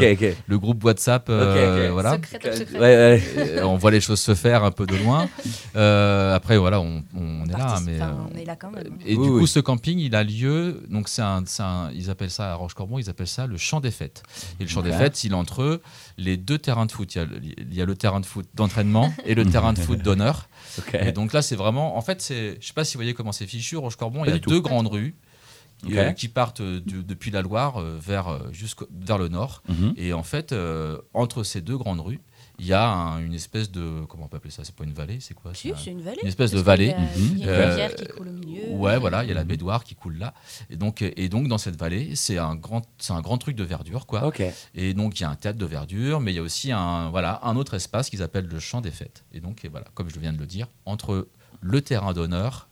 le 0.47 0.59
groupe 0.59 0.83
WhatsApp. 0.83 1.29
euh, 1.29 1.85
Ok, 1.85 1.87
ok. 1.87 1.93
Voilà. 1.93 2.11
Secret 2.31 2.55
secret. 2.55 2.79
Ouais, 2.79 2.79
ouais. 2.81 3.55
Et 3.57 3.63
on 3.63 3.77
voit 3.77 3.89
les 3.91 4.01
choses 4.01 4.19
se 4.19 4.35
faire 4.35 4.50
un 4.59 4.71
peu 4.71 4.85
de 4.85 4.95
loin. 4.97 5.27
Euh, 5.75 6.35
après, 6.35 6.57
voilà, 6.57 6.81
on, 6.81 7.01
on 7.15 7.45
est 7.45 7.51
là. 7.57 7.79
Mais, 7.85 8.01
euh, 8.01 8.11
on 8.33 8.37
est 8.37 8.43
là 8.43 8.57
quand 8.57 8.71
même. 8.71 8.97
Et 9.05 9.15
Oui, 9.15 9.25
du 9.25 9.31
oui. 9.33 9.39
coup, 9.41 9.47
ce 9.47 9.59
camping, 9.61 9.99
il 9.99 10.15
a 10.15 10.23
lieu. 10.25 10.83
Donc, 10.89 11.07
c'est 11.07 11.21
un, 11.21 11.43
ils 11.93 12.09
appellent 12.09 12.29
ça 12.29 12.51
à 12.51 12.55
Roche-Corbon, 12.55 12.99
ils 12.99 13.09
appellent 13.09 13.25
ça 13.27 13.47
le 13.47 13.55
champ 13.57 13.79
des 13.79 13.89
fêtes. 13.91 14.21
Et 14.59 14.63
le 14.63 14.69
champ 14.69 14.81
des 14.81 14.91
fêtes, 14.91 15.23
il 15.23 15.31
est 15.31 15.35
entre 15.35 15.79
les 16.17 16.35
deux 16.35 16.57
terrains 16.57 16.85
de 16.87 16.91
foot. 16.91 17.15
Il 17.15 17.17
y 17.19 17.21
a, 17.21 17.25
le- 17.25 17.41
il 17.41 17.73
y 17.73 17.81
a 17.81 17.85
le 17.85 17.95
terrain 17.95 18.19
de 18.19 18.25
foot 18.25 18.45
d'entraînement 18.53 19.13
et 19.25 19.33
le 19.33 19.45
terrain 19.45 19.71
de 19.71 19.79
foot 19.79 19.99
d'honneur. 20.01 20.49
Et 20.93 21.13
donc 21.13 21.31
là, 21.31 21.41
c'est 21.41 21.55
vraiment. 21.55 21.95
En 21.97 22.01
fait, 22.01 22.21
c'est. 22.21 22.57
Je 22.59 22.67
sais 22.67 22.73
pas 22.73 22.83
si 22.83 22.95
vous 22.95 22.99
voyez 22.99 23.13
comment 23.13 23.31
c'est 23.31 23.47
fichu. 23.47 23.77
Roche-Corbon, 23.77 24.25
il 24.25 24.31
y 24.31 24.33
a 24.33 24.39
tout. 24.39 24.49
deux 24.49 24.59
grandes 24.61 24.87
rues. 24.87 25.15
Euh, 25.89 26.11
qui 26.11 26.27
partent 26.27 26.61
du- 26.61 27.01
depuis 27.03 27.31
la 27.31 27.41
Loire 27.41 27.77
euh, 27.81 27.97
vers, 27.99 28.37
jusqu'au- 28.51 28.87
vers 28.91 29.17
le 29.17 29.29
nord. 29.29 29.63
Mhm. 29.67 29.93
Et 29.97 30.13
en 30.13 30.21
fait, 30.21 30.51
euh, 30.51 30.99
entre 31.15 31.41
ces 31.43 31.59
deux 31.59 31.75
grandes 31.75 32.01
rues, 32.01 32.19
il 32.59 32.65
y 32.65 32.73
a 32.73 32.87
un- 32.87 33.19
une 33.23 33.33
espèce 33.33 33.71
de. 33.71 34.05
Comment 34.07 34.25
on 34.25 34.27
peut 34.27 34.37
appeler 34.37 34.51
ça 34.51 34.63
C'est 34.63 34.75
pas 34.75 34.83
une 34.83 34.93
vallée, 34.93 35.19
c'est 35.19 35.33
quoi 35.33 35.53
Si, 35.53 35.73
C'est 35.77 35.91
une 35.91 36.01
vallée. 36.01 36.19
une 36.21 36.27
espèce 36.27 36.51
de 36.51 36.59
vallée. 36.59 36.93
qu'il 37.15 37.39
y 37.39 37.43
a- 37.43 37.45
Il 37.45 37.45
y 37.45 37.49
a 37.49 37.55
Mhm. 37.57 37.61
une 37.63 37.69
rivière 37.69 37.91
Euh, 37.91 37.93
qui 37.95 38.05
coule 38.07 38.27
au 38.27 38.31
milieu. 38.31 38.61
Ouais, 38.71 38.97
voilà, 38.99 39.23
il 39.23 39.29
y 39.29 39.31
a 39.31 39.35
la 39.35 39.43
baignoire 39.43 39.83
qui 39.83 39.95
coule 39.95 40.17
là. 40.17 40.33
Et 40.69 40.75
donc, 40.75 41.01
et 41.01 41.29
donc 41.29 41.47
dans 41.47 41.57
cette 41.57 41.75
vallée, 41.75 42.15
c'est 42.15 42.37
un 42.37 42.55
grand, 42.55 42.81
c'est 42.97 43.13
un 43.13 43.21
grand 43.21 43.37
truc 43.37 43.55
de 43.55 43.63
verdure, 43.63 44.05
quoi. 44.05 44.21
Et 44.75 44.93
donc 44.93 45.19
il 45.19 45.23
y 45.23 45.25
a 45.25 45.29
un 45.29 45.35
théâtre 45.35 45.57
de 45.59 45.65
verdure, 45.65 46.19
mais 46.19 46.31
il 46.31 46.35
y 46.35 46.39
a 46.39 46.43
aussi 46.43 46.71
un, 46.71 47.09
voilà, 47.09 47.39
un 47.43 47.55
autre 47.55 47.73
espace 47.73 48.09
qu'ils 48.09 48.21
appellent 48.23 48.47
le 48.47 48.59
champ 48.59 48.81
des 48.81 48.91
fêtes. 48.91 49.23
Et 49.33 49.39
donc, 49.39 49.65
et 49.65 49.67
voilà, 49.69 49.87
comme 49.93 50.09
je 50.09 50.19
viens 50.19 50.33
de 50.33 50.37
le 50.39 50.45
dire, 50.47 50.67
entre 50.85 51.27
le 51.61 51.81
terrain 51.81 52.13
d'honneur 52.13 52.67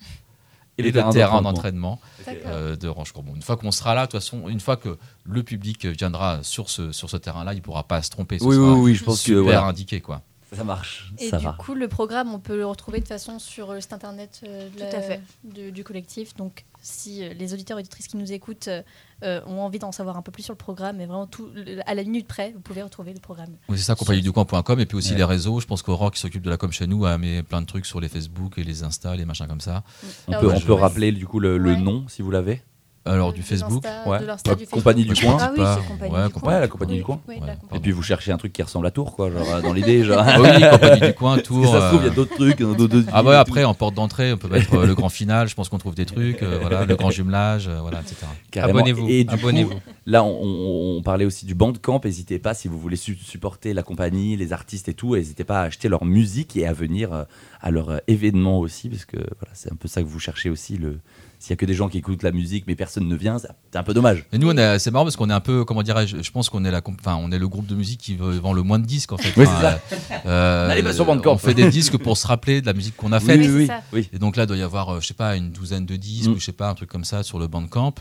et, 0.80 0.92
le 0.92 1.10
terrain, 1.12 1.42
d'entraînement 1.42 2.00
euh, 2.28 2.76
de 2.76 2.88
Range-Courbon. 2.88 3.36
Une 3.36 3.42
fois 3.42 3.58
qu'on 3.58 3.72
sera 3.72 3.94
là, 3.96 4.06
de 4.06 4.12
toute 4.12 4.20
façon, 4.20 4.48
une 4.48 4.60
fois 4.60 4.78
que 4.78 4.98
le 5.26 5.44
public 5.44 5.86
viendra 5.86 6.40
sur 6.44 6.70
ce, 6.70 6.92
sur 6.92 7.10
ce 7.10 7.18
terrain-là, 7.18 7.54
il 7.54 7.58
ne 7.58 7.62
pourra 7.62 7.84
pas 7.84 8.02
se 8.02 8.10
tromper. 8.10 8.40
Ce 8.40 8.44
Oui, 8.46 8.56
sera 8.56 8.74
oui, 8.74 8.80
oui, 8.80 8.96
je 8.96 9.04
pense 9.04 9.18
que 9.18 9.24
super 9.24 9.44
voilà. 9.44 9.66
indiqué, 9.66 10.02
quoi. 10.02 10.22
Ça 10.56 10.64
marche. 10.64 11.14
Et 11.20 11.30
ça 11.30 11.38
du 11.38 11.46
va. 11.46 11.56
coup, 11.60 11.74
le 11.76 11.88
programme, 11.88 12.34
on 12.34 12.40
peut 12.40 12.56
le 12.58 12.66
retrouver 12.66 12.98
de 13.00 13.04
toute 13.04 13.10
façon 13.10 13.40
sur 13.40 13.74
le 13.74 13.82
site 13.82 13.94
internet 13.94 14.42
euh, 14.44 14.66
de 14.70 14.74
Tout 14.74 14.80
la- 14.80 14.98
à 14.98 15.02
fait. 15.02 15.22
du, 15.44 15.72
du 15.72 15.84
collectif. 15.84 16.36
Donc, 16.36 16.66
si 16.82 17.24
euh, 17.24 17.34
les 17.34 17.54
auditeurs 17.54 17.78
et 17.78 17.82
auditrices 17.82 18.08
qui 18.08 18.18
nous 18.18 18.32
écoutent 18.32 18.68
euh, 18.70 18.82
euh, 19.24 19.42
ont 19.46 19.60
envie 19.62 19.80
d'en 19.80 19.92
savoir 19.92 20.16
un 20.18 20.22
peu 20.22 20.32
plus 20.32 20.44
sur 20.44 20.54
le 20.54 20.58
programme, 20.58 21.02
et 21.02 21.06
vraiment 21.06 21.28
tout, 21.28 21.50
à 21.86 21.94
la 21.94 22.04
minute 22.04 22.26
près, 22.28 22.52
vous 22.54 22.62
pouvez 22.62 22.82
retrouver 22.82 23.14
le 23.14 23.20
programme. 23.20 23.56
Oui, 23.68 23.78
c'est 23.78 23.84
ça, 23.84 23.96
compagnieducoin.com. 23.96 24.80
Et 24.80 24.86
puis 24.86 24.98
aussi 24.98 25.12
Ouais. 25.12 25.18
les 25.18 25.24
réseaux. 25.26 25.60
Je 25.60 25.66
pense 25.68 25.82
qu'Aurore, 25.82 26.12
qui 26.12 26.20
s'occupe 26.20 26.42
de 26.42 26.50
la 26.50 26.58
com 26.58 26.72
chez 26.72 26.88
nous, 26.88 27.06
a 27.06 27.18
mis 27.18 27.44
plein 27.44 27.62
de 27.62 27.66
trucs 27.68 27.86
sur 27.86 28.00
les 28.00 28.08
Facebook 28.10 28.58
et 28.58 28.64
les 28.64 28.84
Insta, 28.84 29.16
les 29.16 29.26
machins 29.26 29.48
comme 29.48 29.62
ça. 29.62 29.84
On 30.28 30.32
Alors, 30.32 30.42
peut, 30.44 30.52
on 30.52 30.60
je- 30.60 30.66
peut 30.66 30.74
rappeler 30.74 31.12
du 31.12 31.28
coup 31.28 31.40
le, 31.40 31.58
nom 31.76 32.06
si 32.08 32.22
vous 32.22 32.32
l'avez. 32.32 32.62
Alors, 33.06 33.32
De- 33.32 33.38
du 33.38 33.44
Facebook. 33.44 33.84
Ouais. 34.06 34.20
du 34.58 34.68
compagnie 34.68 35.06
du 35.06 35.14
coin. 35.16 35.38
Ah 35.40 35.52
oui, 35.56 35.64
compagnie 35.88 36.14
Ouais, 36.14 36.28
du 36.28 36.34
coin. 36.34 36.54
Ouais, 36.54 36.60
la 36.60 36.68
compagnie 36.68 36.92
Oui, 36.94 36.98
du 37.00 37.04
coin. 37.06 37.22
oui, 37.28 37.36
Ouais, 37.36 37.40
la 37.42 37.46
pardon. 37.48 37.62
compagnie. 37.62 37.80
Et 37.80 37.82
puis 37.82 37.92
vous 37.92 38.04
cherchez 38.04 38.32
un 38.32 38.38
truc 38.38 38.54
qui 38.54 38.62
ressemble 38.62 38.86
à 38.88 38.92
Tours, 38.92 39.16
quoi, 39.16 39.32
genre 39.32 39.50
euh, 39.50 39.62
dans 39.62 39.74
l'idée, 39.74 40.04
genre. 40.06 40.22
Ah 40.24 40.40
oui, 40.40 40.50
compagnie 40.70 41.00
du 41.02 41.14
coin, 41.14 41.36
Parce 41.38 41.42
que 41.48 41.54
Tours. 41.54 41.72
ça 41.72 41.82
se 41.82 41.88
trouve, 41.88 42.02
il 42.02 42.06
y 42.06 42.10
euh, 42.10 42.12
a 42.12 42.16
d'autres 42.16 42.36
trucs. 42.36 42.60
d'autres- 42.60 42.88
d'autres 42.88 43.10
Ah 43.12 43.24
ouais, 43.24 43.36
après, 43.36 43.64
en 43.64 43.74
porte 43.74 43.96
d'entrée, 43.96 44.34
on 44.34 44.38
peut 44.38 44.48
mettre 44.50 44.74
euh, 44.76 44.86
le 44.86 44.94
grand 44.96 45.10
final, 45.10 45.48
je 45.48 45.56
pense 45.56 45.70
qu'on 45.70 45.78
trouve 45.78 45.96
des 45.96 46.06
trucs, 46.06 46.44
euh, 46.44 46.60
voilà, 46.62 46.86
le 46.86 46.96
grand 46.96 47.10
jumelage, 47.10 47.68
euh, 47.68 47.80
voilà, 47.82 48.02
etc. 48.02 48.18
Carrément. 48.52 48.80
Abonnez-vous. 48.80 49.08
Et 49.10 49.24
du 49.24 49.34
Abonnez-vous. 49.34 49.70
coup, 49.76 49.80
là, 50.06 50.24
on, 50.24 50.30
on- 50.44 50.98
on 50.98 51.02
parlait 51.02 51.26
aussi 51.26 51.46
du 51.46 51.56
Bandcamp. 51.56 52.02
N'hésitez 52.04 52.38
pas, 52.38 52.54
si 52.54 52.68
vous 52.68 52.78
voulez 52.80 52.98
su- 52.98 53.16
supporter 53.16 53.74
la 53.74 53.82
compagnie, 53.82 54.36
les 54.36 54.52
artistes 54.54 54.90
et 54.90 54.94
tout, 54.94 55.16
n'hésitez 55.16 55.46
pas 55.46 55.62
à 55.62 55.64
acheter 55.64 55.88
leur 55.90 56.04
musique 56.06 56.56
et 56.58 56.68
à 56.68 56.74
venir 56.74 57.14
euh, 57.14 57.24
à 57.62 57.72
leur 57.72 57.90
euh, 57.90 57.98
événement 58.08 58.60
aussi, 58.60 58.90
parce 58.90 59.06
que 59.06 59.18
voilà, 59.18 59.54
c'est 59.54 59.72
un 59.72 59.76
peu 59.76 59.88
ça 59.88 60.02
que 60.04 60.08
vous 60.08 60.20
cherchez 60.20 60.50
aussi. 60.50 60.78
Le... 60.78 61.00
S'il 61.42 61.52
y 61.52 61.54
a 61.54 61.56
que 61.56 61.66
des 61.66 61.74
gens 61.74 61.88
qui 61.88 61.98
écoutent 61.98 62.22
la 62.24 62.34
musique, 62.34 62.66
mais 62.68 62.76
personne 62.76 63.08
ne 63.08 63.16
vient, 63.16 63.38
c'est 63.40 63.78
un 63.78 63.84
peu 63.84 63.94
dommage. 63.94 64.26
Et 64.34 64.38
nous, 64.38 64.52
c'est 64.78 64.92
marrant 64.92 65.06
parce 65.06 65.16
qu'on 65.16 65.30
est 65.30 65.34
un 65.34 65.40
peu, 65.40 65.64
comment 65.64 65.84
dirais-je, 65.84 66.22
je 66.22 66.32
pense 66.32 66.50
qu'on 66.50 66.66
est 66.66 66.72
la, 66.72 66.82
enfin, 67.00 67.16
on 67.16 67.32
est 67.32 67.40
le 67.40 67.48
groupe 67.48 67.66
de 67.66 67.76
musique 67.76 68.02
qui 68.02 68.18
vend 68.18 68.52
le 68.52 68.62
moins 68.62 68.78
de 68.78 68.86
disques 68.86 69.14
en 69.14 69.18
fait. 69.18 69.32
Oui, 69.38 69.46
Enfin, 69.48 69.78
euh, 70.26 70.68
N'allez 70.68 70.84
pas 70.84 70.92
sur 70.92 71.06
Bandcamp. 71.06 71.32
On 71.34 71.38
fait 71.38 71.54
des 71.54 71.70
disques 71.70 71.98
pour 71.98 72.18
se 72.18 72.28
rappeler 72.28 72.60
de 72.60 72.66
la 72.66 72.74
musique 72.74 72.98
qu'on 72.98 73.14
a 73.14 73.22
faite. 73.22 73.40
Oui, 73.40 73.50
oui, 73.50 73.68
ça. 73.68 73.82
oui. 73.94 74.10
Et 74.12 74.20
donc 74.20 74.36
là, 74.36 74.44
il 74.44 74.48
doit 74.48 74.58
y 74.58 74.62
avoir, 74.62 74.96
euh, 74.96 75.00
je 75.00 75.08
sais 75.08 75.14
pas, 75.14 75.38
une 75.38 75.52
douzaine 75.52 75.86
de 75.86 75.96
disques 75.96 76.30
Mm. 76.30 76.34
ou 76.34 76.40
je 76.40 76.44
sais 76.46 76.52
pas, 76.52 76.68
un 76.70 76.76
truc 76.76 76.90
comme 76.90 77.06
ça 77.06 77.24
sur 77.24 77.40
le 77.40 77.48
Bandcamp. 77.48 77.94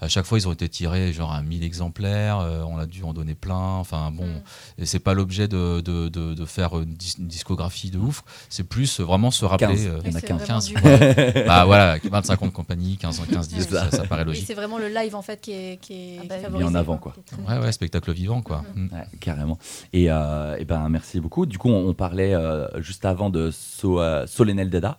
À 0.00 0.08
chaque 0.08 0.26
fois, 0.26 0.38
ils 0.38 0.46
ont 0.46 0.52
été 0.52 0.68
tirés 0.68 1.12
genre 1.12 1.32
à 1.32 1.40
1000 1.42 1.64
exemplaires. 1.64 2.38
euh, 2.40 2.62
on 2.68 2.76
a 2.78 2.84
dû 2.86 3.02
en 3.02 3.12
donner 3.14 3.34
plein. 3.34 3.56
Enfin 3.76 4.10
bon, 4.10 4.26
Mm. 4.26 4.42
et 4.78 4.86
c'est 4.86 4.98
pas 4.98 5.14
l'objet 5.14 5.48
de, 5.48 5.80
de, 5.80 6.08
de- 6.08 6.34
de 6.34 6.44
faire 6.44 6.78
une, 6.78 6.92
dis- 6.94 7.14
une 7.18 7.28
discographie 7.28 7.90
de 7.90 7.98
ouf. 7.98 8.22
C'est 8.50 8.64
plus 8.68 9.00
euh, 9.00 9.04
vraiment 9.04 9.30
se 9.30 9.44
rappeler. 9.44 9.68
15. 9.68 9.86
euh, 9.86 9.98
Il 10.04 10.10
y 10.10 10.14
en 10.14 10.16
a 10.16 10.20
C'est 10.20 10.26
15. 10.26 10.42
vraiment 10.42 10.60
15. 10.60 11.34
du- 11.34 11.42
bah 11.46 11.64
voilà, 11.64 11.96
25 12.04 12.42
ans 12.42 12.46
de 12.46 12.50
compagnie, 12.52 12.96
15, 12.98 13.20
15 13.30 13.48
disques, 13.48 13.70
ça. 13.70 14.04
paraît 14.06 14.22
Et 14.22 14.24
logique. 14.26 14.44
c'est 14.46 14.54
vraiment 14.54 14.78
le 14.78 14.88
live 14.88 15.14
en 15.14 15.22
fait 15.22 15.40
qui 15.40 15.52
est, 15.52 15.80
qui 15.80 15.94
est, 15.94 16.18
Ah 16.20 16.26
bah 16.28 16.38
favorisé, 16.40 16.64
Mis 16.68 16.70
en 16.70 16.74
avant, 16.78 16.98
quoi. 16.98 17.14
Très- 17.24 17.36
Ouais, 17.56 17.64
ouais, 17.64 17.72
spectacle 17.72 18.12
vivant, 18.12 18.42
quoi. 18.42 18.64
Mm. 18.74 18.88
Ouais, 18.92 19.04
carrément. 19.20 19.58
Et, 19.92 20.10
euh, 20.10 20.56
eh 20.58 20.64
ben, 20.66 20.88
merci 20.88 21.20
beaucoup. 21.20 21.46
Du 21.46 21.56
coup, 21.58 21.70
on, 21.70 21.88
on 21.88 21.94
parlait 21.94 22.34
euh, 22.34 22.66
juste 22.82 23.04
avant 23.06 23.30
de 23.30 23.50
So, 23.50 24.00
euh, 24.00 24.26
Solennel 24.26 24.68
Dada, 24.70 24.98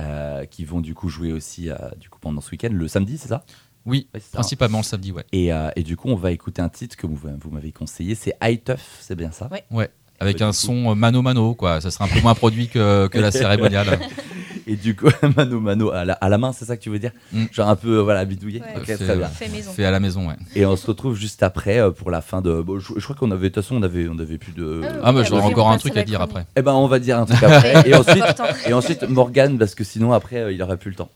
euh, 0.00 0.44
qui 0.44 0.64
vont 0.64 0.80
du 0.80 0.92
coup 0.94 1.08
jouer 1.08 1.32
aussi 1.32 1.70
euh, 1.70 1.76
du 1.98 2.08
coup, 2.10 2.18
pendant 2.20 2.40
ce 2.40 2.50
week-end, 2.50 2.68
le 2.72 2.88
samedi, 2.88 3.16
c'est 3.16 3.28
ça? 3.28 3.44
Oui, 3.86 4.08
Ouais, 4.14 4.20
principalement 4.32 4.78
le 4.78 4.84
samedi, 4.84 5.12
ouais. 5.12 5.24
et, 5.32 5.52
euh, 5.52 5.68
et 5.76 5.82
du 5.82 5.96
coup, 5.96 6.08
on 6.08 6.16
va 6.16 6.30
écouter 6.30 6.62
un 6.62 6.68
titre 6.70 6.96
que 6.96 7.06
vous, 7.06 7.16
vous 7.16 7.50
m'avez 7.50 7.70
conseillé, 7.72 8.14
c'est 8.14 8.34
High 8.42 8.62
Tough, 8.64 8.76
c'est 9.00 9.14
bien 9.16 9.30
ça? 9.30 9.48
Ouais. 9.52 9.64
Ouais. 9.70 9.90
Avec 10.20 10.40
un 10.40 10.52
son 10.52 10.90
euh, 10.92 10.94
mano 10.94 11.22
mano, 11.22 11.54
quoi. 11.54 11.80
Ça 11.80 11.90
sera 11.90 12.04
un 12.04 12.08
peu 12.08 12.20
moins 12.20 12.34
produit 12.34 12.68
que, 12.68 13.08
que 13.08 13.18
la 13.18 13.30
cérémoniale. 13.32 13.98
Et 14.66 14.76
du 14.76 14.96
coup, 14.96 15.08
mano 15.36 15.60
mano 15.60 15.90
à 15.90 16.06
la, 16.06 16.14
à 16.14 16.28
la 16.30 16.38
main, 16.38 16.52
c'est 16.52 16.64
ça 16.64 16.76
que 16.78 16.82
tu 16.82 16.88
veux 16.88 17.00
dire? 17.00 17.10
Mm. 17.32 17.44
Genre 17.52 17.68
un 17.68 17.76
peu, 17.76 17.98
euh, 17.98 18.02
voilà, 18.02 18.24
bidouillé 18.24 18.60
Ouais. 18.62 18.84
Fait, 18.84 18.96
très 18.96 19.16
bien. 19.16 19.26
Fait 19.26 19.48
maison. 19.48 19.72
Fait 19.72 19.84
à 19.84 19.90
la 19.90 20.00
maison, 20.00 20.28
ouais. 20.28 20.36
Et 20.54 20.64
on 20.64 20.76
se 20.76 20.86
retrouve 20.86 21.16
juste 21.16 21.42
après 21.42 21.92
pour 21.92 22.10
la 22.10 22.22
fin 22.22 22.40
de. 22.40 22.62
bon, 22.62 22.78
je, 22.78 22.92
je 22.96 23.04
crois 23.04 23.16
qu'on 23.16 23.30
avait, 23.32 23.50
de 23.50 23.54
toute 23.54 23.62
façon, 23.64 23.76
on 23.76 23.82
avait, 23.82 24.08
on 24.08 24.18
avait 24.18 24.38
plus 24.38 24.52
de. 24.52 24.80
Ah 24.84 25.00
Ah, 25.02 25.12
bah 25.12 25.24
j'aurais 25.24 25.42
encore 25.42 25.68
un 25.70 25.76
truc 25.76 25.96
à 25.98 26.04
dire 26.04 26.20
chronique. 26.20 26.36
après. 26.36 26.46
Eh 26.56 26.62
ben, 26.62 26.72
on 26.72 26.86
va 26.86 26.98
dire 27.00 27.18
un 27.18 27.26
truc 27.26 27.42
après. 27.42 27.82
et 27.86 27.94
ensuite, 27.94 28.24
et 28.68 28.72
ensuite 28.72 29.02
Morgane, 29.08 29.58
parce 29.58 29.74
que 29.74 29.84
sinon 29.84 30.12
après, 30.14 30.36
euh, 30.36 30.52
il 30.52 30.62
aurait 30.62 30.78
plus 30.78 30.90
le 30.90 30.96
temps. 30.96 31.10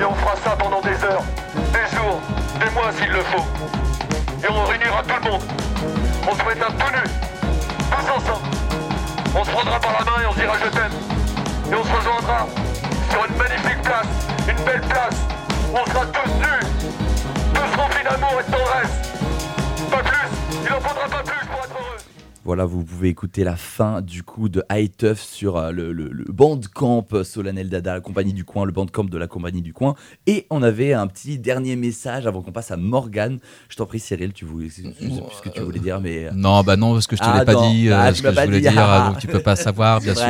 Et 0.00 0.04
on 0.04 0.14
fera 0.14 0.36
ça 0.36 0.50
pendant 0.56 0.80
des 0.80 1.02
heures, 1.02 1.24
des 1.72 1.96
jours, 1.96 2.20
des 2.60 2.70
mois 2.70 2.92
s'il 2.96 3.10
le 3.10 3.20
faut. 3.24 3.44
Et 4.44 4.48
on 4.48 4.64
réunira 4.64 5.02
tout 5.02 5.24
le 5.24 5.30
monde. 5.30 5.42
On 6.22 6.34
se 6.36 6.44
mettra 6.44 6.70
tout 6.70 6.92
nus, 6.92 7.10
tous 7.90 8.10
ensemble. 8.12 8.46
On 9.34 9.44
se 9.44 9.50
prendra 9.50 9.80
par 9.80 9.92
la 9.98 10.04
main 10.04 10.22
et 10.22 10.26
on 10.26 10.32
se 10.32 10.38
dira 10.38 10.54
je 10.62 10.68
t'aime. 10.70 10.92
Et 11.72 11.74
on 11.74 11.82
se 11.82 11.92
rejoindra 11.96 12.46
sur 13.10 13.24
une 13.24 13.36
magnifique 13.36 13.82
place, 13.82 14.06
une 14.48 14.64
belle 14.64 14.82
place, 14.82 15.16
on 15.74 15.90
sera 15.90 16.06
tous 16.06 16.30
nus, 16.30 16.94
tous 17.52 17.76
remplis 17.76 18.04
d'amour 18.04 18.34
et 18.38 18.44
de 18.44 18.56
tendresse. 18.56 18.94
Pas 19.90 20.02
plus, 20.04 20.28
il 20.64 20.72
en 20.72 20.80
faudra 20.80 21.08
pas 21.08 21.22
plus. 21.24 21.37
Voilà, 22.48 22.64
vous 22.64 22.82
pouvez 22.82 23.10
écouter 23.10 23.44
la 23.44 23.56
fin 23.56 24.00
du 24.00 24.22
coup 24.22 24.48
de 24.48 24.62
High 24.72 24.90
Tough 24.96 25.18
sur 25.18 25.58
euh, 25.58 25.70
le, 25.70 25.92
le, 25.92 26.08
le 26.10 26.24
bandcamp 26.32 27.06
Solennel 27.22 27.68
Dada, 27.68 27.92
la 27.92 28.00
compagnie 28.00 28.32
du 28.32 28.46
coin, 28.46 28.64
le 28.64 28.72
bandcamp 28.72 29.04
de 29.04 29.18
la 29.18 29.26
compagnie 29.26 29.60
du 29.60 29.74
coin. 29.74 29.94
Et 30.26 30.46
on 30.48 30.62
avait 30.62 30.94
un 30.94 31.06
petit 31.08 31.38
dernier 31.38 31.76
message 31.76 32.26
avant 32.26 32.40
qu'on 32.40 32.50
passe 32.50 32.70
à 32.70 32.78
Morgane. 32.78 33.38
Je 33.68 33.76
t'en 33.76 33.84
prie, 33.84 34.00
Cyril, 34.00 34.32
tu 34.32 34.46
voulais, 34.46 34.68
je 34.70 34.76
sais 34.76 34.82
plus 34.98 35.10
ce 35.36 35.42
que 35.42 35.50
tu 35.50 35.60
voulais 35.60 35.78
dire, 35.78 36.00
mais. 36.00 36.24
euh, 36.24 36.30
Non, 36.34 36.62
bah 36.62 36.76
non, 36.78 36.94
parce 36.94 37.06
que 37.06 37.16
je 37.16 37.20
te 37.20 37.26
Ah, 37.28 37.40
l'ai 37.40 37.44
pas 37.44 37.52
non. 37.52 37.70
dit, 37.70 37.90
euh, 37.90 37.98
Ah, 38.00 38.14
ce 38.14 38.22
que 38.22 38.30
je 38.30 38.34
pas 38.34 38.46
voulais 38.46 38.60
dire, 38.62 38.72
Ah. 38.78 39.08
donc 39.12 39.18
tu 39.18 39.26
peux 39.26 39.40
pas 39.42 39.54
savoir, 39.54 40.00
bien 40.00 40.14
sûr. 40.14 40.26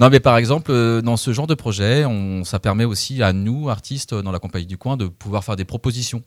Non, 0.00 0.10
mais 0.10 0.18
par 0.18 0.38
exemple, 0.38 0.72
euh, 0.72 1.00
dans 1.00 1.16
ce 1.16 1.32
genre 1.32 1.46
de 1.46 1.54
projet, 1.54 2.04
on, 2.04 2.42
ça 2.42 2.58
permet 2.58 2.84
aussi 2.86 3.22
à 3.22 3.32
nous, 3.32 3.70
artistes 3.70 4.14
dans 4.14 4.32
la 4.32 4.40
compagnie 4.40 4.66
du 4.66 4.78
coin, 4.78 4.96
de 4.96 5.06
pouvoir 5.06 5.44
faire 5.44 5.54
des 5.54 5.64
propositions, 5.64 6.24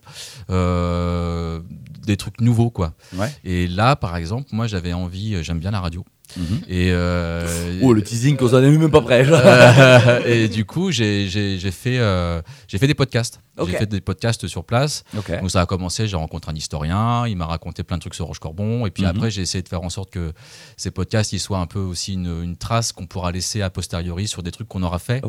euh, 0.49 1.59
des 2.05 2.17
trucs 2.17 2.41
nouveaux, 2.41 2.69
quoi. 2.69 2.93
Ouais. 3.13 3.31
Et 3.43 3.67
là, 3.67 3.95
par 3.95 4.15
exemple, 4.17 4.49
moi, 4.51 4.67
j'avais 4.67 4.93
envie, 4.93 5.35
euh, 5.35 5.43
j'aime 5.43 5.59
bien 5.59 5.71
la 5.71 5.79
radio. 5.79 6.05
Mhm. 6.38 6.61
Et 6.67 6.91
euh, 6.91 7.80
Oh, 7.82 7.93
le 7.93 8.01
teasing 8.03 8.36
qu'on 8.38 8.49
s'en 8.49 8.61
est 8.63 8.69
même 8.69 8.91
pas 8.91 9.01
prêt. 9.01 9.26
euh, 9.28 10.19
et 10.26 10.47
du 10.47 10.65
coup, 10.65 10.91
j'ai 10.91 11.28
j'ai- 11.28 11.57
j'ai 11.57 11.71
fait, 11.71 11.97
euh, 11.99 12.41
j'ai 12.67 12.78
fait 12.78 12.88
des 12.88 12.93
podcasts. 12.93 13.39
J'ai 13.65 13.71
fait 13.78 13.86
des 13.86 14.01
podcasts 14.01 14.47
sur 14.47 14.65
place. 14.65 15.05
Donc 15.39 15.49
ça 15.49 15.61
a 15.61 15.65
commencé, 15.65 16.07
j'ai 16.07 16.17
rencontré 16.17 16.51
un 16.51 16.55
historien, 16.55 17.26
il 17.26 17.38
m'a 17.38 17.45
raconté 17.45 17.84
plein 17.84 17.95
de 17.95 18.01
trucs 18.01 18.13
sur 18.15 18.26
Roche-Corbon, 18.26 18.86
et 18.86 18.91
puis 18.91 19.03
Mhm. 19.03 19.09
après 19.09 19.32
j'ai 19.32 19.41
essayé 19.43 19.61
de 19.61 19.69
faire 19.69 19.82
en 19.84 19.89
sorte 19.89 20.09
que 20.09 20.34
ces 20.76 20.91
podcasts 20.91 21.32
ils 21.32 21.39
soient 21.39 21.59
un 21.59 21.65
peu 21.65 21.80
aussi 21.80 22.13
une, 22.13 22.43
une 22.43 22.57
trace 22.57 22.91
qu'on 22.91 23.05
pourra 23.07 23.32
laisser 23.32 23.61
a 23.61 23.69
posteriori 23.69 24.28
sur 24.28 24.43
des 24.43 24.51
trucs 24.51 24.67
qu'on 24.67 24.84
aura 24.84 24.99
fait. 24.99 25.21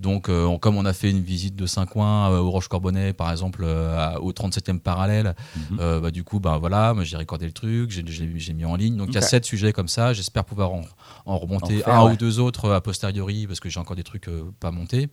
Donc 0.00 0.28
euh, 0.28 0.44
on- 0.46 0.58
comme 0.58 0.76
on 0.76 0.84
a 0.84 0.92
fait 0.92 1.10
une 1.10 1.22
visite 1.22 1.54
de 1.54 1.66
Saint-Coin 1.66 2.32
euh, 2.32 2.38
au 2.38 2.50
Roche-Corbonnais 2.50 3.12
par 3.12 3.30
exemple 3.30 3.62
euh, 3.64 3.96
à- 4.16 4.20
au 4.20 4.32
37e 4.32 4.80
parallèle, 4.80 5.36
Mhm. 5.70 5.78
euh, 5.80 6.00
bah, 6.00 6.10
du 6.10 6.24
coup 6.24 6.40
bah 6.40 6.56
voilà, 6.58 6.92
moi, 6.94 7.04
j'ai 7.04 7.16
recordé 7.16 7.46
le 7.46 7.52
truc, 7.52 7.92
j'ai- 7.92 8.02
j'ai 8.06 8.32
j'ai 8.36 8.52
mis 8.52 8.64
en 8.64 8.74
ligne. 8.74 8.96
Donc 8.96 9.08
il 9.10 9.14
y 9.14 9.18
a 9.18 9.22
sept 9.22 9.44
sujets 9.44 9.72
comme 9.72 9.86
ça, 9.88 10.12
j'espère 10.12 10.29
pouvoir 10.44 10.72
en, 10.72 10.82
en 11.26 11.38
remonter 11.38 11.78
En 11.82 11.84
faire, 11.84 11.94
un 11.94 12.06
ouais. 12.06 12.12
ou 12.12 12.16
deux 12.16 12.38
autres 12.40 12.66
euh, 12.66 12.76
a 12.76 12.80
posteriori 12.80 13.46
parce 13.46 13.60
que 13.60 13.68
j'ai 13.68 13.80
encore 13.80 13.96
des 13.96 14.04
trucs 14.04 14.28
euh, 14.28 14.50
pas 14.60 14.70
montés. 14.70 15.08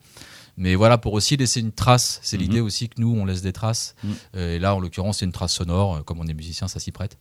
Mais 0.58 0.74
voilà, 0.74 0.98
pour 0.98 1.12
aussi 1.12 1.36
laisser 1.36 1.60
une 1.60 1.72
trace, 1.72 2.18
c'est 2.22 2.36
Mhm. 2.36 2.42
l'idée 2.42 2.60
aussi 2.60 2.88
que 2.88 3.00
nous, 3.00 3.16
on 3.16 3.24
laisse 3.24 3.42
des 3.42 3.52
traces. 3.52 3.94
Mhm. 4.04 4.14
Euh, 4.36 4.56
et 4.56 4.58
là, 4.58 4.74
en 4.74 4.80
l'occurrence, 4.80 5.18
c'est 5.18 5.24
une 5.24 5.32
trace 5.32 5.52
sonore. 5.52 5.96
euh, 5.96 6.00
Comme 6.02 6.18
on 6.20 6.26
est 6.26 6.34
musicien, 6.34 6.68
ça 6.68 6.80
s'y 6.80 6.90
prête. 6.92 7.16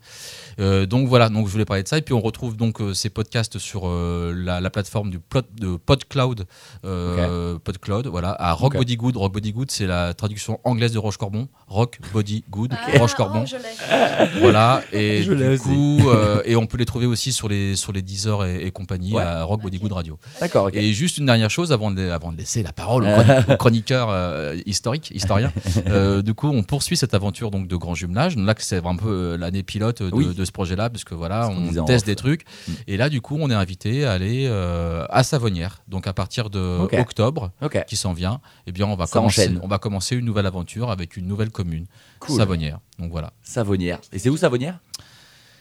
Euh, 0.60 0.86
donc 0.86 1.08
voilà, 1.08 1.30
donc 1.30 1.46
je 1.48 1.52
voulais 1.52 1.66
parler 1.66 1.84
de 1.84 1.88
ça. 1.88 1.98
Et 1.98 2.02
puis 2.02 2.14
on 2.14 2.22
retrouve 2.22 2.58
donc 2.58 2.82
euh, 2.82 2.94
ces 2.94 3.10
podcasts 3.10 3.58
sur 3.60 3.88
euh, 3.88 4.34
la, 4.36 4.60
la 4.60 4.70
plateforme 4.70 5.10
du 5.12 5.20
plot, 5.20 5.42
de 5.60 5.76
PodCloud. 5.78 6.46
Euh, 6.86 7.58
PodCloud, 7.60 8.08
voilà, 8.08 8.32
à 8.40 8.54
Rock 8.54 8.74
Ok. 8.74 8.78
Body 8.78 8.98
Good. 8.98 9.18
Rock 9.18 9.34
Body 9.34 9.54
Good, 9.54 9.72
c'est 9.72 9.86
la 9.88 10.14
traduction 10.14 10.60
anglaise 10.64 10.92
de 10.94 10.98
Roche 11.00 11.18
Corbon. 11.18 11.48
Rock 11.68 12.00
Body 12.14 12.44
Good, 12.50 12.72
Ah, 12.74 12.98
Roche 12.98 13.14
Corbon. 13.16 13.44
oh, 13.44 13.46
je 13.46 13.56
l'ai. 13.58 14.40
Voilà, 14.40 14.82
et 14.92 15.24
Je 15.24 15.32
l'ai 15.34 15.58
du 15.58 15.60
coup, 15.60 16.10
euh, 16.10 16.42
et 16.46 16.56
on 16.56 16.66
peut 16.66 16.78
les 16.78 16.86
trouver 16.86 17.06
aussi 17.06 17.32
sur 17.32 17.48
les, 17.50 17.76
sur 17.76 17.92
les 17.92 18.02
Deezer 18.02 18.46
et, 18.46 18.66
et 18.66 18.72
compagnie 18.72 19.14
Ouais. 19.14 19.22
à 19.24 19.44
Rock 19.44 19.62
Body 19.62 19.78
Good 19.80 19.92
Radio. 19.92 20.18
D'accord. 20.40 20.70
Et 20.74 20.94
juste 20.94 21.18
une 21.18 21.26
dernière 21.26 21.50
chose 21.50 21.72
avant 21.72 21.92
de, 21.92 22.10
avant 22.10 22.32
de 22.32 22.38
laisser 22.38 22.64
la 22.64 22.74
parole 22.74 23.04
au 23.04 23.08
chroniqueur 23.60 24.10
euh, 24.10 24.58
historique, 24.66 25.12
historien. 25.14 25.52
Euh, 25.88 26.22
du 26.22 26.34
coup, 26.34 26.48
on 26.50 26.64
poursuit 26.64 26.98
cette 26.98 27.14
aventure 27.14 27.50
donc 27.52 27.68
de 27.68 27.76
grand 27.76 27.94
jumelage. 27.96 28.36
Là, 28.36 28.54
c'est 28.58 28.86
un 28.86 28.96
peu 28.96 29.10
euh, 29.10 29.38
l'année 29.38 29.64
pilote 29.64 30.02
de, 30.02 30.10
Oui. 30.14 30.34
de 30.34 30.46
ce 30.46 30.52
projet-là, 30.52 30.90
parce 30.90 31.04
que 31.04 31.14
voilà, 31.14 31.50
on 31.50 31.76
en 31.78 31.86
teste 31.86 32.04
off. 32.04 32.06
des 32.08 32.16
trucs. 32.16 32.44
Mm. 32.68 32.72
Et 32.88 32.98
là, 32.98 33.10
du 33.10 33.22
coup, 33.22 33.38
on 33.40 33.50
est 33.50 33.54
invité 33.54 34.06
à 34.06 34.12
aller 34.14 34.48
euh, 34.48 35.06
à 35.10 35.24
Savonnière. 35.24 35.82
Donc 35.88 36.08
à 36.08 36.14
partir 36.14 36.50
de 36.50 36.60
octobre, 37.00 37.52
qui 37.88 37.96
s'en 37.96 38.14
vient, 38.14 38.42
eh 38.66 38.72
bien, 38.72 38.86
on 38.88 38.96
va 38.96 39.06
Ça 39.06 39.14
commencer, 39.14 39.42
enchaîne. 39.44 39.60
on 39.64 39.68
va 39.68 39.78
commencer 39.78 40.16
une 40.16 40.26
nouvelle 40.26 40.46
aventure 40.48 40.92
avec 40.92 41.16
une 41.16 41.28
nouvelle 41.28 41.52
commune, 41.52 41.86
Cool. 42.20 42.38
Savonnière. 42.38 42.80
Donc 43.00 43.12
voilà. 43.12 43.32
Savonnière. 43.44 44.00
Et 44.12 44.20
c'est 44.20 44.30
où 44.30 44.38
Savonnière? 44.38 44.80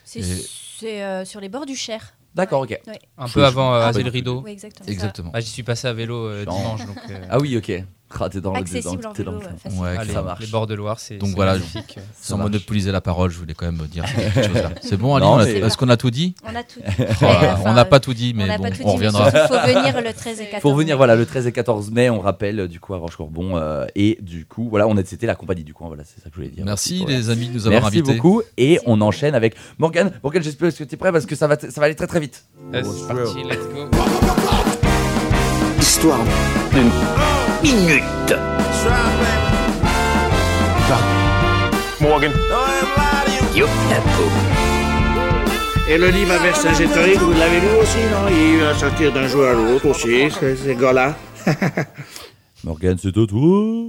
C'est 0.04 1.02
euh, 1.02 1.24
sur 1.24 1.40
les 1.40 1.48
bords 1.48 1.66
du 1.66 1.76
Cher. 1.76 2.14
D'accord, 2.37 2.61
ok. 2.61 2.78
Un 3.16 3.28
peu 3.28 3.45
avant 3.47 3.74
euh, 3.74 3.80
Ah. 3.82 3.91
Rideau. 3.95 4.43
Oui, 4.45 4.53
exactement. 4.53 4.89
Exactement. 4.89 5.30
Ah, 5.32 5.41
J'y 5.41 5.49
suis 5.49 5.62
passé 5.62 5.89
à 5.89 5.95
vélo 5.95 6.26
euh, 6.28 6.45
dimanche. 6.45 6.84
Donc, 6.84 6.99
euh, 7.11 7.24
Ah 7.30 7.39
oui, 7.41 7.57
ok. 7.57 7.82
Ah, 8.18 8.28
t'es 8.30 8.40
dans 8.40 8.52
le 8.52 8.59
Accessible 8.61 9.02
dans- 9.02 9.09
en 9.11 9.12
dans 9.12 9.18
vélo, 9.18 9.30
le- 9.32 9.36
euh, 9.38 9.50
facile. 9.62 9.80
Ouais, 9.80 10.04
les, 10.04 10.12
ça 10.12 10.22
marche. 10.22 10.40
les 10.40 10.46
bords 10.46 10.66
de 10.68 10.74
Loire, 10.74 11.00
c'est 11.00 11.18
Donc 11.18 11.30
c'est 11.30 11.34
voilà, 11.34 11.54
magnifique. 11.54 11.98
Sans 12.20 12.38
monopoliser 12.38 12.92
la 12.92 13.00
parole, 13.00 13.30
je 13.30 13.38
voulais 13.38 13.54
quand 13.54 13.66
même 13.66 13.84
dire. 13.88 14.04
C'est 14.82 14.96
bon, 14.96 15.16
Ali 15.16 15.26
on 15.26 15.40
Est-ce 15.40 15.76
qu'on 15.76 15.88
a 15.88 15.96
tout 15.96 16.11
dit 16.11 16.34
On 16.44 16.54
a 16.54 16.62
tout. 16.62 16.80
Oh 16.98 17.24
là, 17.24 17.54
enfin, 17.59 17.70
On 17.70 17.72
n'a 17.74 17.84
pas 17.84 17.98
tout 18.00 18.14
dit, 18.14 18.32
on 18.34 18.38
mais 18.38 18.46
n'a 18.46 18.57
bon, 18.59 18.62
pas 18.64 18.70
tout 18.70 18.76
dit, 18.76 18.82
on 18.84 18.88
mais 18.88 18.94
reviendra. 19.09 19.30
surtout, 19.30 19.54
faut 19.54 19.66
venir 19.66 20.00
le 20.02 20.12
13 20.12 20.40
et 20.40 20.44
14. 20.50 20.62
Faut 20.62 20.74
venir 20.74 20.96
voilà 20.96 21.16
le 21.16 21.26
13 21.26 21.46
et 21.48 21.52
14 21.52 21.90
mai, 21.90 22.09
on 22.09 22.20
rappelle 22.20 22.61
euh, 22.61 22.68
du 22.68 22.78
coup 22.80 22.94
à 22.94 22.98
Roche-Corbon 22.98 23.57
euh, 23.57 23.86
et 23.96 24.18
du 24.22 24.46
coup 24.46 24.68
voilà 24.70 24.86
on 24.86 24.96
a 24.96 25.04
c'était 25.04 25.26
la 25.26 25.34
compagnie 25.34 25.64
du 25.64 25.74
coin 25.74 25.88
voilà 25.88 26.04
c'est 26.04 26.22
ça 26.22 26.28
que 26.30 26.36
je 26.36 26.40
voulais 26.40 26.48
dire. 26.48 26.64
Merci 26.64 27.04
les 27.07 27.28
amis 27.30 27.48
de 27.48 27.54
nous 27.54 27.66
avoir 27.66 27.82
Merci 27.82 27.98
invités. 27.98 28.14
beaucoup 28.14 28.42
et 28.57 28.78
on 28.86 29.00
enchaîne 29.00 29.34
avec 29.34 29.57
Morgan. 29.78 30.12
Morgan 30.22 30.42
j'espère 30.42 30.70
que 30.72 30.84
tu 30.84 30.94
es 30.94 30.96
prêt 30.96 31.11
parce 31.12 31.26
que 31.26 31.34
ça 31.34 31.46
va 31.48 31.59
ça 31.59 31.68
va 31.80 31.86
aller 31.86 31.94
très 31.96 32.07
très 32.07 32.20
vite. 32.20 32.44
Euh, 32.72 32.82
c'est 32.84 33.09
parti, 33.14 33.42
let's 33.44 33.59
go. 33.74 33.90
Histoire 35.80 36.20
d'une 36.72 36.90
minute. 37.62 38.34
Morgan. 42.00 42.32
Youp, 43.54 43.68
la 43.90 43.96
peau. 43.96 44.28
Et 45.88 45.98
le 45.98 46.09
livre 46.09 46.34
avec 46.34 46.54
Saint-Gétorix, 46.57 47.14
vous 47.16 47.32
l'avez 47.32 47.61
lu 47.61 47.68
aussi, 47.80 47.98
non? 48.11 48.28
Il 48.28 48.61
va 48.61 48.74
sortir 48.74 49.12
d'un 49.12 49.26
jour 49.28 49.44
à 49.46 49.52
l'autre 49.52 49.86
aussi, 49.86 50.30
ce- 50.30 50.54
ces 50.57 50.74
gars-là. 50.74 51.14
Morgan 52.66 52.98
c'est 53.00 53.12
toi. 53.12 53.26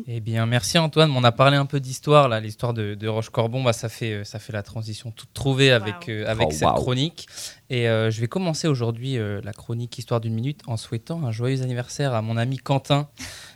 Eh 0.07 0.19
bien, 0.19 0.45
merci 0.45 0.77
Antoine. 0.77 1.11
On 1.15 1.23
a 1.23 1.31
parlé 1.31 1.57
un 1.57 1.65
peu 1.65 1.79
d'histoire 1.79 2.29
là, 2.29 2.39
l'histoire 2.39 2.75
de, 2.75 2.93
de 2.93 3.07
Roche-Corbon. 3.07 3.63
Bah, 3.63 3.73
ça 3.73 3.89
fait 3.89 4.13
euh, 4.13 4.23
ça 4.23 4.37
fait 4.37 4.53
la 4.53 4.61
transition 4.61 5.09
toute 5.09 5.33
trouvée 5.33 5.71
avec 5.71 5.95
Wow. 6.07 6.13
euh, 6.13 6.25
avec 6.27 6.47
Oh, 6.49 6.53
cette 6.53 6.67
wow. 6.67 6.75
chronique. 6.75 7.25
Et 7.71 7.89
euh, 7.89 8.11
je 8.11 8.21
vais 8.21 8.27
commencer 8.27 8.67
aujourd'hui 8.67 9.17
euh, 9.17 9.41
la 9.43 9.51
chronique 9.51 9.97
Histoire 9.97 10.21
d'une 10.21 10.35
minute 10.35 10.61
en 10.67 10.77
souhaitant 10.77 11.25
un 11.25 11.31
joyeux 11.31 11.63
anniversaire 11.63 12.13
à 12.13 12.21
mon 12.21 12.37
ami 12.37 12.57
Quentin. 12.57 13.07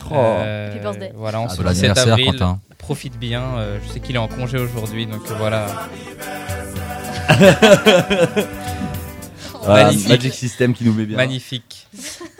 Oh. 0.09 0.15
Euh. 0.15 0.76
Voilà, 1.13 1.39
on 1.41 1.45
Ah, 1.45 1.49
se 1.49 1.57
7 1.57 1.67
anniversaire, 1.67 2.13
avril. 2.13 2.26
Quentin. 2.32 2.59
Profite 2.80 3.19
bien. 3.19 3.43
euh, 3.57 3.78
je 3.86 3.89
sais 3.93 3.99
qu'il 3.99 4.15
est 4.15 4.19
en 4.19 4.28
congé 4.28 4.57
aujourd'hui, 4.57 5.05
donc 5.05 5.22
euh, 5.30 5.36
voilà. 5.38 5.67
Voilà, 9.64 9.86
Magnifique. 9.86 10.09
Magic 10.09 10.34
System 10.34 10.74
qui 10.74 10.84
nous 10.84 10.93
met 10.93 11.05
bien. 11.05 11.18
Magnifique. 11.18 11.88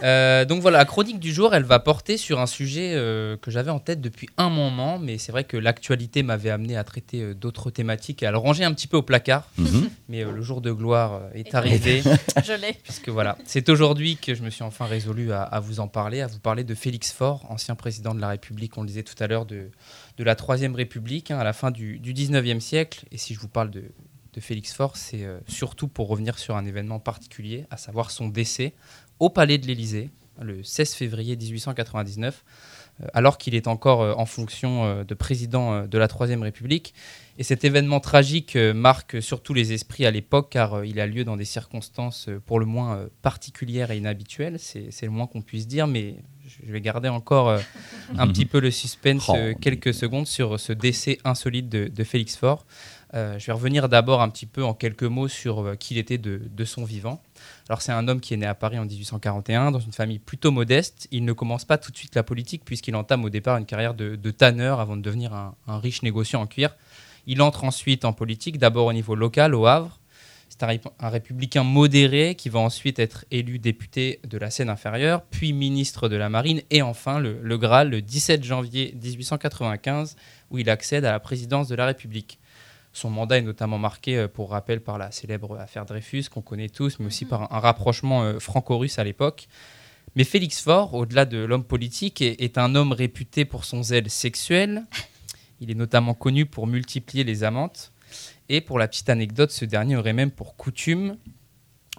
Euh, 0.04 0.46
donc 0.46 0.62
voilà, 0.62 0.80
la 0.80 0.86
chronique 0.86 1.20
du 1.20 1.32
jour, 1.32 1.54
elle 1.54 1.64
va 1.64 1.80
porter 1.80 2.18
sur 2.18 2.40
un 2.40 2.48
sujet 2.48 2.94
euh, 2.96 3.38
que 3.38 3.52
j'avais 3.52 3.70
en 3.70 3.80
tête 3.80 4.02
depuis 4.02 4.28
un 4.38 4.50
moment, 4.50 4.98
mais 4.98 5.18
c'est 5.18 5.32
vrai 5.32 5.44
que 5.44 5.58
l'actualité 5.58 6.24
m'avait 6.24 6.50
amené 6.50 6.76
à 6.76 6.84
traiter 6.84 7.22
euh, 7.22 7.34
d'autres 7.36 7.70
thématiques 7.70 8.24
et 8.24 8.26
à 8.26 8.32
le 8.32 8.38
ranger 8.38 8.64
un 8.64 8.74
petit 8.74 8.88
peu 8.88 8.98
au 8.98 9.04
placard. 9.04 9.48
Mhm. 9.58 9.90
Mais 10.10 10.24
euh, 10.24 10.32
le 10.32 10.42
jour 10.42 10.62
de 10.62 10.72
gloire 10.72 11.14
euh, 11.14 11.30
est 11.36 11.54
arrivé, 11.54 12.02
Je 12.46 12.54
l'ai. 12.54 12.74
puisque 12.84 13.10
voilà, 13.10 13.38
c'est 13.46 13.70
aujourd'hui 13.70 14.18
que 14.18 14.34
je 14.34 14.42
me 14.42 14.50
suis 14.50 14.64
enfin 14.64 14.86
résolu 14.86 15.32
à, 15.32 15.44
à 15.44 15.60
vous 15.60 15.80
en 15.80 15.88
parler, 15.88 16.22
à 16.22 16.28
vous 16.28 16.40
parler 16.40 16.64
de 16.64 16.74
Félix 16.74 17.12
Faure, 17.12 17.46
ancien 17.50 17.76
président 17.76 18.16
de 18.16 18.22
la 18.22 18.30
République, 18.30 18.78
on 18.78 18.82
le 18.82 18.88
disait 18.88 19.04
tout 19.04 19.22
à 19.24 19.28
l'heure, 19.28 19.46
de, 19.46 19.70
de 20.18 20.24
la 20.24 20.36
Troisième 20.36 20.74
République, 20.76 21.30
hein, 21.32 21.38
à 21.38 21.44
la 21.44 21.54
fin 21.54 21.70
du, 21.72 22.00
du 22.00 22.14
19e 22.14 22.60
siècle. 22.60 23.06
Et 23.12 23.18
si 23.18 23.34
je 23.36 23.40
vous 23.40 23.48
parle 23.48 23.70
de 23.70 23.84
de 24.34 24.40
Félix 24.40 24.74
Faure, 24.74 24.96
c'est 24.96 25.24
euh, 25.24 25.40
surtout 25.48 25.88
pour 25.88 26.08
revenir 26.08 26.40
sur 26.40 26.56
un 26.56 26.66
événement 26.66 27.00
particulier, 27.00 27.66
à 27.70 27.78
savoir 27.78 28.12
son 28.12 28.30
décès 28.30 28.74
au 29.20 29.30
Palais 29.30 29.58
de 29.58 29.68
l'Élysée, 29.68 30.10
le 30.42 30.64
16 30.64 30.94
février 30.94 31.36
1899, 31.36 32.44
euh, 33.02 33.08
alors 33.14 33.38
qu'il 33.38 33.56
est 33.56 33.68
encore 33.68 34.02
euh, 34.02 34.14
en 34.16 34.26
fonction 34.26 35.04
de 35.04 35.14
président 35.14 35.86
de 35.86 35.98
la 35.98 36.08
Troisième 36.08 36.44
République. 36.44 36.94
Et 37.38 37.44
cet 37.44 37.66
événement 37.66 38.00
tragique 38.00 38.56
marque 38.56 39.22
surtout 39.22 39.54
les 39.54 39.74
esprits 39.74 40.06
à 40.06 40.12
l'époque, 40.12 40.50
car 40.52 40.86
il 40.86 41.00
a 41.00 41.08
lieu 41.08 41.24
dans 41.24 41.38
des 41.38 41.46
circonstances 41.46 42.30
pour 42.46 42.60
le 42.60 42.66
moins 42.66 43.08
particulières 43.22 43.90
et 43.90 43.98
inhabituelles, 43.98 44.60
c'est 44.60 45.04
le 45.04 45.10
moins 45.10 45.28
qu'on 45.28 45.42
puisse 45.42 45.68
dire, 45.68 45.88
mais 45.88 46.18
je 46.68 46.72
vais 46.72 46.82
garder 46.82 47.10
encore 47.10 47.58
un 48.18 48.28
petit 48.32 48.46
peu 48.46 48.60
le 48.60 48.70
suspense 48.70 49.30
Oh, 49.30 49.36
quelques 49.60 49.94
secondes 49.94 50.28
sur 50.28 50.60
ce 50.60 50.74
décès 50.74 51.18
insolite 51.24 51.70
de, 51.70 51.88
de 51.88 52.04
Félix 52.04 52.36
Faure. 52.36 52.66
Euh, 53.14 53.38
je 53.38 53.46
vais 53.46 53.52
revenir 53.52 53.90
d'abord 53.90 54.22
un 54.22 54.30
petit 54.30 54.46
peu 54.46 54.64
en 54.64 54.74
quelques 54.74 55.04
mots 55.04 55.28
sur 55.28 55.60
euh, 55.60 55.76
qui 55.76 55.96
il 55.96 55.98
était 55.98 56.18
de, 56.18 56.66
son 56.66 56.86
vivant. 56.86 57.22
Alors 57.68 57.82
c'est 57.82 57.92
un 57.92 58.08
homme 58.08 58.22
qui 58.22 58.34
est 58.34 58.38
né 58.38 58.46
à 58.46 58.56
Paris 58.56 58.80
en 58.80 58.86
1841 58.86 59.72
dans 59.72 59.80
une 59.80 59.92
famille 59.92 60.20
plutôt 60.20 60.52
modeste. 60.52 61.08
Il 61.12 61.26
ne 61.26 61.34
commence 61.34 61.66
pas 61.66 61.78
tout 61.78 61.92
de 61.92 61.98
suite 61.98 62.16
la 62.16 62.24
politique 62.24 62.64
puisqu'il 62.64 62.96
entame 62.96 63.26
au 63.26 63.30
départ 63.30 63.58
une 63.58 63.66
carrière 63.66 63.94
de, 63.94 64.16
tanneur 64.32 64.80
avant 64.80 64.96
de 64.96 65.02
devenir 65.02 65.34
un, 65.34 65.56
riche 65.80 66.04
négociant 66.04 66.42
en 66.42 66.48
cuir. 66.48 66.76
Il 67.28 67.42
entre 67.42 67.66
ensuite 67.66 68.06
en 68.06 68.14
politique, 68.14 68.58
d'abord 68.58 68.88
au 68.88 68.94
niveau 68.94 69.16
local 69.16 69.54
au 69.54 69.66
Havre. 69.66 70.00
C'est 70.48 70.64
un, 70.64 70.68
ré- 70.68 70.82
un 71.00 71.10
républicain 71.10 71.64
modéré 71.64 72.36
qui 72.36 72.50
va 72.50 72.60
ensuite 72.60 73.00
être 73.00 73.26
élu 73.32 73.60
député 73.60 74.20
de 74.28 74.38
la 74.38 74.50
Seine 74.50 74.70
inférieure, 74.70 75.24
puis 75.24 75.54
ministre 75.54 76.08
de 76.08 76.16
la 76.16 76.30
Marine 76.30 76.62
et 76.70 76.82
enfin 76.82 77.20
le 77.20 77.58
Graal 77.58 77.90
le 77.90 78.02
17 78.02 78.44
janvier 78.44 78.96
1895 79.02 80.16
où 80.50 80.58
il 80.58 80.70
accède 80.70 81.06
à 81.06 81.12
la 81.12 81.20
présidence 81.20 81.68
de 81.68 81.76
la 81.76 81.86
République. 81.86 82.41
Son 82.94 83.10
mandat 83.10 83.38
est 83.38 83.42
notamment 83.42 83.78
marqué, 83.78 84.18
euh, 84.18 84.28
pour 84.28 84.52
rappel, 84.52 84.82
par 84.82 84.98
la 84.98 85.12
célèbre 85.12 85.58
affaire 85.58 85.86
Dreyfus, 85.86 86.26
qu'on 86.30 86.42
connaît 86.42 86.70
tous, 86.70 87.00
mais 87.00 87.06
aussi 87.06 87.26
par 87.26 87.44
un, 87.44 87.58
un 87.58 87.60
rapprochement 87.60 88.24
euh, 88.24 88.40
franco-russe 88.40 89.00
à 89.00 89.04
l'époque. 89.04 89.48
Mais 90.16 90.24
Félix 90.26 90.62
Faure, 90.62 90.94
au-delà 90.94 91.26
de 91.26 91.38
l'homme 91.38 91.64
politique, 91.64 92.22
est, 92.22 92.42
est 92.42 92.58
un 92.58 92.76
homme 92.76 92.92
réputé 92.92 93.46
pour 93.46 93.64
son 93.64 93.82
zèle 93.82 94.10
sexuel. 94.10 94.84
Il 95.62 95.72
est 95.72 95.76
notamment 95.76 96.14
connu 96.14 96.46
pour 96.46 96.68
multiplier 96.68 97.24
les 97.24 97.44
amantes. 97.44 97.94
Et 98.50 98.60
pour 98.60 98.78
la 98.78 98.90
petite 98.90 99.10
anecdote, 99.10 99.52
ce 99.52 99.64
dernier 99.64 99.96
aurait 99.96 100.12
même 100.12 100.32
pour 100.32 100.58
coutume, 100.58 101.16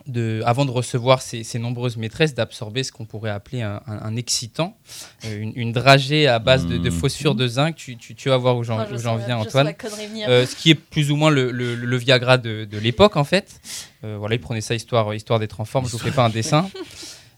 de, 0.06 0.42
avant 0.46 0.64
de 0.64 0.70
recevoir 0.70 1.22
ses, 1.22 1.44
ses 1.44 1.58
nombreuses 1.58 1.96
maîtresses, 1.96 2.34
d'absorber 2.34 2.82
ce 2.82 2.92
qu'on 2.92 3.04
pourrait 3.06 3.30
appeler 3.30 3.62
un, 3.62 3.80
un- 3.86 3.98
un 4.02 4.16
excitant, 4.16 4.76
euh, 5.24 5.38
une, 5.40 5.52
une 5.56 5.72
dragée 5.72 6.26
à 6.28 6.38
base 6.38 6.66
de, 6.66 6.78
de 6.78 6.88
Mmh. 6.88 6.92
phosphore 6.92 7.34
de 7.34 7.46
zinc. 7.46 7.76
Tu, 7.76 7.96
tu- 7.96 8.14
tu 8.14 8.28
vas 8.28 8.36
voir 8.36 8.56
où 8.56 8.64
j'en 8.64 8.78
Oh, 8.82 9.18
viens, 9.26 9.36
Antoine. 9.38 9.66
la 9.66 9.72
connerie 9.72 10.06
venir. 10.06 10.26
Euh, 10.28 10.46
ce 10.46 10.56
qui 10.56 10.70
est 10.70 10.74
plus 10.74 11.10
ou 11.10 11.16
moins 11.16 11.30
le, 11.30 11.50
le- 11.50 11.74
le 11.74 11.96
Viagra 11.96 12.38
de, 12.38 12.64
de 12.64 12.78
l'époque, 12.78 13.16
en 13.16 13.24
fait. 13.24 13.60
Euh, 14.04 14.16
voilà, 14.18 14.34
il 14.34 14.40
prenait 14.40 14.60
ça 14.60 14.74
histoire, 14.74 15.14
histoire 15.14 15.38
d'être 15.38 15.60
en 15.60 15.64
forme. 15.64 15.86
Je 15.86 15.92
vous 15.92 15.98
fais 15.98 16.10
pas 16.10 16.24
un 16.24 16.30
dessin. 16.30 16.68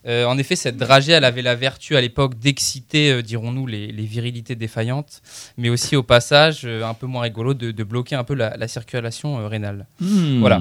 Euh, 0.06 0.26
en 0.26 0.36
effet, 0.36 0.54
cette 0.54 0.76
dragée, 0.76 1.12
elle 1.12 1.24
avait 1.24 1.40
la 1.40 1.54
vertu 1.54 1.96
à 1.96 2.00
l'époque 2.02 2.38
d'exciter, 2.38 3.10
euh, 3.10 3.22
dirons-nous, 3.22 3.66
les, 3.66 3.86
les 3.90 4.04
virilités 4.04 4.54
défaillantes, 4.54 5.22
mais 5.56 5.70
aussi 5.70 5.96
au 5.96 6.02
passage, 6.02 6.66
euh, 6.66 6.84
un 6.84 6.92
peu 6.92 7.06
moins 7.06 7.22
rigolo, 7.22 7.54
de, 7.54 7.70
de 7.70 7.84
bloquer 7.84 8.14
un 8.14 8.22
peu 8.22 8.34
la, 8.34 8.54
la 8.58 8.68
circulation 8.68 9.38
euh, 9.38 9.46
rénale. 9.48 9.86
Hmm. 10.00 10.40
Voilà. 10.40 10.60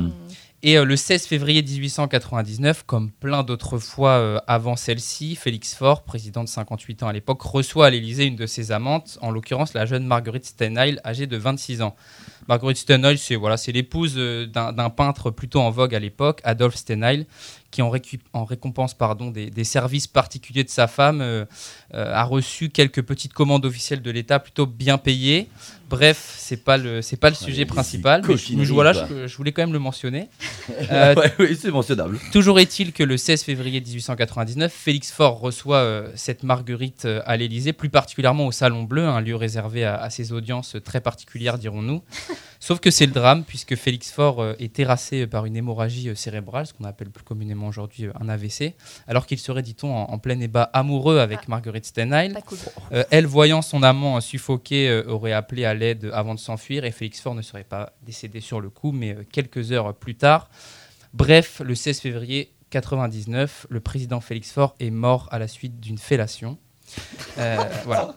Et 0.65 0.77
euh, 0.77 0.85
le 0.85 0.95
16 0.95 1.25
février 1.27 1.61
1899, 1.61 2.83
comme 2.83 3.11
plein 3.11 3.43
d'autres 3.43 3.79
fois 3.79 4.11
euh, 4.11 4.39
avant 4.47 4.77
celle-ci, 4.77 5.35
Félix 5.35 5.75
Faure, 5.75 6.03
président 6.03 6.41
de 6.41 6.47
58 6.47 7.03
ans 7.03 7.09
à 7.09 7.13
l'époque, 7.13 7.41
reçoit 7.41 7.87
à 7.87 7.89
l'Élysée 7.89 8.23
une 8.23 8.37
de 8.37 8.45
ses 8.45 8.71
amantes, 8.71 9.17
en 9.21 9.29
l'occurrence 9.29 9.73
la 9.73 9.85
jeune 9.85 10.05
Marguerite 10.05 10.45
Stenheil, 10.45 11.01
âgée 11.03 11.27
de 11.27 11.35
26 11.35 11.81
ans. 11.81 11.97
Marguerite 12.47 12.77
Stenheil, 12.77 13.17
c'est 13.17 13.71
l'épouse 13.73 14.13
euh, 14.15 14.45
d'un 14.45 14.71
d'un 14.71 14.89
peintre 14.89 15.31
plutôt 15.31 15.59
en 15.59 15.69
vogue 15.69 15.93
à 15.93 15.99
l'époque, 15.99 16.39
Adolphe 16.45 16.75
Stenheil, 16.75 17.27
qui 17.73 17.81
en, 17.81 18.45
récompense 18.45 18.93
pardon, 18.93 19.31
des, 19.31 19.49
des 19.49 19.63
services 19.63 20.07
particuliers 20.07 20.63
de 20.63 20.69
sa 20.69 20.87
femme, 20.87 21.21
euh, 21.21 21.43
euh, 21.93 22.13
a 22.13 22.23
reçu 22.23 22.69
quelques 22.69 23.01
petites 23.01 23.33
commandes 23.33 23.65
officielles 23.65 24.01
de 24.01 24.11
l'État 24.11 24.39
plutôt 24.39 24.65
bien 24.67 24.97
payées. 24.97 25.49
Bref, 25.89 26.33
c'est 26.37 26.63
pas 26.63 26.77
le 26.77 27.01
c'est 27.03 27.17
pas 27.17 27.29
le 27.29 27.35
sujet 27.35 27.65
principal, 27.65 28.21
mais, 28.27 28.65
je- 28.65 28.73
voilà, 28.73 28.93
voulais 29.37 29.51
quand 29.51 29.61
même 29.63 29.73
le 29.73 29.79
mentionner. 29.79 30.27
Euh, 30.91 31.13
Ouais, 31.15 31.33
oui, 31.39 31.57
c'est 31.59 31.71
mentionnable. 31.71 32.17
Toujours 32.31 32.57
est-il 32.59 32.93
que 32.93 33.03
le 33.03 33.17
16 33.17 33.43
février 33.43 33.81
1899, 33.81 34.71
Félix 34.73 35.11
Faure 35.11 35.39
reçoit 35.39 35.77
euh, 35.77 36.09
cette 36.15 36.43
Marguerite 36.43 37.03
euh, 37.05 37.21
à 37.25 37.35
l'Élysée, 37.35 37.73
plus 37.73 37.89
particulièrement 37.89 38.47
au 38.47 38.51
Salon 38.53 38.83
Bleu, 38.83 39.05
un 39.05 39.19
lieu 39.19 39.35
réservé 39.35 39.83
à, 39.83 39.95
à 40.01 40.09
ses 40.09 40.31
audiences 40.31 40.77
très 40.85 41.01
particulières, 41.01 41.57
dirons-nous. 41.57 42.01
Sauf 42.61 42.79
que 42.79 42.91
c'est 42.91 43.05
le 43.05 43.11
drame, 43.11 43.43
puisque 43.43 43.75
Félix 43.75 44.09
Faure 44.11 44.53
est 44.57 44.71
terrassé 44.71 45.27
par 45.27 45.45
une 45.45 45.57
hémorragie 45.57 46.09
cérébrale, 46.15 46.65
ce 46.65 46.73
qu'on 46.73 46.85
appelle 46.85 47.09
plus 47.09 47.25
communément 47.25 47.62
aujourd'hui 47.67 48.05
euh, 48.05 48.13
un 48.19 48.29
AVC, 48.29 48.73
alors 49.07 49.25
qu'il 49.25 49.39
serait, 49.39 49.61
dit-on, 49.61 49.93
en, 49.93 50.11
en 50.11 50.17
plein 50.19 50.39
ébat 50.39 50.63
amoureux 50.73 51.19
avec 51.19 51.47
Marguerite 51.47 51.85
Stenheil. 51.85 52.33
Cool. 52.45 52.57
Euh, 52.91 53.03
elle, 53.11 53.25
voyant 53.25 53.61
son 53.61 53.83
amant 53.83 54.19
suffoqué, 54.21 54.89
euh, 54.89 55.03
aurait 55.07 55.33
appelé 55.33 55.65
à 55.65 55.73
l'aide 55.73 56.09
avant 56.13 56.35
de 56.35 56.39
s'enfuir 56.39 56.85
et 56.85 56.91
Félix 56.91 57.21
Faure 57.21 57.35
ne 57.35 57.41
serait 57.41 57.63
pas 57.63 57.93
décédé 58.03 58.41
sur 58.41 58.61
le 58.61 58.69
coup, 58.69 58.91
mais 58.91 59.15
euh, 59.15 59.23
quelques 59.31 59.71
heures 59.71 59.93
plus 59.93 60.15
tard. 60.15 60.49
Bref, 61.13 61.61
le 61.63 61.75
16 61.75 61.99
février 61.99 62.53
99, 62.71 63.67
le 63.69 63.79
président 63.79 64.19
Félix 64.19 64.51
Faure 64.51 64.75
est 64.79 64.89
mort 64.89 65.27
à 65.31 65.39
la 65.39 65.47
suite 65.47 65.79
d'une 65.79 65.97
fellation. 65.97 66.57
Euh, 67.37 67.57
voilà. 67.85 68.13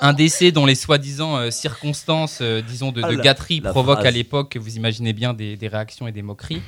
Un 0.00 0.12
décès 0.12 0.52
dont 0.52 0.66
les 0.66 0.74
soi-disant 0.74 1.36
euh, 1.36 1.50
circonstances, 1.50 2.38
euh, 2.42 2.60
disons, 2.60 2.92
de, 2.92 3.00
Ah, 3.04 3.10
la- 3.12 3.22
gâterie 3.22 3.60
la 3.60 3.70
provoquent 3.70 3.96
phrase. 3.98 4.06
à 4.06 4.10
l'époque, 4.10 4.56
vous 4.60 4.76
imaginez 4.76 5.12
bien, 5.12 5.32
des, 5.34 5.56
des 5.56 5.68
réactions 5.68 6.06
et 6.06 6.12
des 6.12 6.22
moqueries. 6.22 6.62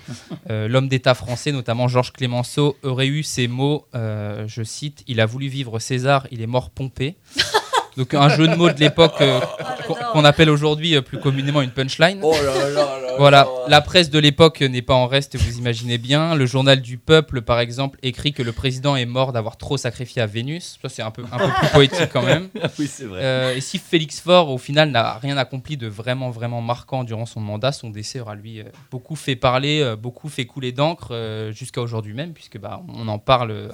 Euh, 0.50 0.68
L'homme 0.68 0.88
d'État 0.88 1.14
français, 1.14 1.52
notamment 1.52 1.88
Georges 1.88 2.12
Clémenceau, 2.12 2.76
aurait 2.82 3.06
eu 3.06 3.22
ces 3.22 3.48
mots, 3.48 3.86
euh, 3.94 4.44
je 4.46 4.62
cite, 4.62 5.04
Il 5.06 5.20
a 5.20 5.26
voulu 5.26 5.48
vivre 5.48 5.78
César, 5.78 6.26
il 6.30 6.40
est 6.42 6.46
mort 6.46 6.70
Pompée. 6.70 7.16
Donc 7.96 8.14
un 8.14 8.28
jeu 8.28 8.46
de 8.46 8.54
mots 8.54 8.70
de 8.70 8.78
l'époque 8.78 9.20
euh, 9.20 9.40
qu'on 9.88 9.94
qu'on 10.12 10.24
appelle 10.24 10.50
aujourd'hui 10.50 10.94
euh, 10.94 11.02
plus 11.02 11.18
communément 11.18 11.62
une 11.62 11.70
punchline. 11.72 12.20
Oh 12.22 12.32
là 12.32 12.54
là 12.68 12.68
là 12.70 12.98
Voilà, 13.18 13.44
là. 13.44 13.48
la 13.68 13.80
presse 13.80 14.10
de 14.10 14.18
l'époque 14.18 14.60
n'est 14.60 14.82
pas 14.82 14.94
en 14.94 15.06
reste, 15.06 15.36
vous 15.36 15.58
imaginez 15.58 15.98
bien. 15.98 16.34
Le 16.34 16.46
journal 16.46 16.80
du 16.80 16.98
peuple, 16.98 17.42
par 17.42 17.60
exemple, 17.60 17.98
écrit 18.02 18.32
que 18.32 18.42
le 18.42 18.52
président 18.52 18.96
est 18.96 19.06
mort 19.06 19.32
d'avoir 19.32 19.56
trop 19.56 19.76
sacrifié 19.76 20.22
à 20.22 20.26
Vénus. 20.26 20.78
Ça, 20.80 20.88
c'est 20.88 21.02
un 21.02 21.10
peu, 21.10 21.24
un 21.30 21.38
peu 21.38 21.48
plus 21.60 21.68
poétique 21.68 22.08
quand 22.12 22.22
même. 22.22 22.48
oui, 22.78 22.88
c'est 22.90 23.04
vrai. 23.04 23.20
Euh, 23.22 23.56
et 23.56 23.60
si 23.60 23.78
Félix 23.78 24.20
Faure, 24.20 24.50
au 24.50 24.58
final, 24.58 24.90
n'a 24.90 25.14
rien 25.14 25.36
accompli 25.36 25.76
de 25.76 25.86
vraiment, 25.86 26.30
vraiment 26.30 26.60
marquant 26.60 27.04
durant 27.04 27.26
son 27.26 27.40
mandat, 27.40 27.72
son 27.72 27.90
décès 27.90 28.20
aura 28.20 28.34
lui 28.34 28.60
euh, 28.60 28.64
beaucoup 28.90 29.16
fait 29.16 29.36
parler, 29.36 29.80
euh, 29.80 29.96
beaucoup 29.96 30.28
fait 30.28 30.46
couler 30.46 30.72
d'encre 30.72 31.08
euh, 31.12 31.52
jusqu'à 31.52 31.80
aujourd'hui 31.80 32.14
même, 32.14 32.32
puisque 32.32 32.58
bah, 32.58 32.82
on 32.88 33.08
en 33.08 33.18
parle 33.18 33.70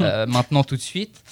euh, 0.00 0.26
maintenant 0.26 0.64
tout 0.64 0.76
de 0.76 0.80
suite. 0.80 1.22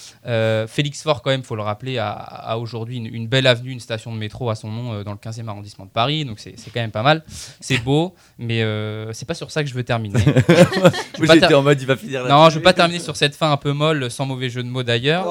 Félix 0.68 1.02
Faure, 1.02 1.22
quand 1.22 1.30
même, 1.30 1.42
faut 1.42 1.56
le 1.56 1.62
rappeler, 1.62 1.98
a, 1.98 2.10
a 2.10 2.56
aujourd'hui 2.56 2.96
une, 2.96 3.06
une 3.06 3.26
belle 3.26 3.46
avenue, 3.46 3.70
une 3.70 3.80
station 3.80 4.12
de 4.12 4.18
métro 4.18 4.50
à 4.50 4.54
son 4.54 4.70
nom 4.70 5.02
dans 5.02 5.12
le 5.12 5.18
15e 5.18 5.48
arrondissement 5.48 5.86
de 5.86 5.90
Paris, 5.90 6.24
donc 6.24 6.38
c'est 6.38 6.54
quand 6.72 6.80
même 6.80 6.90
pas 6.90 7.02
mal. 7.02 7.24
C'est 7.60 7.78
beau, 7.84 8.14
mais 8.38 8.62
euh, 8.62 9.12
c'est 9.12 9.26
pas 9.26 9.34
sur 9.34 9.50
ça 9.50 9.62
que 9.62 9.68
je 9.68 9.74
veux 9.74 9.84
terminer. 9.84 10.20
J'étais 11.20 11.40
ter- 11.46 11.58
en 11.58 11.62
mode, 11.62 11.80
il 11.80 11.86
va 11.86 11.96
finir 11.96 12.26
non, 12.26 12.48
je 12.50 12.56
veux 12.56 12.62
pas 12.62 12.72
terminer 12.72 12.98
sur 13.00 13.16
cette 13.16 13.34
fin 13.34 13.50
un 13.52 13.56
peu 13.56 13.72
molle, 13.72 14.10
sans 14.10 14.26
mauvais 14.26 14.48
jeu 14.50 14.62
de 14.62 14.68
mots 14.68 14.82
d'ailleurs. 14.82 15.26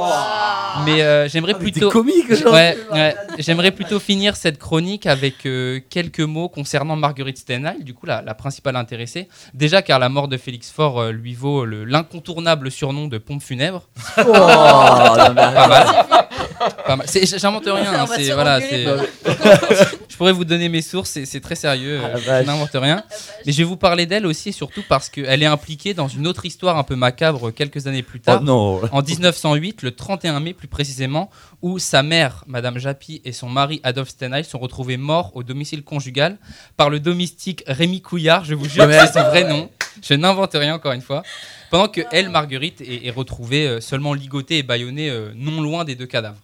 Mais 0.86 1.02
euh, 1.02 1.28
j'aimerais 1.28 1.54
Ah, 1.56 1.60
plutôt. 1.60 1.90
comique, 1.90 2.34
genre. 2.34 2.54
Ouais, 2.54 2.78
ouais. 2.92 3.16
J'aimerais 3.40 3.72
plutôt 3.72 4.00
finir 4.00 4.36
cette 4.36 4.60
chronique 4.60 5.06
avec 5.08 5.46
euh, 5.46 5.80
quelques 5.90 6.20
mots 6.20 6.48
concernant 6.50 6.96
Marguerite 6.96 7.38
Stenheil, 7.40 7.84
du 7.84 7.94
coup 7.94 8.06
la, 8.06 8.22
la 8.22 8.34
principale 8.36 8.76
intéressée. 8.76 9.28
Déjà 9.54 9.82
car 9.82 9.98
la 10.00 10.10
mort 10.10 10.28
de 10.28 10.38
Félix 10.38 10.70
Faure 10.72 11.02
euh, 11.02 11.12
lui 11.12 11.34
vaut 11.34 11.66
le- 11.66 11.86
l'incontournable 11.86 12.70
surnom 12.72 13.08
de 13.08 13.18
pompe 13.18 13.42
funèbre. 13.42 13.88
Oh, 14.18 14.22
non, 14.26 14.34
Pas 14.34 15.34
mal. 15.68 15.88
Pas 16.86 16.96
mal. 16.96 17.08
C'est- 17.08 17.40
J'invente 17.40 17.64
rien. 17.66 17.94
Hein, 18.02 18.06
voilà, 18.34 18.60
je 20.10 20.16
pourrais 20.18 20.32
vous 20.34 20.46
donner 20.46 20.70
mes 20.70 20.82
sources, 20.82 21.18
c'est 21.24 21.40
très 21.40 21.56
sérieux. 21.56 21.99
Ah, 22.04 22.18
euh, 22.18 22.42
je 22.42 22.46
n'invente 22.46 22.70
rien. 22.74 23.04
Mais 23.46 23.52
je 23.52 23.58
vais 23.60 23.64
vous 23.64 23.78
parler 23.78 24.06
d'elle 24.06 24.26
aussi, 24.26 24.50
et 24.50 24.52
surtout 24.52 24.84
parce 24.88 25.10
qu'elle 25.10 25.42
est 25.44 25.48
impliquée 25.48 25.94
dans 25.94 26.08
une 26.08 26.28
autre 26.28 26.46
histoire 26.46 26.78
un 26.78 26.84
peu 26.84 26.96
macabre 26.96 27.52
quelques 27.52 27.88
années 27.88 28.04
plus 28.04 28.20
Oh 28.20 28.26
tard. 28.26 28.44
non. 28.44 28.82
En 28.92 29.02
1908, 29.02 29.84
le 29.84 29.92
31 29.92 30.40
mai 30.40 30.54
plus 30.54 30.68
précisément, 30.68 31.30
où 31.62 31.80
sa 31.80 32.04
mère, 32.04 32.44
Madame 32.48 32.78
Japy, 32.78 33.22
et 33.26 33.32
son 33.32 33.50
mari 33.50 33.80
Adolphe 33.84 34.10
Stenheil 34.10 34.44
sont 34.44 34.60
retrouvés 34.60 34.98
morts 34.98 35.32
au 35.36 35.44
domicile 35.44 35.84
conjugal 35.84 36.38
par 36.78 36.90
le 36.90 37.00
domestique 37.00 37.64
Rémi 37.68 38.02
Couillard. 38.02 38.46
Je 38.46 38.56
vous 38.56 38.68
jure 38.70 38.86
c'est 38.90 39.14
son 39.14 39.24
vrai 39.24 39.44
nom. 39.44 39.70
Je 40.02 40.14
n'invente 40.14 40.52
rien 40.54 40.76
encore 40.76 40.94
une 40.94 41.02
fois. 41.02 41.24
Pendant 41.72 41.88
que 41.88 42.02
elle, 42.12 42.30
Marguerite, 42.30 42.82
est, 42.82 43.06
est 43.08 43.12
retrouvée 43.12 43.68
euh, 43.68 43.82
seulement 43.82 44.14
ligotée 44.14 44.58
et 44.60 44.64
bâillonnée 44.64 45.10
euh, 45.10 45.32
non 45.36 45.62
loin 45.62 45.84
des 45.84 45.96
deux 45.96 46.06
cadavres. 46.06 46.38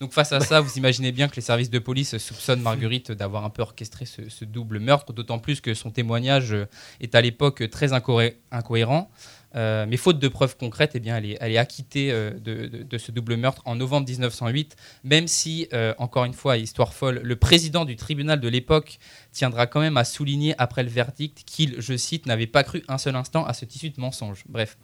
Donc 0.00 0.12
face 0.12 0.32
à 0.32 0.40
ça, 0.40 0.60
vous 0.60 0.76
imaginez 0.76 1.10
bien 1.10 1.26
que 1.28 1.36
les 1.36 1.42
services 1.42 1.70
de 1.70 1.78
police 1.78 2.18
soupçonnent 2.18 2.60
Marguerite 2.60 3.12
d'avoir 3.12 3.44
un 3.44 3.50
peu 3.50 3.62
orchestré 3.62 4.04
ce, 4.04 4.28
ce 4.28 4.44
double 4.44 4.78
meurtre, 4.78 5.12
d'autant 5.14 5.38
plus 5.38 5.60
que 5.62 5.72
son 5.72 5.90
témoignage 5.90 6.54
est 7.00 7.14
à 7.14 7.20
l'époque 7.22 7.70
très 7.70 7.92
incohé- 7.92 8.36
incohérent. 8.50 9.10
Euh, 9.56 9.86
mais 9.88 9.96
faute 9.96 10.18
de 10.18 10.28
preuves 10.28 10.56
concrètes, 10.56 10.92
eh 10.94 11.08
elle, 11.08 11.52
est, 11.52 11.58
acquittée 11.58 12.10
euh, 12.12 12.32
de, 12.38 12.98
ce 12.98 13.12
double 13.12 13.36
meurtre 13.36 13.62
en 13.64 13.74
novembre 13.74 14.08
1908, 14.08 14.76
même 15.04 15.26
si, 15.26 15.68
euh, 15.72 15.94
encore 15.98 16.24
une 16.24 16.34
fois, 16.34 16.56
histoire 16.56 16.92
folle, 16.92 17.20
le 17.22 17.36
président 17.36 17.84
du 17.84 17.96
tribunal 17.96 18.40
de 18.40 18.48
l'époque 18.48 18.98
tiendra 19.32 19.66
quand 19.66 19.80
même 19.80 19.96
à 19.96 20.04
souligner 20.04 20.54
après 20.58 20.82
le 20.82 20.90
verdict 20.90 21.42
qu'il, 21.44 21.80
je 21.80 21.96
cite, 21.96 22.26
n'avait 22.26 22.46
pas 22.46 22.64
cru 22.64 22.82
un 22.88 22.98
seul 22.98 23.16
instant 23.16 23.44
à 23.44 23.52
ce 23.52 23.64
tissu 23.64 23.90
de 23.90 24.00
mensonge. 24.00 24.44
Bref, 24.48 24.76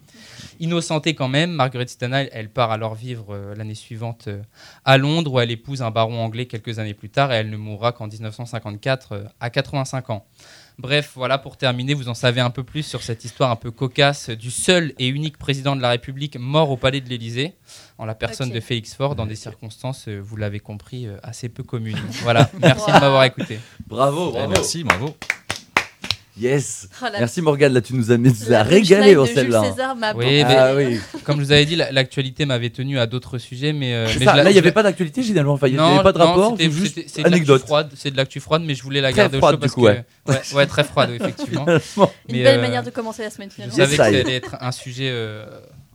innocentée 0.61 1.14
quand 1.14 1.29
même, 1.29 1.53
Marguerite 1.53 1.91
Stannard, 1.91 2.27
elle 2.33 2.49
part 2.51 2.70
alors 2.70 2.95
vivre 2.95 3.55
l'année 3.57 3.75
suivante 3.75 4.29
à 4.85 4.99
Londres, 4.99 5.33
où 5.33 5.41
elle 5.41 5.51
épouse 5.51 5.83
un 5.83 5.91
baron 5.91 6.18
anglais 6.20 6.47
quelques 6.47 6.79
années 6.79 6.95
plus 6.95 7.11
tard, 7.11 7.33
et 7.33 7.37
elle 7.37 7.51
ne 7.51 7.57
mourra 7.57 7.93
qu'en 7.93 8.07
1954 8.07 9.12
euh, 9.12 9.25
à 9.41 9.51
85 9.51 10.11
ans. 10.11 10.27
Bref, 10.79 11.12
voilà 11.14 11.39
pour 11.39 11.57
terminer, 11.57 11.95
vous 11.95 12.09
en 12.09 12.14
savez 12.14 12.41
un 12.41 12.51
peu 12.51 12.64
plus 12.64 12.83
sur 12.83 13.03
cette 13.03 13.25
histoire 13.25 13.51
un 13.51 13.57
peu 13.57 13.70
cocasse 13.70 14.31
du 14.31 14.51
seul 14.51 14.93
et 14.99 15.07
unique 15.09 15.39
président 15.39 15.77
de 15.77 15.81
la 15.83 15.91
République 15.91 16.37
mort 16.39 16.70
au 16.70 16.77
palais 16.77 17.01
de 17.01 17.09
l'Élysée, 17.09 17.55
en 17.99 18.05
la 18.05 18.14
personne 18.14 18.51
de 18.51 18.61
Félix 18.61 18.95
Faure, 18.95 19.14
dans 19.14 19.27
des 19.27 19.37
circonstances, 19.37 20.09
euh, 20.09 20.18
vous 20.18 20.37
l'avez 20.37 20.61
compris, 20.61 21.07
euh, 21.07 21.16
assez 21.23 21.49
peu 21.49 21.62
communes. 21.62 21.99
Voilà, 22.23 22.51
merci 22.61 22.87
de 22.87 22.93
m'avoir 23.01 23.25
écouté. 23.25 23.59
Bravo, 23.87 24.31
Eh, 24.31 24.33
bravo. 24.33 24.51
merci, 24.51 24.85
bravo. 24.85 25.14
Yes. 26.41 26.89
Oh, 27.03 27.07
la- 27.12 27.18
Merci 27.18 27.43
Morgane, 27.43 27.74
là 27.74 27.83
tu 27.83 27.95
nous 27.95 28.11
as, 28.11 28.16
mis, 28.16 28.33
tu 28.33 28.49
la 28.51 28.62
régalé 28.62 29.11
Jules 29.12 29.26
celle-là. 29.35 29.64
César 29.70 29.95
m'a 29.95 30.14
Oui, 30.14 30.43
Ah 30.47 30.74
oui. 30.74 30.99
Comme 31.24 31.39
je 31.41 31.45
vous 31.45 31.53
avais 31.53 31.66
dit, 31.66 31.76
la- 31.76 31.93
l'actualité 31.93 32.47
m'avait 32.47 32.70
tenu 32.70 32.99
à 32.99 33.07
d'autres 33.07 33.37
sujets, 33.37 33.74
mais, 33.74 33.93
euh, 33.93 34.07
mais 34.18 34.24
ça, 34.24 34.33
je 34.33 34.37
la- 34.39 34.43
là 34.45 34.45
il 34.45 34.47
n'y 34.47 34.53
je 34.55 34.59
avait 34.61 34.68
la- 34.68 34.72
pas 34.72 34.83
d'actualité 34.83 35.22
généralement, 35.22 35.53
enfin, 35.53 35.66
il 35.68 35.74
n'y 35.74 35.78
avait 35.78 36.03
pas 36.03 36.12
de 36.12 36.18
non, 36.18 36.24
rapport, 36.24 36.51
c'était- 36.53 36.64
c'est 36.64 36.70
juste 36.70 36.95
c'était- 36.95 37.09
c'est 37.09 37.18
de 37.18 37.24
l'actu 37.24 37.35
anecdote. 37.37 37.61
froide, 37.62 37.91
c'est 37.95 38.11
de 38.11 38.16
l'actu 38.16 38.41
froide, 38.41 38.62
mais 38.64 38.74
je 38.74 38.83
voulais 38.83 39.03
la 39.03 39.11
Très 39.12 39.18
garder 39.18 39.39
froide, 39.39 39.53
au 39.53 39.57
chaud 39.57 39.59
du 39.59 39.61
parce 39.61 39.72
coup, 39.74 39.80
que 39.83 39.87
ouais. 39.87 40.05
ouais, 40.28 40.41
ouais, 40.55 40.66
très 40.66 40.85
froide, 40.85 41.11
effectivement. 41.11 41.66
Une 42.28 42.43
belle 42.43 42.59
euh, 42.59 42.62
manière 42.62 42.83
de 42.83 42.91
commencer 42.91 43.22
la 43.22 43.30
semaine 43.30 43.51
Je 43.51 43.55
finalement. 43.57 43.76
savais 43.76 43.91
que 43.91 43.97
ça 43.97 44.05
allait 44.05 44.35
être 44.37 44.57
un 44.59 44.72
sujet 44.72 45.11
euh, 45.12 45.45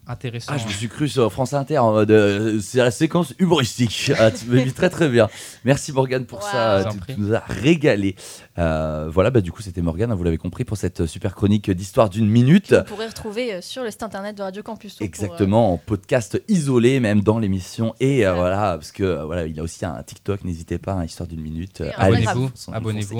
intéressant. 0.07 0.51
Ah, 0.53 0.57
je 0.57 0.65
me 0.65 0.71
suis 0.71 0.87
cru 0.87 1.07
sur 1.07 1.31
France 1.31 1.53
Inter 1.53 1.77
en 1.79 1.91
mode 1.91 2.11
euh, 2.11 2.59
c'est 2.61 2.77
la 2.79 2.91
séquence 2.91 3.33
humoristique. 3.39 4.11
Ah, 4.19 4.31
tu 4.31 4.45
me 4.47 4.59
vis 4.61 4.73
très 4.73 4.89
très 4.89 5.09
bien. 5.09 5.29
Merci 5.63 5.91
Morgane 5.91 6.25
pour 6.25 6.39
Wow. 6.39 6.45
ça, 6.51 6.89
tu, 7.07 7.15
nous 7.19 7.33
as 7.33 7.43
régalé. 7.47 8.15
Euh, 8.57 9.09
voilà, 9.11 9.29
bah, 9.31 9.41
du 9.41 9.51
coup 9.51 9.61
c'était 9.61 9.81
Morgane, 9.81 10.11
hein, 10.11 10.15
vous 10.15 10.23
l'avez 10.23 10.37
compris, 10.37 10.63
pour 10.63 10.77
cette 10.77 11.05
super 11.05 11.35
chronique 11.35 11.69
d'histoire 11.69 12.09
d'une 12.09 12.27
minute. 12.27 12.73
Vous 12.73 12.83
pourrez 12.83 13.07
retrouver 13.07 13.53
euh, 13.53 13.61
sur 13.61 13.83
le 13.83 13.91
site 13.91 14.03
internet 14.03 14.35
de 14.35 14.41
Radio 14.43 14.63
Campus. 14.63 14.95
Tour 14.95 14.97
pour, 14.97 15.03
euh, 15.03 15.07
Exactement, 15.07 15.73
en 15.73 15.77
podcast 15.77 16.41
isolé, 16.47 16.99
même 16.99 17.21
dans 17.21 17.37
l'émission. 17.39 17.93
Et 17.99 18.25
euh, 18.25 18.33
voilà, 18.33 18.73
parce 18.77 18.91
que 18.91 19.03
euh, 19.03 19.25
voilà, 19.25 19.45
il 19.45 19.59
a 19.59 19.63
aussi 19.63 19.85
un 19.85 20.01
TikTok, 20.03 20.43
n'hésitez 20.43 20.77
pas, 20.77 20.93
hein, 20.93 21.05
histoire 21.05 21.27
d'une 21.27 21.41
minute. 21.41 21.81
Euh, 21.81 21.91
Abonnez-vous. 21.97 22.49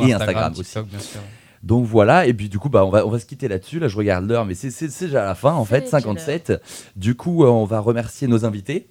Et 0.08 0.14
Instagram, 0.14 0.52
Instagram 0.52 0.54
aussi. 0.58 0.80
Bien 0.90 1.00
sûr. 1.00 1.22
Donc 1.64 1.86
voilà, 1.86 2.26
et 2.26 2.34
puis 2.34 2.50
du 2.50 2.60
coup, 2.60 2.70
bah, 2.70 2.86
on, 2.86 2.90
va, 2.90 3.06
on 3.06 3.10
va 3.10 3.20
se 3.20 3.26
quitter 3.26 3.48
là-dessus. 3.48 3.80
Là, 3.80 3.88
je 3.88 3.98
regarde 3.98 4.28
l'heure, 4.28 4.46
mais 4.46 4.56
c'est 4.56 4.88
déjà 4.88 5.26
la 5.26 5.36
fin 5.36 5.54
en 5.54 5.66
fait, 5.66 5.82
quelle 5.82 5.90
57. 5.90 6.62
Du 6.96 7.16
coup, 7.16 7.44
euh, 7.44 7.48
on 7.48 7.66
va 7.66 7.80
remercier 7.80 8.28
nos 8.28 8.46
invités. 8.46 8.90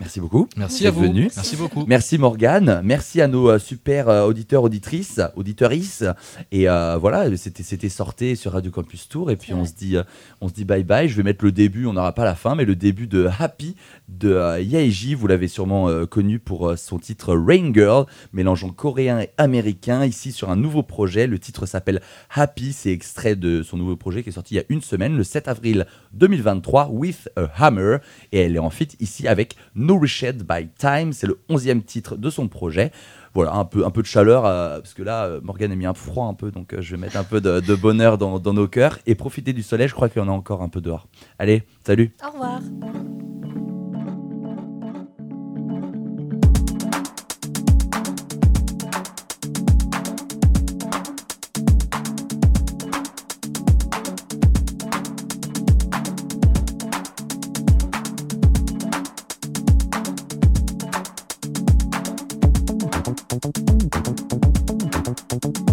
Merci 0.00 0.20
beaucoup. 0.20 0.48
Merci 0.56 0.86
à 0.86 0.92
vous. 0.92 1.02
venu. 1.02 1.28
Merci 1.34 1.56
beaucoup. 1.56 1.84
Merci 1.88 2.18
Morgane, 2.18 2.80
merci 2.84 3.20
à 3.20 3.26
nos 3.26 3.50
euh, 3.50 3.58
super 3.58 4.08
euh, 4.08 4.26
auditeurs, 4.26 4.62
auditrices, 4.62 5.20
auditrices. 5.34 6.04
Et 6.52 6.68
euh, 6.68 6.96
voilà, 6.98 7.36
c'était 7.36 7.64
c'était 7.64 7.88
sorti 7.88 8.36
sur 8.36 8.52
Radio 8.52 8.70
Campus 8.70 9.08
Tour. 9.08 9.32
Et 9.32 9.36
puis 9.36 9.54
on 9.54 9.64
se 9.64 9.72
dit, 9.72 9.96
on 10.40 10.48
se 10.48 10.54
dit 10.54 10.64
bye 10.64 10.84
bye. 10.84 11.08
Je 11.08 11.16
vais 11.16 11.24
mettre 11.24 11.44
le 11.44 11.50
début, 11.50 11.86
on 11.86 11.94
n'aura 11.94 12.12
pas 12.12 12.24
la 12.24 12.36
fin, 12.36 12.54
mais 12.54 12.64
le 12.64 12.76
début 12.76 13.08
de 13.08 13.28
Happy 13.40 13.74
de 14.08 14.30
euh, 14.30 14.60
Yaeji. 14.60 15.14
Vous 15.14 15.26
l'avez 15.26 15.48
sûrement 15.48 15.88
euh, 15.88 16.06
connu 16.06 16.38
pour 16.38 16.78
son 16.78 16.98
titre 16.98 17.34
Rain 17.34 17.72
Girl, 17.74 18.06
mélangeant 18.32 18.70
coréen 18.70 19.18
et 19.20 19.30
américain. 19.36 20.04
Ici 20.04 20.30
sur 20.30 20.50
un 20.50 20.56
nouveau 20.56 20.84
projet, 20.84 21.26
le 21.26 21.40
titre 21.40 21.66
s'appelle 21.66 22.00
Happy. 22.30 22.72
C'est 22.72 22.92
extrait 22.92 23.34
de 23.34 23.64
son 23.64 23.76
nouveau 23.76 23.96
projet 23.96 24.22
qui 24.22 24.28
est 24.28 24.32
sorti 24.32 24.54
il 24.54 24.58
y 24.58 24.60
a 24.60 24.64
une 24.68 24.82
semaine, 24.82 25.16
le 25.16 25.24
7 25.24 25.48
avril 25.48 25.86
2023, 26.12 26.88
With 26.92 27.28
a 27.36 27.50
Hammer. 27.58 27.98
Et 28.30 28.38
elle 28.40 28.54
est 28.54 28.60
en 28.60 28.70
fit 28.70 28.88
ici 29.00 29.26
avec 29.26 29.56
Nourished 29.88 30.44
by 30.44 30.68
Time. 30.78 31.12
C'est 31.12 31.26
le 31.26 31.40
11e 31.48 31.82
titre 31.82 32.16
de 32.16 32.28
son 32.30 32.46
projet. 32.46 32.92
Voilà, 33.34 33.54
un 33.54 33.64
peu, 33.64 33.84
un 33.84 33.90
peu 33.90 34.02
de 34.02 34.06
chaleur, 34.06 34.46
euh, 34.46 34.80
parce 34.80 34.94
que 34.94 35.02
là, 35.02 35.24
euh, 35.24 35.40
Morgane 35.42 35.72
a 35.72 35.76
mis 35.76 35.86
un 35.86 35.94
froid 35.94 36.26
un 36.26 36.34
peu, 36.34 36.50
donc 36.50 36.72
euh, 36.72 36.80
je 36.80 36.94
vais 36.94 37.00
mettre 37.00 37.16
un 37.16 37.24
peu 37.24 37.40
de, 37.40 37.60
de 37.60 37.74
bonheur 37.74 38.18
dans, 38.18 38.38
dans 38.38 38.52
nos 38.52 38.68
cœurs 38.68 38.98
et 39.06 39.14
profiter 39.14 39.52
du 39.52 39.62
soleil. 39.62 39.88
Je 39.88 39.94
crois 39.94 40.08
qu'il 40.08 40.20
y 40.20 40.24
en 40.24 40.28
a 40.28 40.32
encore 40.32 40.62
un 40.62 40.68
peu 40.68 40.80
dehors. 40.80 41.06
Allez, 41.38 41.62
salut! 41.86 42.14
Au 42.26 42.32
revoir. 42.32 42.60
Thank 63.40 63.58
you. 65.58 65.67